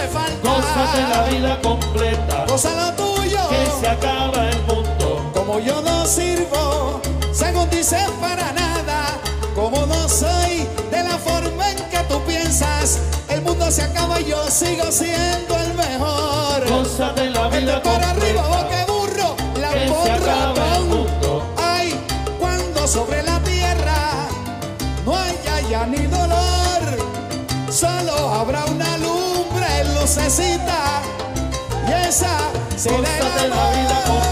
falta. 0.08 0.48
Gózate 0.48 1.02
la 1.08 1.22
vida 1.24 1.60
completa. 1.62 2.44
Goza 2.48 2.70
lo 2.74 2.92
tuyo. 2.94 3.48
Que 3.48 3.80
se 3.80 3.88
acaba 3.88 4.48
el 4.48 4.60
mundo. 4.62 5.30
Como 5.34 5.58
yo 5.60 5.80
no 5.82 6.06
sirvo, 6.06 7.00
según 7.32 7.68
dices, 7.70 8.08
para 8.20 8.52
nada. 8.52 9.18
Como 9.54 9.86
no 9.86 10.08
soy 10.08 10.66
de 10.90 11.02
la 11.02 11.18
forma 11.18 11.70
en 11.70 11.76
que 11.90 11.98
tú 12.08 12.20
piensas, 12.26 13.00
el 13.28 13.42
mundo 13.42 13.70
se 13.70 13.82
acaba 13.82 14.20
y 14.20 14.26
yo 14.26 14.50
sigo 14.50 14.90
siendo 14.90 15.56
el 15.56 15.74
mejor. 15.74 16.68
Gózate 16.68 17.30
la 17.30 17.48
vida 17.48 17.82
completa. 17.82 17.82
Para 17.82 18.10
arriba. 18.10 18.77
necesita 30.18 31.00
y 31.88 32.08
esa 32.08 32.38
será 32.76 32.98
la 32.98 33.70
vida. 33.70 34.27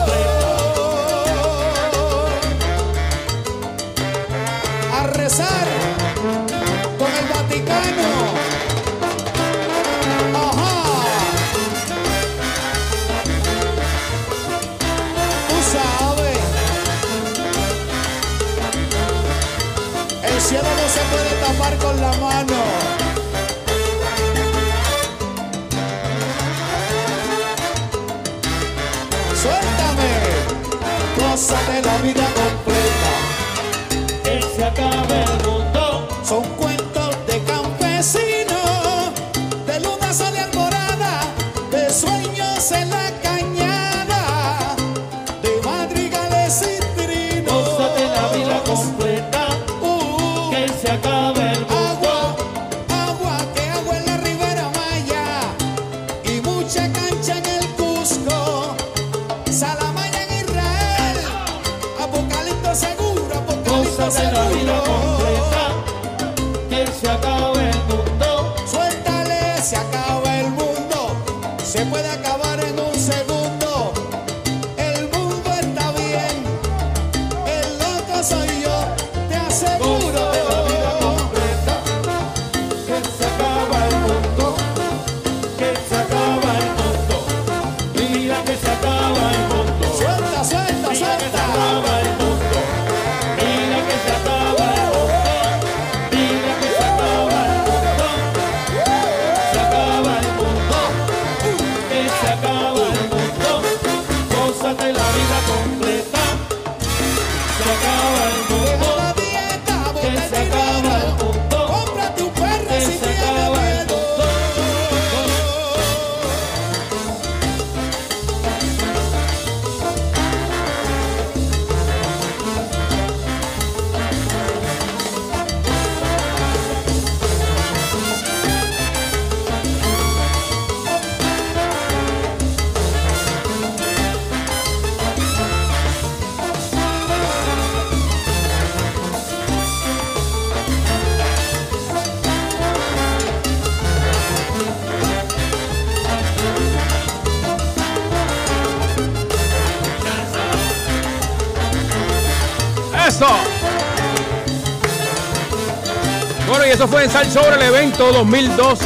Eso 156.76 156.86
fue 156.88 157.04
en 157.04 157.10
Sal 157.10 157.24
sobre 157.30 157.56
el 157.56 157.62
evento 157.62 158.12
2012. 158.12 158.84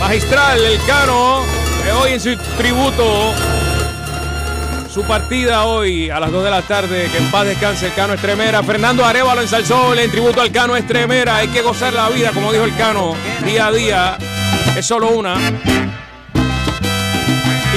Magistral, 0.00 0.58
el 0.58 0.84
Cano, 0.86 1.42
hoy 2.02 2.14
en 2.14 2.20
su 2.20 2.36
tributo. 2.56 3.32
Su 4.92 5.04
partida 5.04 5.66
hoy 5.66 6.10
a 6.10 6.18
las 6.18 6.32
2 6.32 6.42
de 6.42 6.50
la 6.50 6.62
tarde, 6.62 7.08
que 7.12 7.18
en 7.18 7.30
paz 7.30 7.46
descanse 7.46 7.86
el 7.86 7.94
Cano 7.94 8.14
Estremera. 8.14 8.64
Fernando 8.64 9.04
Arevalo 9.04 9.40
en 9.40 9.46
Salsol, 9.46 10.00
en 10.00 10.10
tributo 10.10 10.40
al 10.40 10.50
Cano 10.50 10.76
Estremera. 10.76 11.36
Hay 11.36 11.46
que 11.46 11.62
gozar 11.62 11.92
la 11.92 12.08
vida, 12.08 12.32
como 12.32 12.52
dijo 12.52 12.64
el 12.64 12.74
Cano, 12.74 13.14
día 13.44 13.68
a 13.68 13.70
día. 13.70 14.18
Es 14.76 14.84
solo 14.84 15.10
una. 15.10 15.36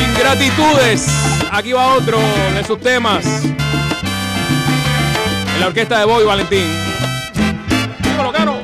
Ingratitudes. 0.10 1.06
Aquí 1.52 1.72
va 1.72 1.94
otro 1.94 2.18
de 2.56 2.64
sus 2.64 2.82
temas. 2.82 3.24
En 5.54 5.60
la 5.60 5.68
orquesta 5.68 6.00
de 6.00 6.06
Boy 6.06 6.26
Valentín. 6.26 6.91
Dímelo, 8.22 8.61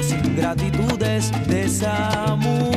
las 0.00 0.12
ingratitudes 0.12 1.30
de 1.46 1.64
esa 1.64 2.34
mujer. 2.36 2.69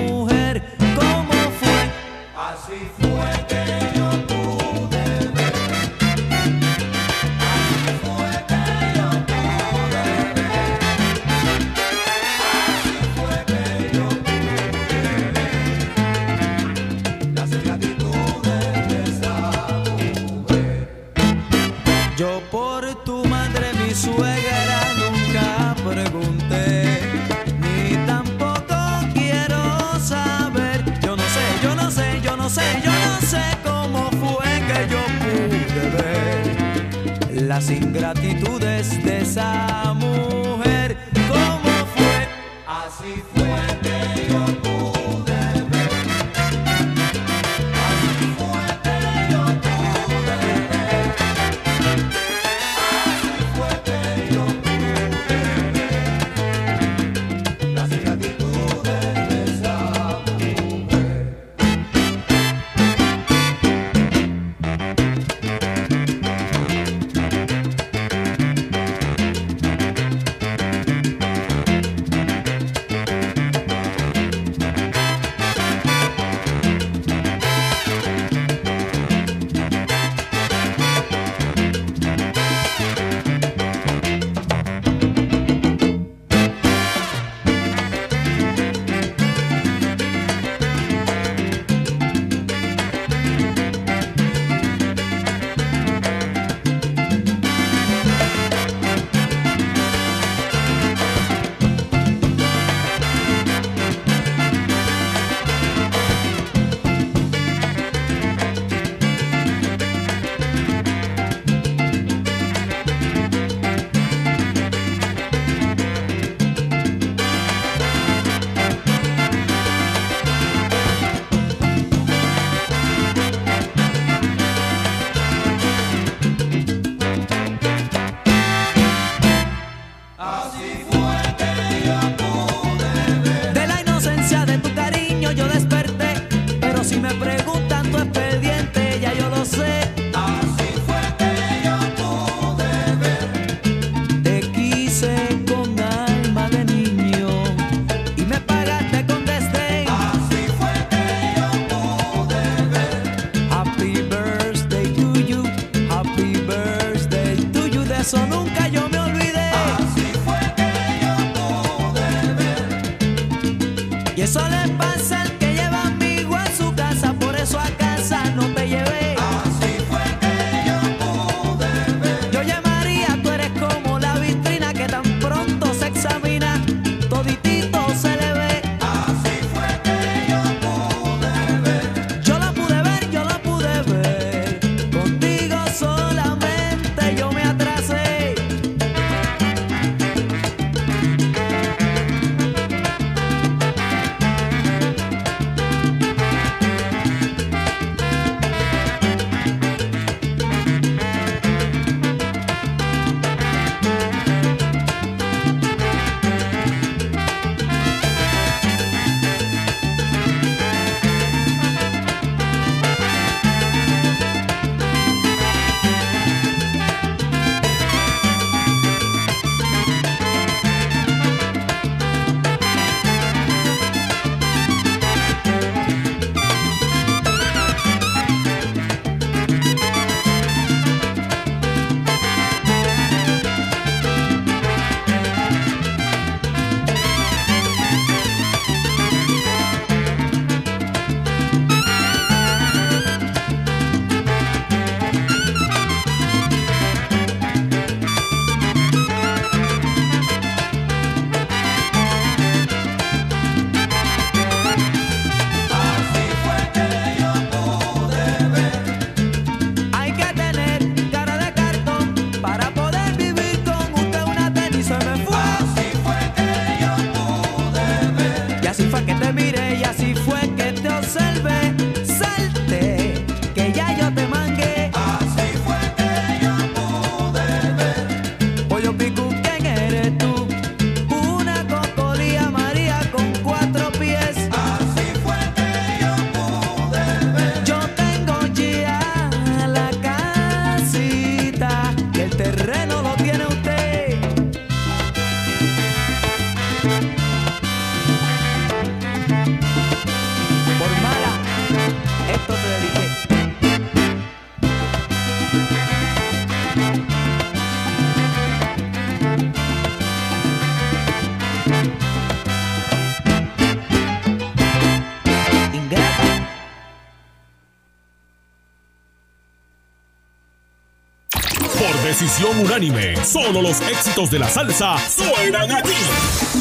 Decisión 322.13 322.59
unánime, 322.59 323.15
solo 323.25 323.59
los 323.59 323.81
éxitos 323.81 324.29
de 324.29 324.37
la 324.37 324.47
salsa 324.47 324.97
suenan 325.09 325.71
aquí. 325.71 325.95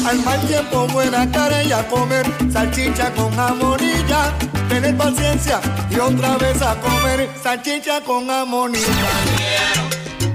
Al 0.03 0.17
mal 0.23 0.41
tiempo, 0.47 0.87
buena 0.87 1.29
cara 1.29 1.61
y 1.63 1.71
a 1.71 1.87
comer 1.87 2.25
salchicha 2.51 3.11
con 3.11 3.31
jamonilla. 3.35 4.33
Tener 4.67 4.97
paciencia 4.97 5.61
y 5.91 5.99
otra 5.99 6.37
vez 6.37 6.59
a 6.59 6.73
comer 6.81 7.29
salchicha 7.43 8.01
con 8.01 8.27
jamonilla. 8.27 8.87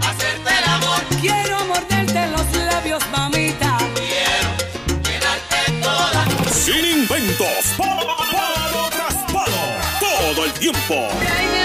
hacerte 0.03 0.51
el 0.57 0.70
amor. 0.70 1.01
Quiero 1.20 1.65
morderte 1.65 2.27
los 2.28 2.65
labios, 2.66 3.03
mamita. 3.11 3.77
Quiero 3.97 5.03
llenarte 5.03 5.82
toda. 5.82 6.27
Sin 6.53 6.85
inventos, 6.85 7.74
palo 7.77 8.89
tras 8.90 9.15
palo, 9.32 9.62
todo 9.99 10.45
el 10.45 10.53
tiempo. 10.53 11.57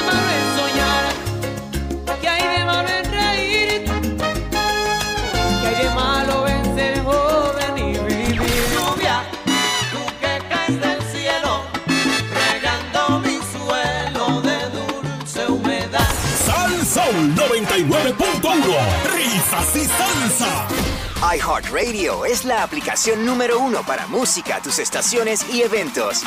Sal 17.24 17.36
Soul 17.36 17.36
99.1, 17.36 19.14
risas 19.14 19.76
y 19.76 19.86
salsa. 19.86 20.68
iHeartRadio 21.36 22.26
es 22.26 22.44
la 22.44 22.64
aplicación 22.64 23.26
número 23.26 23.60
uno 23.60 23.84
para 23.86 24.08
música, 24.08 24.60
tus 24.62 24.80
estaciones 24.80 25.46
y 25.54 25.62
eventos. 25.62 26.24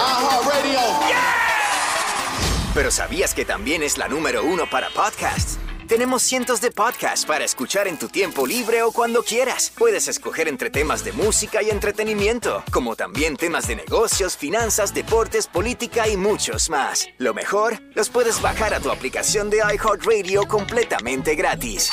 Pero 2.75 2.91
¿sabías 2.91 3.35
que 3.35 3.45
también 3.45 3.83
es 3.83 3.99
la 3.99 4.09
número 4.09 4.45
uno 4.45 4.65
para 4.71 4.89
podcasts? 4.91 5.59
Tenemos 5.87 6.23
cientos 6.23 6.61
de 6.61 6.73
podcasts 6.73 7.25
para 7.25 7.45
escuchar 7.45 7.87
en 7.87 7.97
tu 7.97 8.09
tiempo 8.09 8.45
libre 8.45 8.83
o 8.83 8.91
cuando 8.91 9.23
quieras. 9.23 9.73
Puedes 9.79 10.09
escoger 10.09 10.49
entre 10.49 10.69
temas 10.69 11.05
de 11.05 11.13
música 11.13 11.63
y 11.63 11.71
entretenimiento, 11.71 12.65
como 12.73 12.97
también 12.97 13.37
temas 13.37 13.69
de 13.69 13.77
negocios, 13.77 14.37
finanzas, 14.37 14.93
deportes, 14.93 15.47
política 15.47 16.09
y 16.09 16.17
muchos 16.17 16.71
más. 16.71 17.07
Lo 17.19 17.35
mejor, 17.35 17.81
los 17.95 18.09
puedes 18.09 18.43
bajar 18.43 18.75
a 18.75 18.81
tu 18.81 18.91
aplicación 18.91 19.49
de 19.49 19.59
iHeartRadio 19.59 20.49
completamente 20.49 21.37
gratis. 21.37 21.91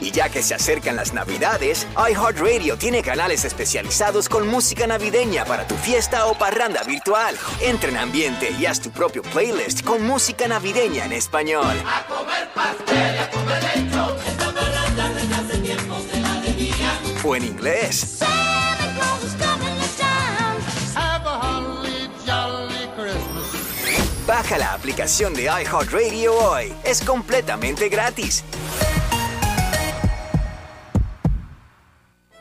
Y 0.00 0.10
ya 0.10 0.28
que 0.28 0.42
se 0.42 0.54
acercan 0.54 0.96
las 0.96 1.12
navidades, 1.12 1.86
iHeartRadio 1.96 2.76
tiene 2.78 3.02
canales 3.02 3.44
especializados 3.44 4.28
con 4.28 4.48
música 4.48 4.86
navideña 4.86 5.44
para 5.44 5.66
tu 5.66 5.74
fiesta 5.76 6.26
o 6.26 6.34
parranda 6.34 6.82
virtual. 6.82 7.36
Entra 7.60 7.90
en 7.90 7.98
ambiente 7.98 8.50
y 8.58 8.66
haz 8.66 8.80
tu 8.80 8.90
propio 8.90 9.22
playlist 9.22 9.84
con 9.84 10.06
música 10.06 10.48
navideña 10.48 11.04
en 11.04 11.12
español. 11.12 11.76
A 11.86 12.06
comer 12.06 12.48
pastel, 12.54 13.18
a 13.18 13.30
comer 13.30 13.62
lechón. 13.62 14.16
Esta 14.26 14.54
parranda 14.54 15.08
desde 15.10 15.34
hace 15.34 15.58
tiempos 15.58 16.10
de 16.10 16.20
la 16.20 16.32
alegría. 16.32 16.98
O 17.24 17.36
en 17.36 17.44
inglés. 17.44 18.20
Baja 24.26 24.58
la 24.58 24.74
aplicación 24.74 25.34
de 25.34 25.42
iHeartRadio 25.42 26.32
hoy. 26.32 26.72
Es 26.84 27.02
completamente 27.02 27.88
gratis. 27.88 28.44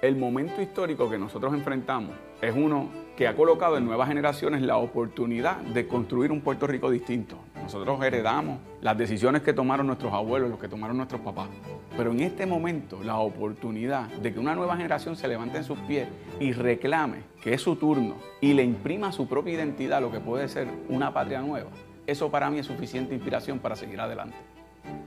El 0.01 0.15
momento 0.15 0.61
histórico 0.61 1.09
que 1.09 1.17
nosotros 1.17 1.53
enfrentamos 1.53 2.15
es 2.41 2.55
uno 2.55 2.87
que 3.17 3.27
ha 3.27 3.35
colocado 3.35 3.75
en 3.75 3.83
nuevas 3.83 4.07
generaciones 4.07 4.61
la 4.61 4.77
oportunidad 4.77 5.57
de 5.57 5.89
construir 5.89 6.31
un 6.31 6.39
Puerto 6.39 6.67
Rico 6.67 6.89
distinto. 6.89 7.37
Nosotros 7.61 8.01
heredamos 8.01 8.59
las 8.79 8.97
decisiones 8.97 9.41
que 9.41 9.51
tomaron 9.51 9.87
nuestros 9.87 10.13
abuelos, 10.13 10.49
los 10.49 10.57
que 10.57 10.69
tomaron 10.69 10.95
nuestros 10.95 11.19
papás. 11.19 11.49
Pero 11.97 12.11
en 12.11 12.21
este 12.21 12.45
momento 12.45 13.03
la 13.03 13.17
oportunidad 13.17 14.07
de 14.07 14.33
que 14.33 14.39
una 14.39 14.55
nueva 14.55 14.77
generación 14.77 15.17
se 15.17 15.27
levante 15.27 15.57
en 15.57 15.65
sus 15.65 15.77
pies 15.79 16.07
y 16.39 16.53
reclame 16.53 17.23
que 17.41 17.53
es 17.53 17.61
su 17.61 17.75
turno 17.75 18.15
y 18.39 18.53
le 18.53 18.63
imprima 18.63 19.11
su 19.11 19.27
propia 19.27 19.55
identidad 19.55 19.99
lo 19.99 20.13
que 20.13 20.21
puede 20.21 20.47
ser 20.47 20.69
una 20.87 21.13
patria 21.13 21.41
nueva, 21.41 21.71
eso 22.07 22.31
para 22.31 22.49
mí 22.49 22.59
es 22.59 22.67
suficiente 22.67 23.13
inspiración 23.13 23.59
para 23.59 23.75
seguir 23.75 23.99
adelante. 23.99 24.37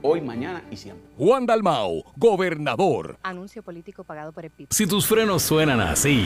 Hoy, 0.01 0.21
mañana 0.21 0.63
y 0.69 0.77
siempre. 0.77 1.09
Juan 1.17 1.45
Dalmau, 1.45 2.03
gobernador. 2.17 3.17
Anuncio 3.23 3.63
político 3.63 4.03
pagado 4.03 4.31
por 4.31 4.45
el 4.45 4.51
PIB. 4.51 4.67
Si 4.71 4.85
tus 4.85 5.07
frenos 5.07 5.43
suenan 5.43 5.79
así, 5.79 6.25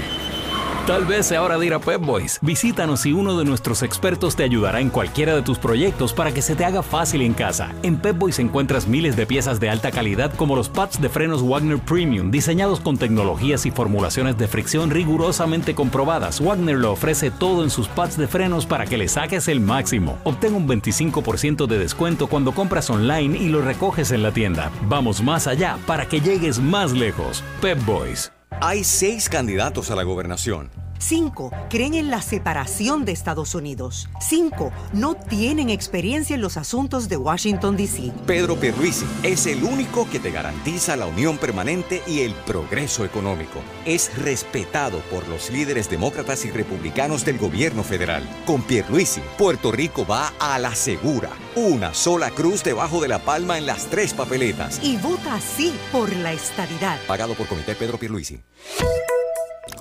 tal 0.88 1.04
vez 1.04 1.26
sea 1.26 1.44
hora 1.44 1.58
de 1.58 1.66
ir 1.66 1.74
a 1.74 1.80
Pep 1.80 2.02
Boys. 2.02 2.40
Visítanos 2.42 3.06
y 3.06 3.12
uno 3.12 3.38
de 3.38 3.44
nuestros 3.44 3.84
expertos 3.84 4.38
te 4.38 4.44
ayudará 4.44 4.80
en 4.80 4.90
cualquiera 4.90 5.36
de 5.36 5.42
tus 5.42 5.60
proyectos 5.60 6.14
para 6.14 6.32
que 6.34 6.42
se 6.42 6.56
te 6.56 6.64
haga 6.64 6.82
fácil 6.82 7.22
en 7.22 7.34
casa. 7.34 7.76
En 7.84 7.98
Pep 7.98 8.18
Boys 8.18 8.40
encuentras 8.40 8.88
miles 8.88 9.18
de 9.18 9.26
piezas 9.26 9.60
de 9.60 9.70
alta 9.70 9.92
calidad 9.92 10.34
como 10.34 10.56
los 10.56 10.70
pads 10.70 11.02
de 11.02 11.10
frenos 11.10 11.46
Wagner 11.46 11.78
Premium, 11.78 12.32
diseñados 12.32 12.80
con 12.80 12.98
tecnologías 12.98 13.66
y 13.66 13.72
formulaciones 13.72 14.38
de 14.38 14.48
fricción 14.48 14.90
rigurosamente 14.90 15.76
comprobadas. 15.76 16.40
Wagner 16.40 16.78
lo 16.78 16.94
ofrece 16.94 17.32
todo 17.32 17.66
en 17.66 17.70
sus 17.70 17.90
pads 17.90 18.16
de 18.16 18.28
frenos 18.30 18.66
para 18.66 18.86
que 18.86 18.98
le 18.98 19.10
saques 19.10 19.50
el 19.50 19.60
máximo. 19.60 20.18
Obtén 20.24 20.56
un 20.56 20.70
25% 20.70 21.68
de 21.68 21.80
descuento 21.80 22.28
cuando 22.28 22.54
compras 22.54 22.90
online 22.90 23.38
y 23.38 23.50
lo 23.50 23.62
recoges 23.62 24.12
en 24.12 24.24
la 24.24 24.32
tienda. 24.32 24.72
Vamos 24.84 25.22
más 25.22 25.48
allá 25.48 25.78
para 25.86 26.08
que 26.08 26.22
llegues 26.22 26.60
más 26.60 26.94
lejos. 26.94 27.44
Pep 27.60 27.86
Boys. 27.86 28.37
Hay 28.50 28.84
seis 28.84 29.30
candidatos 29.30 29.92
a 29.92 29.96
la 29.96 30.04
gobernación. 30.04 30.72
Cinco 31.00 31.52
creen 31.70 31.94
en 31.94 32.10
la 32.10 32.22
separación 32.22 33.06
de 33.06 33.12
Estados 33.12 33.56
Unidos. 33.56 34.10
Cinco 34.20 34.72
no 34.94 35.16
tienen 35.16 35.70
experiencia 35.70 36.36
en 36.36 36.42
los 36.42 36.58
asuntos 36.58 37.10
de 37.10 37.18
Washington, 37.18 37.78
D.C. 37.78 38.12
Pedro 38.26 38.56
Pierluisi 38.56 39.06
es 39.24 39.46
el 39.46 39.64
único 39.64 40.10
que 40.10 40.20
te 40.20 40.32
garantiza 40.32 40.96
la 40.96 41.06
unión 41.06 41.38
permanente 41.38 42.02
y 42.08 42.22
el 42.22 42.34
progreso 42.34 43.06
económico. 43.06 43.62
Es 43.86 44.16
respetado 44.18 45.00
por 45.12 45.28
los 45.28 45.50
líderes 45.50 45.90
demócratas 45.90 46.46
y 46.46 46.52
republicanos 46.52 47.26
del 47.26 47.38
gobierno 47.38 47.84
federal. 47.84 48.28
Con 48.46 48.62
Pierluisi, 48.62 49.22
Puerto 49.38 49.72
Rico 49.72 50.06
va 50.06 50.34
a 50.40 50.60
la 50.60 50.76
segura. 50.76 51.30
Una 51.56 51.94
sola 51.94 52.32
cruz 52.32 52.64
debajo 52.64 53.02
de 53.02 53.08
la 53.08 53.20
palma 53.20 53.58
en 53.58 53.66
las 53.66 53.86
tres 53.88 54.14
papeletas. 54.14 54.80
Y 54.84 54.98
vota 54.98 55.40
sí 55.40 55.74
por 55.92 56.14
la 56.16 56.34
estadidad. 56.34 57.00
Pagado 57.08 57.34
por 57.36 57.48
Comité 57.48 57.76
Pedro 57.76 57.98
Pierluisi. 57.98 58.40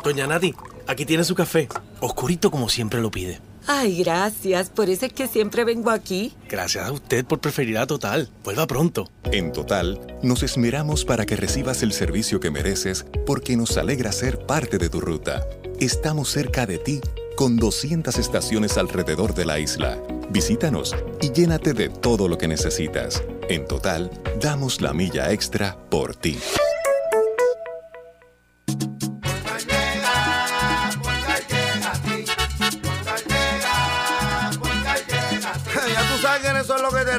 Doña 0.06 0.28
Nati, 0.28 0.54
aquí 0.86 1.04
tiene 1.04 1.24
su 1.24 1.34
café. 1.34 1.66
Oscurito 1.98 2.52
como 2.52 2.68
siempre 2.68 3.00
lo 3.00 3.10
pide. 3.10 3.40
Ay, 3.66 4.04
gracias. 4.04 4.70
Por 4.70 4.88
eso 4.88 5.06
es 5.06 5.12
que 5.12 5.26
siempre 5.26 5.64
vengo 5.64 5.90
aquí. 5.90 6.32
Gracias 6.48 6.86
a 6.86 6.92
usted 6.92 7.24
por 7.24 7.40
preferir 7.40 7.76
a 7.76 7.88
Total. 7.88 8.30
Vuelva 8.44 8.68
pronto. 8.68 9.10
En 9.32 9.50
Total, 9.50 10.00
nos 10.22 10.44
esmeramos 10.44 11.04
para 11.04 11.26
que 11.26 11.34
recibas 11.34 11.82
el 11.82 11.92
servicio 11.92 12.38
que 12.38 12.52
mereces 12.52 13.04
porque 13.26 13.56
nos 13.56 13.76
alegra 13.78 14.12
ser 14.12 14.46
parte 14.46 14.78
de 14.78 14.88
tu 14.88 15.00
ruta. 15.00 15.44
Estamos 15.80 16.30
cerca 16.30 16.66
de 16.66 16.78
ti 16.78 17.00
con 17.34 17.56
200 17.56 18.16
estaciones 18.16 18.78
alrededor 18.78 19.34
de 19.34 19.44
la 19.44 19.58
isla. 19.58 19.98
Visítanos 20.30 20.94
y 21.20 21.32
llénate 21.32 21.72
de 21.72 21.88
todo 21.88 22.28
lo 22.28 22.38
que 22.38 22.46
necesitas. 22.46 23.24
En 23.48 23.66
Total, 23.66 24.12
damos 24.40 24.80
la 24.80 24.92
milla 24.92 25.32
extra 25.32 25.76
por 25.90 26.14
ti. 26.14 26.38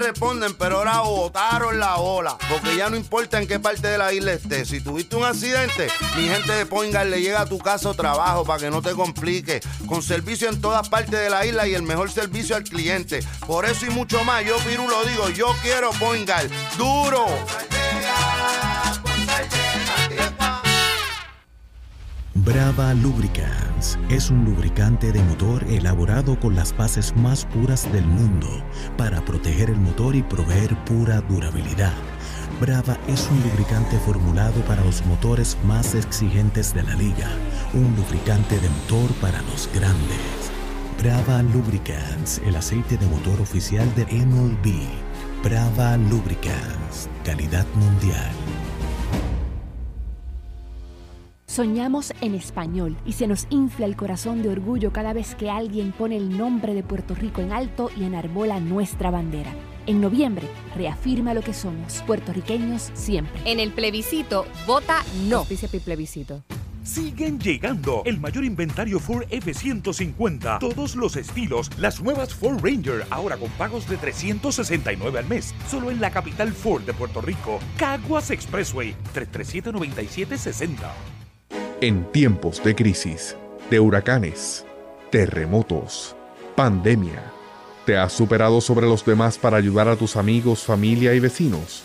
Responden, 0.07 0.53
pero 0.55 0.77
ahora 0.77 1.01
botaron 1.01 1.79
la 1.79 1.97
ola. 1.97 2.37
Porque 2.49 2.75
ya 2.75 2.89
no 2.89 2.95
importa 2.95 3.39
en 3.39 3.47
qué 3.47 3.59
parte 3.59 3.87
de 3.87 3.97
la 3.97 4.13
isla 4.13 4.33
estés. 4.33 4.69
Si 4.69 4.81
tuviste 4.81 5.15
un 5.15 5.25
accidente, 5.25 5.87
mi 6.15 6.27
gente 6.27 6.51
de 6.53 6.65
Poingal 6.65 7.11
le 7.11 7.21
llega 7.21 7.41
a 7.41 7.45
tu 7.45 7.57
casa 7.57 7.89
o 7.89 7.93
trabajo 7.93 8.45
para 8.45 8.59
que 8.59 8.69
no 8.69 8.81
te 8.81 8.91
complique. 8.91 9.61
Con 9.87 10.01
servicio 10.01 10.49
en 10.49 10.61
todas 10.61 10.87
partes 10.89 11.19
de 11.19 11.29
la 11.29 11.45
isla 11.45 11.67
y 11.67 11.75
el 11.75 11.83
mejor 11.83 12.11
servicio 12.11 12.55
al 12.55 12.63
cliente. 12.63 13.19
Por 13.45 13.65
eso 13.65 13.85
y 13.85 13.89
mucho 13.89 14.23
más, 14.23 14.45
yo 14.45 14.57
Piru 14.59 14.87
lo 14.87 15.03
digo, 15.05 15.29
yo 15.29 15.53
quiero 15.61 15.91
Poingal. 15.91 16.49
¡Duro! 16.77 17.25
Brava 22.45 22.93
Lubricants 22.93 23.97
es 24.09 24.29
un 24.29 24.45
lubricante 24.45 25.11
de 25.11 25.23
motor 25.23 25.63
elaborado 25.63 26.39
con 26.39 26.55
las 26.55 26.75
bases 26.75 27.15
más 27.15 27.45
puras 27.45 27.91
del 27.91 28.05
mundo 28.05 28.47
para 28.95 29.25
proteger 29.25 29.71
el 29.71 29.77
motor 29.77 30.15
y 30.15 30.21
proveer 30.21 30.75
pura 30.85 31.21
durabilidad. 31.21 31.93
Brava 32.61 32.97
es 33.07 33.27
un 33.31 33.41
lubricante 33.41 33.97
formulado 34.05 34.61
para 34.61 34.83
los 34.83 35.03
motores 35.07 35.57
más 35.65 35.95
exigentes 35.95 36.75
de 36.75 36.83
la 36.83 36.93
liga, 36.95 37.29
un 37.73 37.95
lubricante 37.95 38.59
de 38.59 38.69
motor 38.69 39.11
para 39.19 39.41
los 39.43 39.67
grandes. 39.73 40.51
Brava 41.01 41.41
Lubricants, 41.41 42.39
el 42.45 42.55
aceite 42.55 42.97
de 42.97 43.07
motor 43.07 43.41
oficial 43.41 43.93
de 43.95 44.05
MLB. 44.05 44.87
Brava 45.43 45.97
Lubricants, 45.97 47.09
calidad 47.23 47.65
mundial. 47.75 48.46
Soñamos 51.57 52.13
en 52.21 52.35
español 52.35 52.95
y 53.03 53.13
se 53.13 53.25
nos 53.25 53.47
infla 53.49 53.87
el 53.87 53.95
corazón 53.95 54.43
de 54.43 54.49
orgullo 54.49 54.91
cada 54.91 55.13
vez 55.13 55.33
que 55.33 55.49
alguien 55.49 55.91
pone 55.91 56.15
el 56.15 56.37
nombre 56.37 56.75
de 56.75 56.83
Puerto 56.83 57.15
Rico 57.15 57.41
en 57.41 57.51
alto 57.51 57.89
y 57.97 58.03
enarbola 58.03 58.59
nuestra 58.59 59.09
bandera. 59.09 59.51
En 59.87 59.99
noviembre, 59.99 60.47
reafirma 60.75 61.33
lo 61.33 61.41
que 61.41 61.53
somos, 61.53 62.03
puertorriqueños 62.05 62.91
siempre. 62.93 63.41
En 63.45 63.59
el 63.59 63.71
plebiscito, 63.71 64.45
vota 64.67 65.03
no. 65.27 65.37
Auspicia 65.37 65.67
Pi 65.67 65.79
plebiscito. 65.79 66.43
Siguen 66.83 67.39
llegando 67.39 68.03
el 68.05 68.19
mayor 68.19 68.45
inventario 68.45 68.99
Ford 68.99 69.25
F-150, 69.29 70.59
todos 70.59 70.95
los 70.95 71.15
estilos, 71.15 71.71
las 71.79 72.01
nuevas 72.01 72.35
Ford 72.35 72.63
Ranger, 72.63 73.03
ahora 73.09 73.35
con 73.35 73.49
pagos 73.51 73.89
de 73.89 73.97
369 73.97 75.17
al 75.17 75.27
mes, 75.27 75.55
solo 75.67 75.89
en 75.89 75.99
la 75.99 76.11
capital 76.11 76.53
Ford 76.53 76.83
de 76.83 76.93
Puerto 76.93 77.19
Rico, 77.19 77.59
Caguas 77.77 78.29
Expressway, 78.29 78.95
337-9760. 79.15 81.16
En 81.79 82.11
tiempos 82.11 82.63
de 82.63 82.73
crisis, 82.73 83.35
de 83.69 83.79
huracanes, 83.79 84.65
terremotos, 85.11 86.15
pandemia, 86.55 87.31
¿te 87.85 87.95
has 87.95 88.13
superado 88.13 88.61
sobre 88.61 88.87
los 88.87 89.05
demás 89.05 89.37
para 89.37 89.57
ayudar 89.57 89.87
a 89.87 89.95
tus 89.95 90.15
amigos, 90.15 90.63
familia 90.63 91.13
y 91.13 91.19
vecinos? 91.19 91.83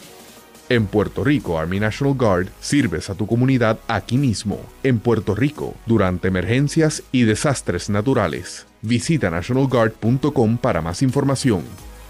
En 0.71 0.87
Puerto 0.87 1.25
Rico, 1.25 1.59
Army 1.59 1.79
National 1.79 2.15
Guard 2.15 2.49
sirves 2.59 3.11
a 3.11 3.15
tu 3.15 3.27
comunidad 3.27 3.81
aquí 3.87 4.17
mismo, 4.17 4.61
en 4.83 4.99
Puerto 4.99 5.35
Rico, 5.35 5.75
durante 5.85 6.29
emergencias 6.29 7.03
y 7.13 7.25
desastres 7.25 7.91
naturales. 7.91 8.65
Visita 8.81 9.31
nationalguard.com 9.31 10.57
para 10.57 10.81
más 10.81 11.03
información. 11.03 11.65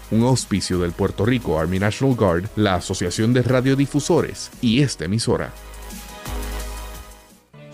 Un 0.09 0.23
auspicio 0.23 0.79
del 0.79 0.93
Puerto 0.93 1.25
Rico 1.25 1.59
Army 1.59 1.79
National 1.79 2.15
Guard, 2.15 2.45
la 2.55 2.75
Asociación 2.75 3.33
de 3.33 3.41
Radiodifusores 3.41 4.51
y 4.61 4.83
esta 4.83 5.03
emisora. 5.03 5.51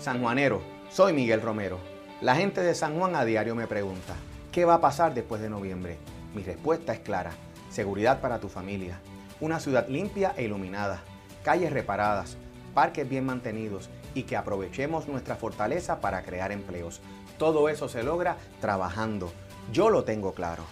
Sanjuanero, 0.00 0.62
soy 0.90 1.12
Miguel 1.12 1.42
Romero. 1.42 1.78
La 2.22 2.34
gente 2.34 2.62
de 2.62 2.74
San 2.74 2.98
Juan 2.98 3.14
a 3.14 3.26
diario 3.26 3.54
me 3.54 3.66
pregunta, 3.66 4.14
¿qué 4.50 4.64
va 4.64 4.74
a 4.74 4.80
pasar 4.80 5.12
después 5.12 5.42
de 5.42 5.50
noviembre? 5.50 5.98
Mi 6.34 6.42
respuesta 6.42 6.94
es 6.94 7.00
clara, 7.00 7.32
seguridad 7.68 8.22
para 8.22 8.38
tu 8.38 8.48
familia, 8.48 8.98
una 9.40 9.60
ciudad 9.60 9.88
limpia 9.88 10.32
e 10.38 10.44
iluminada, 10.44 11.02
calles 11.44 11.70
reparadas, 11.70 12.38
parques 12.72 13.06
bien 13.06 13.26
mantenidos 13.26 13.90
y 14.14 14.22
que 14.22 14.38
aprovechemos 14.38 15.06
nuestra 15.06 15.36
fortaleza 15.36 16.00
para 16.00 16.22
crear 16.22 16.50
empleos. 16.50 17.02
Todo 17.36 17.68
eso 17.68 17.86
se 17.86 18.02
logra 18.02 18.38
trabajando. 18.62 19.30
Yo 19.70 19.90
lo 19.90 20.04
tengo 20.04 20.32
claro. 20.32 20.64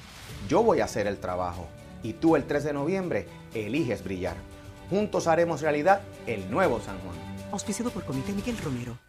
Yo 0.49 0.63
voy 0.63 0.81
a 0.81 0.85
hacer 0.85 1.07
el 1.07 1.19
trabajo 1.19 1.67
y 2.03 2.15
tú 2.15 2.35
el 2.35 2.45
3 2.45 2.65
de 2.65 2.73
noviembre 2.73 3.27
eliges 3.53 4.03
brillar. 4.03 4.37
Juntos 4.89 5.27
haremos 5.27 5.61
realidad 5.61 6.01
el 6.27 6.51
nuevo 6.51 6.81
San 6.81 6.99
Juan. 7.01 7.17
Auspiciado 7.53 7.91
por 7.91 8.05
Comité 8.05 8.33
Miguel 8.33 8.57
Romero. 8.57 9.08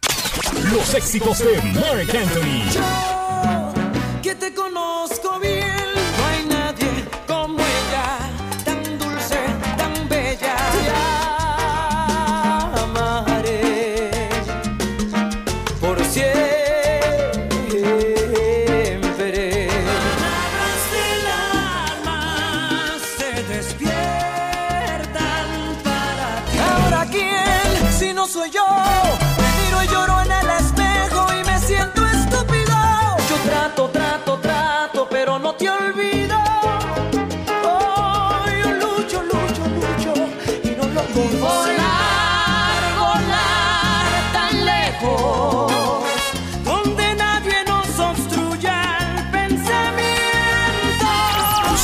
Los 0.72 0.94
éxitos 0.94 1.38
de 1.40 1.60
Mark 1.62 2.16
Anthony. 2.16 2.70
Yo, 2.72 3.72
que 4.22 4.34
te 4.34 4.54
conozco 4.54 5.38
bien, 5.40 5.79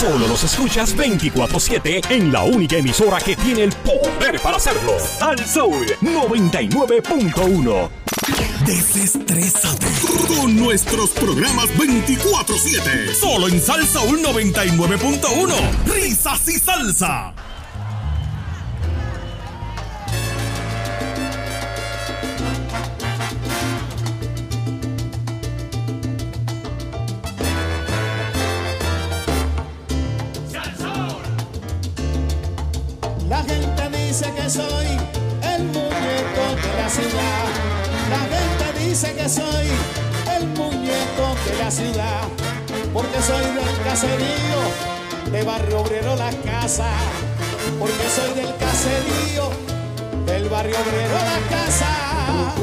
Solo 0.07 0.29
los 0.29 0.45
escuchas 0.45 0.97
24-7 0.97 2.11
en 2.11 2.31
la 2.33 2.45
única 2.45 2.77
emisora 2.77 3.19
que 3.19 3.35
tiene 3.35 3.65
el 3.65 3.73
poder 3.73 4.39
para 4.41 4.57
hacerlo. 4.57 4.93
Al 5.21 5.45
Soul 5.45 5.85
99.1. 6.01 7.91
Desestrésate 8.65 9.89
con 10.29 10.55
nuestros 10.55 11.11
programas 11.11 11.67
24-7. 11.71 13.15
Solo 13.15 13.49
en 13.49 13.61
Salsa 13.61 13.99
99.1. 14.23 15.55
Risas 15.93 16.49
y 16.51 16.59
salsa. 16.61 17.35
Porque 46.77 48.09
soy 48.15 48.35
del 48.35 48.55
caserío, 48.59 49.49
del 50.27 50.49
barrio 50.51 50.77
obrero 50.77 51.15
las 51.15 51.41
casas. 51.49 52.55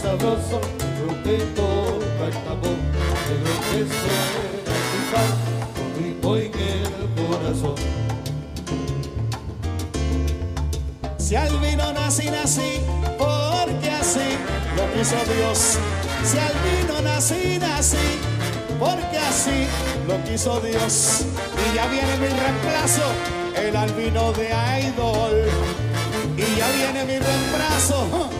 sabroso, 0.00 0.60
rompito, 1.04 1.98
cantamos, 2.16 2.78
negro 3.26 3.54
que 3.72 3.80
suena 3.98 5.22
con 6.22 6.36
en 6.38 6.52
el 6.94 7.08
corazón. 7.28 7.74
Si 11.18 11.34
al 11.34 11.58
vino 11.58 11.92
nací, 11.92 12.30
nací, 12.30 12.80
porque 13.18 13.90
así 13.90 14.38
lo 14.76 14.92
quiso 14.92 15.16
Dios. 15.34 15.78
Si 16.22 16.38
al 16.38 16.54
vino 16.62 17.02
nací, 17.02 17.58
nací, 17.58 18.20
así 19.42 19.66
lo 20.06 20.22
quiso 20.24 20.60
Dios. 20.60 21.24
Y 21.56 21.74
ya 21.74 21.86
viene 21.86 22.16
mi 22.18 22.28
reemplazo, 22.28 23.02
el 23.56 23.76
albino 23.76 24.32
de 24.32 24.48
Idol. 24.48 25.48
Y 26.36 26.56
ya 26.56 26.70
viene 26.70 27.04
mi 27.04 27.18
reemplazo, 27.18 28.30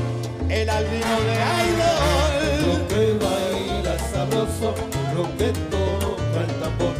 el 0.48 0.70
albino 0.70 1.20
de 1.28 1.34
Idol. 1.66 2.32
Lo 2.66 2.88
que 2.88 3.02
baila 3.24 3.98
sabroso, 4.12 4.74
lo 5.14 5.24
que 5.36 5.52
toca 5.70 6.40
el 6.40 6.52
tambor, 6.60 6.94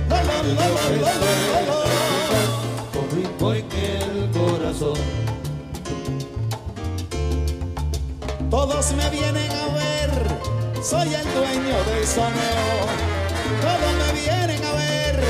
con 2.93 3.05
ritmo 3.17 3.55
en 3.55 3.67
el 3.73 4.31
corazón. 4.33 4.99
Todos 8.51 8.93
me 8.95 9.11
vienen 9.11 9.51
a 9.51 9.67
ver, 9.75 10.11
soy 10.83 11.15
el 11.15 11.35
dueño 11.35 11.85
del 11.85 12.07
soneo 12.07 13.22
como 13.61 13.87
me 13.99 14.13
vienen 14.21 14.65
a 14.65 14.73
ver, 14.73 15.21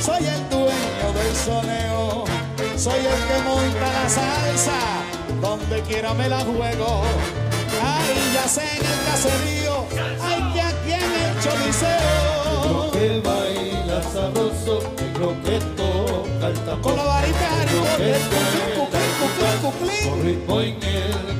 soy 0.00 0.26
el 0.26 0.48
dueño 0.50 1.12
del 1.14 1.36
soneo, 1.36 2.24
soy 2.76 3.00
el 3.00 3.20
que 3.28 3.42
monta 3.44 3.92
la 3.92 4.08
salsa, 4.08 4.80
donde 5.40 5.80
quiera 5.82 6.14
me 6.14 6.28
la 6.28 6.40
juego. 6.40 7.02
Ay, 7.82 8.14
ya 8.34 8.48
sé 8.48 8.62
en 8.62 8.86
el 8.86 9.04
caserío, 9.06 9.84
ay, 10.22 10.52
que 10.52 10.60
aquí 10.60 10.92
en 10.92 11.12
el 11.24 11.40
choliseo. 11.42 12.90
que 12.92 13.20
baila 13.20 14.02
sabroso, 14.02 14.92
negro 15.00 15.34
que 15.44 15.58
toca 15.76 16.48
el 16.48 16.58
tambor. 16.60 16.82
Con 16.82 16.96
la 16.96 17.04
varita 17.04 17.54
el 17.62 17.68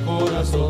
corazón. 0.05 0.69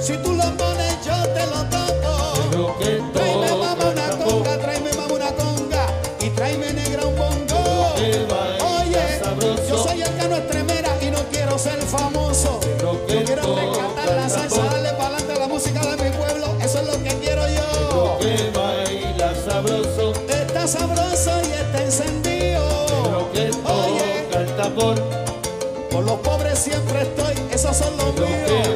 Si 0.00 0.16
tú 0.16 0.32
lo 0.32 0.44
pones, 0.56 0.96
yo 1.04 1.12
te 1.34 1.46
lo 1.46 1.62
toco. 1.68 2.32
Pero 2.50 2.78
que 2.78 3.02
tráeme 3.12 3.52
una 3.52 4.24
conga, 4.24 4.58
tráeme 4.58 4.92
mamá 4.94 5.14
una 5.14 5.30
conga. 5.32 5.86
Y 6.20 6.30
tráeme 6.30 6.72
negra 6.72 7.04
un 7.04 7.16
bongo. 7.16 7.94
Oye, 7.96 9.20
yo 9.68 9.82
soy 9.82 10.00
el 10.00 10.16
cano 10.16 10.36
estremera 10.36 10.96
y 11.02 11.10
no 11.10 11.18
quiero 11.30 11.58
ser 11.58 11.82
famoso. 11.82 12.60
Yo 12.80 12.98
quiero 13.06 13.42
rescatar 13.56 14.16
la 14.16 14.28
salsa, 14.28 14.64
darle 14.64 14.90
para 14.92 15.16
adelante 15.16 15.38
la 15.38 15.48
música 15.48 15.80
de 15.80 16.02
mi 16.02 16.16
pueblo. 16.16 16.56
Eso 16.62 16.80
es 16.80 16.86
lo 16.86 17.02
que 17.04 17.14
quiero 17.16 17.46
yo. 17.48 18.18
Pero 18.20 18.70
sabroso. 19.44 20.12
Está 20.28 20.66
sabroso 20.66 21.30
y 21.46 21.52
está 21.52 21.82
encendido. 21.82 22.64
Oye, 23.64 24.26
el 24.32 24.56
tambor. 24.56 24.96
Por 25.90 26.04
los 26.04 26.20
pobres 26.20 26.58
siempre 26.58 27.02
estoy, 27.02 27.34
esos 27.52 27.76
son 27.76 27.96
los 27.96 28.14
míos. 28.14 28.69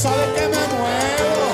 sabes 0.00 0.28
que 0.34 0.48
me 0.48 0.64
muevo. 0.80 1.44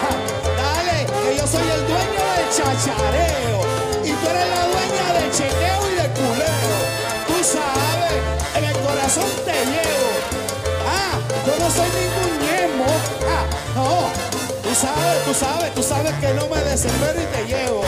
Dale, 0.56 1.04
que 1.04 1.36
yo 1.36 1.46
soy 1.48 1.66
el 1.68 1.82
dueño 1.90 2.22
del 2.36 2.48
chachareo. 2.56 3.60
Y 4.04 4.12
tú 4.12 4.24
eres 4.30 4.48
la 4.54 4.62
dueña 4.70 5.06
del 5.18 5.30
chequeo 5.32 5.80
y 5.90 5.94
del 5.96 6.10
culeo. 6.12 6.76
Tú 7.26 7.38
sabes, 7.42 8.14
en 8.54 8.64
el 8.64 8.76
corazón 8.86 9.30
te 9.44 9.56
llevo. 9.72 10.10
Ah, 10.86 11.18
yo 11.44 11.54
no 11.58 11.68
soy 11.74 11.90
ningún 11.98 12.32
ñemo. 12.46 12.86
Ah, 13.34 13.44
no. 13.74 13.90
Tú 14.62 14.72
sabes, 14.74 15.24
tú 15.24 15.34
sabes, 15.34 15.74
tú 15.74 15.82
sabes 15.82 16.12
que 16.20 16.32
no 16.34 16.46
me 16.48 16.60
desespero 16.70 17.20
y 17.20 17.26
te 17.34 17.44
llevo. 17.52 17.82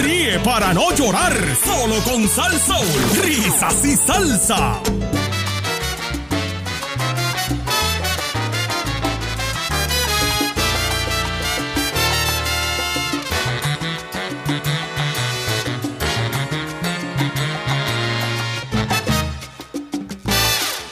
Ríe 0.00 0.38
para 0.40 0.74
no 0.74 0.92
llorar. 0.94 1.32
Solo 1.64 1.96
con 2.02 2.28
salsa. 2.28 2.76
Risas 3.22 3.84
y 3.84 3.96
salsa. 3.96 4.80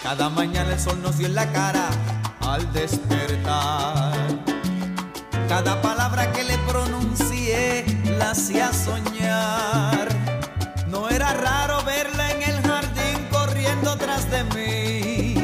Cada 0.03 0.29
mañana 0.29 0.73
el 0.73 0.81
sol 0.81 1.03
nos 1.03 1.19
dio 1.19 1.27
en 1.27 1.35
la 1.35 1.51
cara 1.53 1.89
al 2.41 2.73
despertar. 2.73 4.24
soñar. 8.73 10.09
No 10.87 11.09
era 11.09 11.33
raro 11.33 11.83
verla 11.85 12.31
en 12.31 12.43
el 12.43 12.63
jardín 12.63 13.27
corriendo 13.31 13.97
tras 13.97 14.31
de 14.31 14.45
mí. 14.55 15.35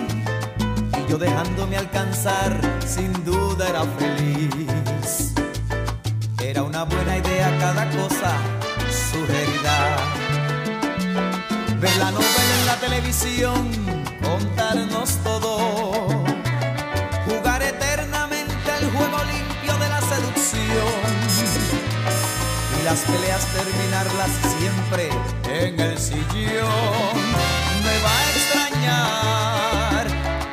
Y 0.98 1.10
yo 1.10 1.18
dejándome 1.18 1.76
alcanzar, 1.76 2.52
sin 2.86 3.12
duda 3.24 3.68
era 3.68 3.82
feliz. 3.98 5.34
Era 6.40 6.62
una 6.62 6.84
buena 6.84 7.18
idea 7.18 7.56
cada 7.58 7.88
cosa 7.90 8.32
sugerida. 9.10 9.96
Ver 11.80 11.96
la 11.96 12.10
novela 12.10 12.54
en 12.60 12.66
la 12.66 12.76
televisión, 12.76 13.70
contarnos 14.22 15.16
todo 15.24 15.29
Y 22.80 22.84
las 22.84 23.00
peleas 23.00 23.44
terminarlas 23.46 24.30
siempre 24.58 25.10
en 25.48 25.78
el 25.80 25.98
sillón. 25.98 27.16
Me 27.84 27.98
va 28.00 28.10
a 28.10 28.30
extrañar 28.30 30.06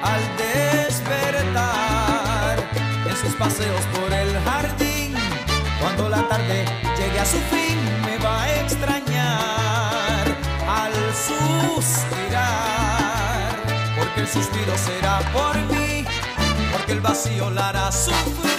al 0.04 0.22
despertar 0.38 1.76
en 3.08 3.16
sus 3.16 3.34
paseos 3.36 3.82
por 3.96 4.12
el 4.14 4.38
jardín. 4.44 5.16
Cuando 5.80 6.10
la 6.10 6.28
tarde 6.28 6.66
llegue 6.98 7.20
a 7.20 7.26
su 7.26 7.38
fin, 7.38 7.80
me 8.06 8.18
va 8.18 8.44
a 8.44 8.62
extrañar 8.62 10.26
al 10.68 10.94
suspirar. 11.28 12.44
Porque 13.98 14.22
el 14.22 14.28
suspiro 14.28 14.78
será 14.78 15.20
por 15.32 15.56
mí, 15.72 16.06
porque 16.74 16.92
el 16.92 17.00
vacío 17.00 17.50
la 17.52 17.70
hará 17.70 17.92
sufrir. 17.92 18.57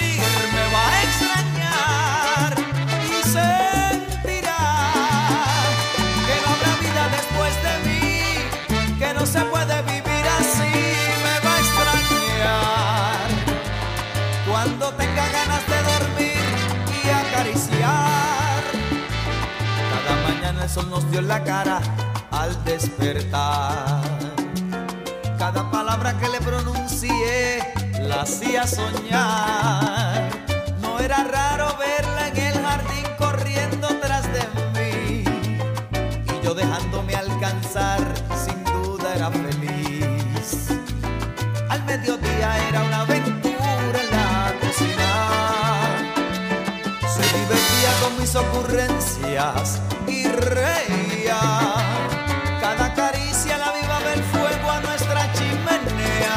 Sol 20.69 20.91
nos 20.91 21.11
dio 21.11 21.21
en 21.21 21.29
la 21.29 21.43
cara 21.43 21.81
al 22.31 22.65
despertar. 22.65 24.03
Cada 25.39 25.71
palabra 25.71 26.19
que 26.19 26.29
le 26.29 26.41
pronuncié 26.41 27.63
la 28.01 28.23
hacía 28.23 28.67
soñar. 28.67 30.29
No 30.83 30.99
era 31.01 31.25
raro 31.25 31.75
verla 31.79 32.29
en 32.29 32.37
el 32.37 32.63
jardín 32.63 33.07
corriendo 33.17 33.89
tras 34.01 34.25
de 34.33 34.43
mí. 34.75 35.25
Y 36.27 36.45
yo 36.45 36.55
dejándome 36.55 37.15
alcanzar, 37.15 38.01
sin 38.45 38.63
duda 38.65 39.15
era 39.15 39.31
feliz. 39.31 40.69
Al 41.71 41.83
mediodía 41.85 42.69
era 42.69 42.83
una 42.83 43.01
aventura 43.01 43.75
en 43.75 44.11
la 44.11 44.55
cocina. 44.61 45.11
Se 47.15 47.23
divertía 47.39 47.91
con 48.03 48.21
mis 48.21 48.35
ocurrencias 48.35 49.81
reía. 50.41 51.39
Cada 52.61 52.93
caricia 52.95 53.59
la 53.59 53.73
viva 53.73 53.99
del 54.01 54.23
fuego 54.25 54.71
a 54.71 54.81
nuestra 54.81 55.33
chimenea. 55.33 56.37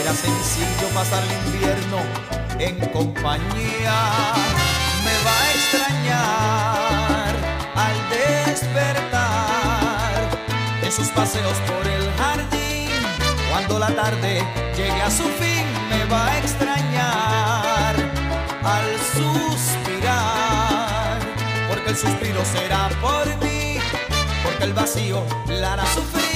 Era 0.00 0.12
sencillo 0.14 0.88
pasar 0.94 1.22
el 1.24 1.32
invierno 1.46 1.98
en 2.58 2.78
compañía. 2.90 3.94
Me 5.04 5.14
va 5.26 5.40
a 5.40 5.50
extrañar 5.58 7.32
al 7.74 7.96
despertar 8.10 10.12
en 10.82 10.92
sus 10.92 11.08
paseos 11.08 11.58
por 11.66 11.86
el 11.86 12.10
jardín. 12.18 12.90
Cuando 13.50 13.78
la 13.78 13.94
tarde 13.94 14.42
llegue 14.76 15.02
a 15.02 15.10
su 15.10 15.24
fin, 15.24 15.66
me 15.90 16.04
va 16.06 16.28
a 16.28 16.38
extrañar 16.38 17.94
al 18.64 18.98
suspirar. 19.14 19.91
El 21.92 21.98
suspiro 21.98 22.42
será 22.46 22.88
por 23.02 23.26
mí, 23.44 23.76
porque 24.42 24.64
el 24.64 24.72
vacío 24.72 25.22
la 25.46 25.74
hará 25.74 25.84
sufrir. 25.84 26.31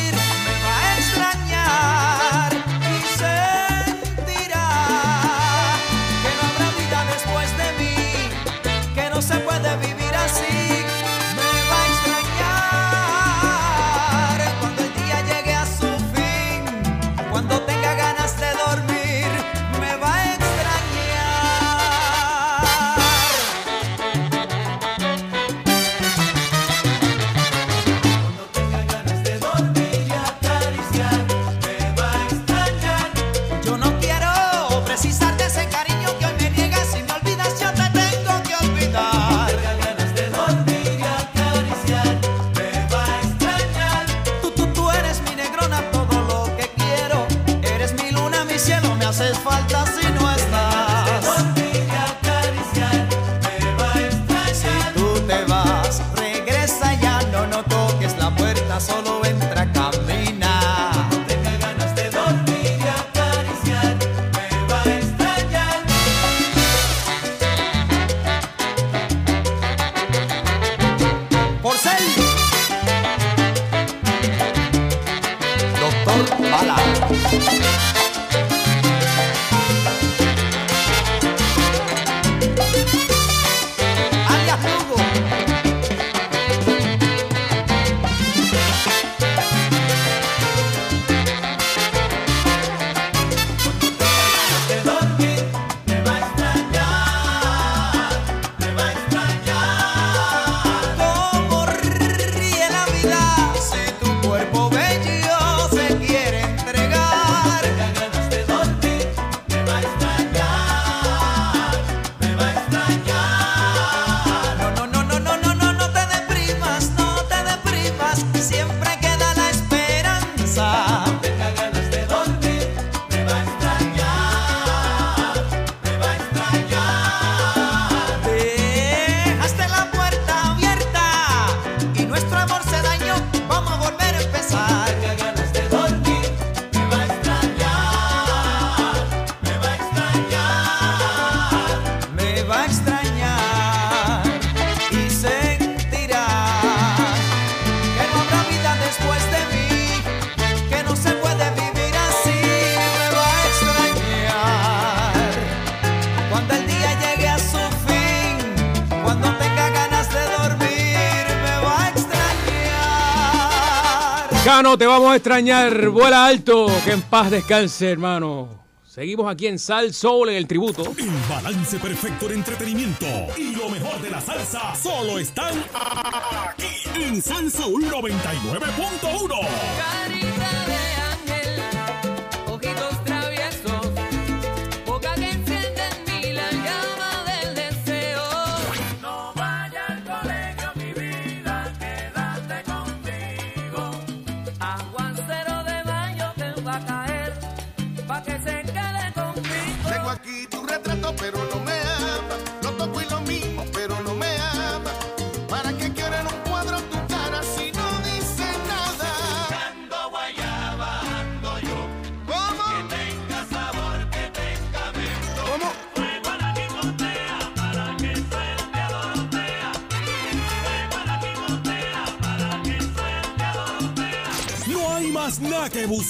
Te 164.79 164.87
vamos 164.87 165.11
a 165.11 165.17
extrañar. 165.17 165.89
Vuela 165.89 166.27
alto, 166.27 166.67
que 166.85 166.93
en 166.93 167.01
paz 167.01 167.31
descanse, 167.31 167.91
hermano. 167.91 168.63
Seguimos 168.85 169.27
aquí 169.31 169.47
en 169.47 169.59
Sal 169.59 169.95
Soul 169.95 170.29
en 170.29 170.37
el 170.37 170.47
tributo. 170.47 170.83
El 170.99 171.09
balance 171.29 171.79
perfecto 171.79 172.29
de 172.29 172.35
entretenimiento 172.35 173.07
y 173.39 173.57
lo 173.57 173.71
mejor 173.71 173.99
de 174.03 174.11
la 174.11 174.21
salsa 174.21 174.75
solo 174.75 175.19
están 175.19 175.55
aquí 175.75 177.03
en 177.03 177.23
Salsa 177.23 177.67
99.1. 177.67 180.26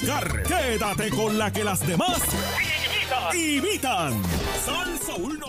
buscar. 0.00 0.42
Quédate 0.42 1.10
con 1.10 1.38
la 1.38 1.52
que 1.52 1.64
las 1.64 1.86
demás 1.86 2.20
imitan. 3.34 4.22
Salsa 4.64 5.12
99. 5.18 5.45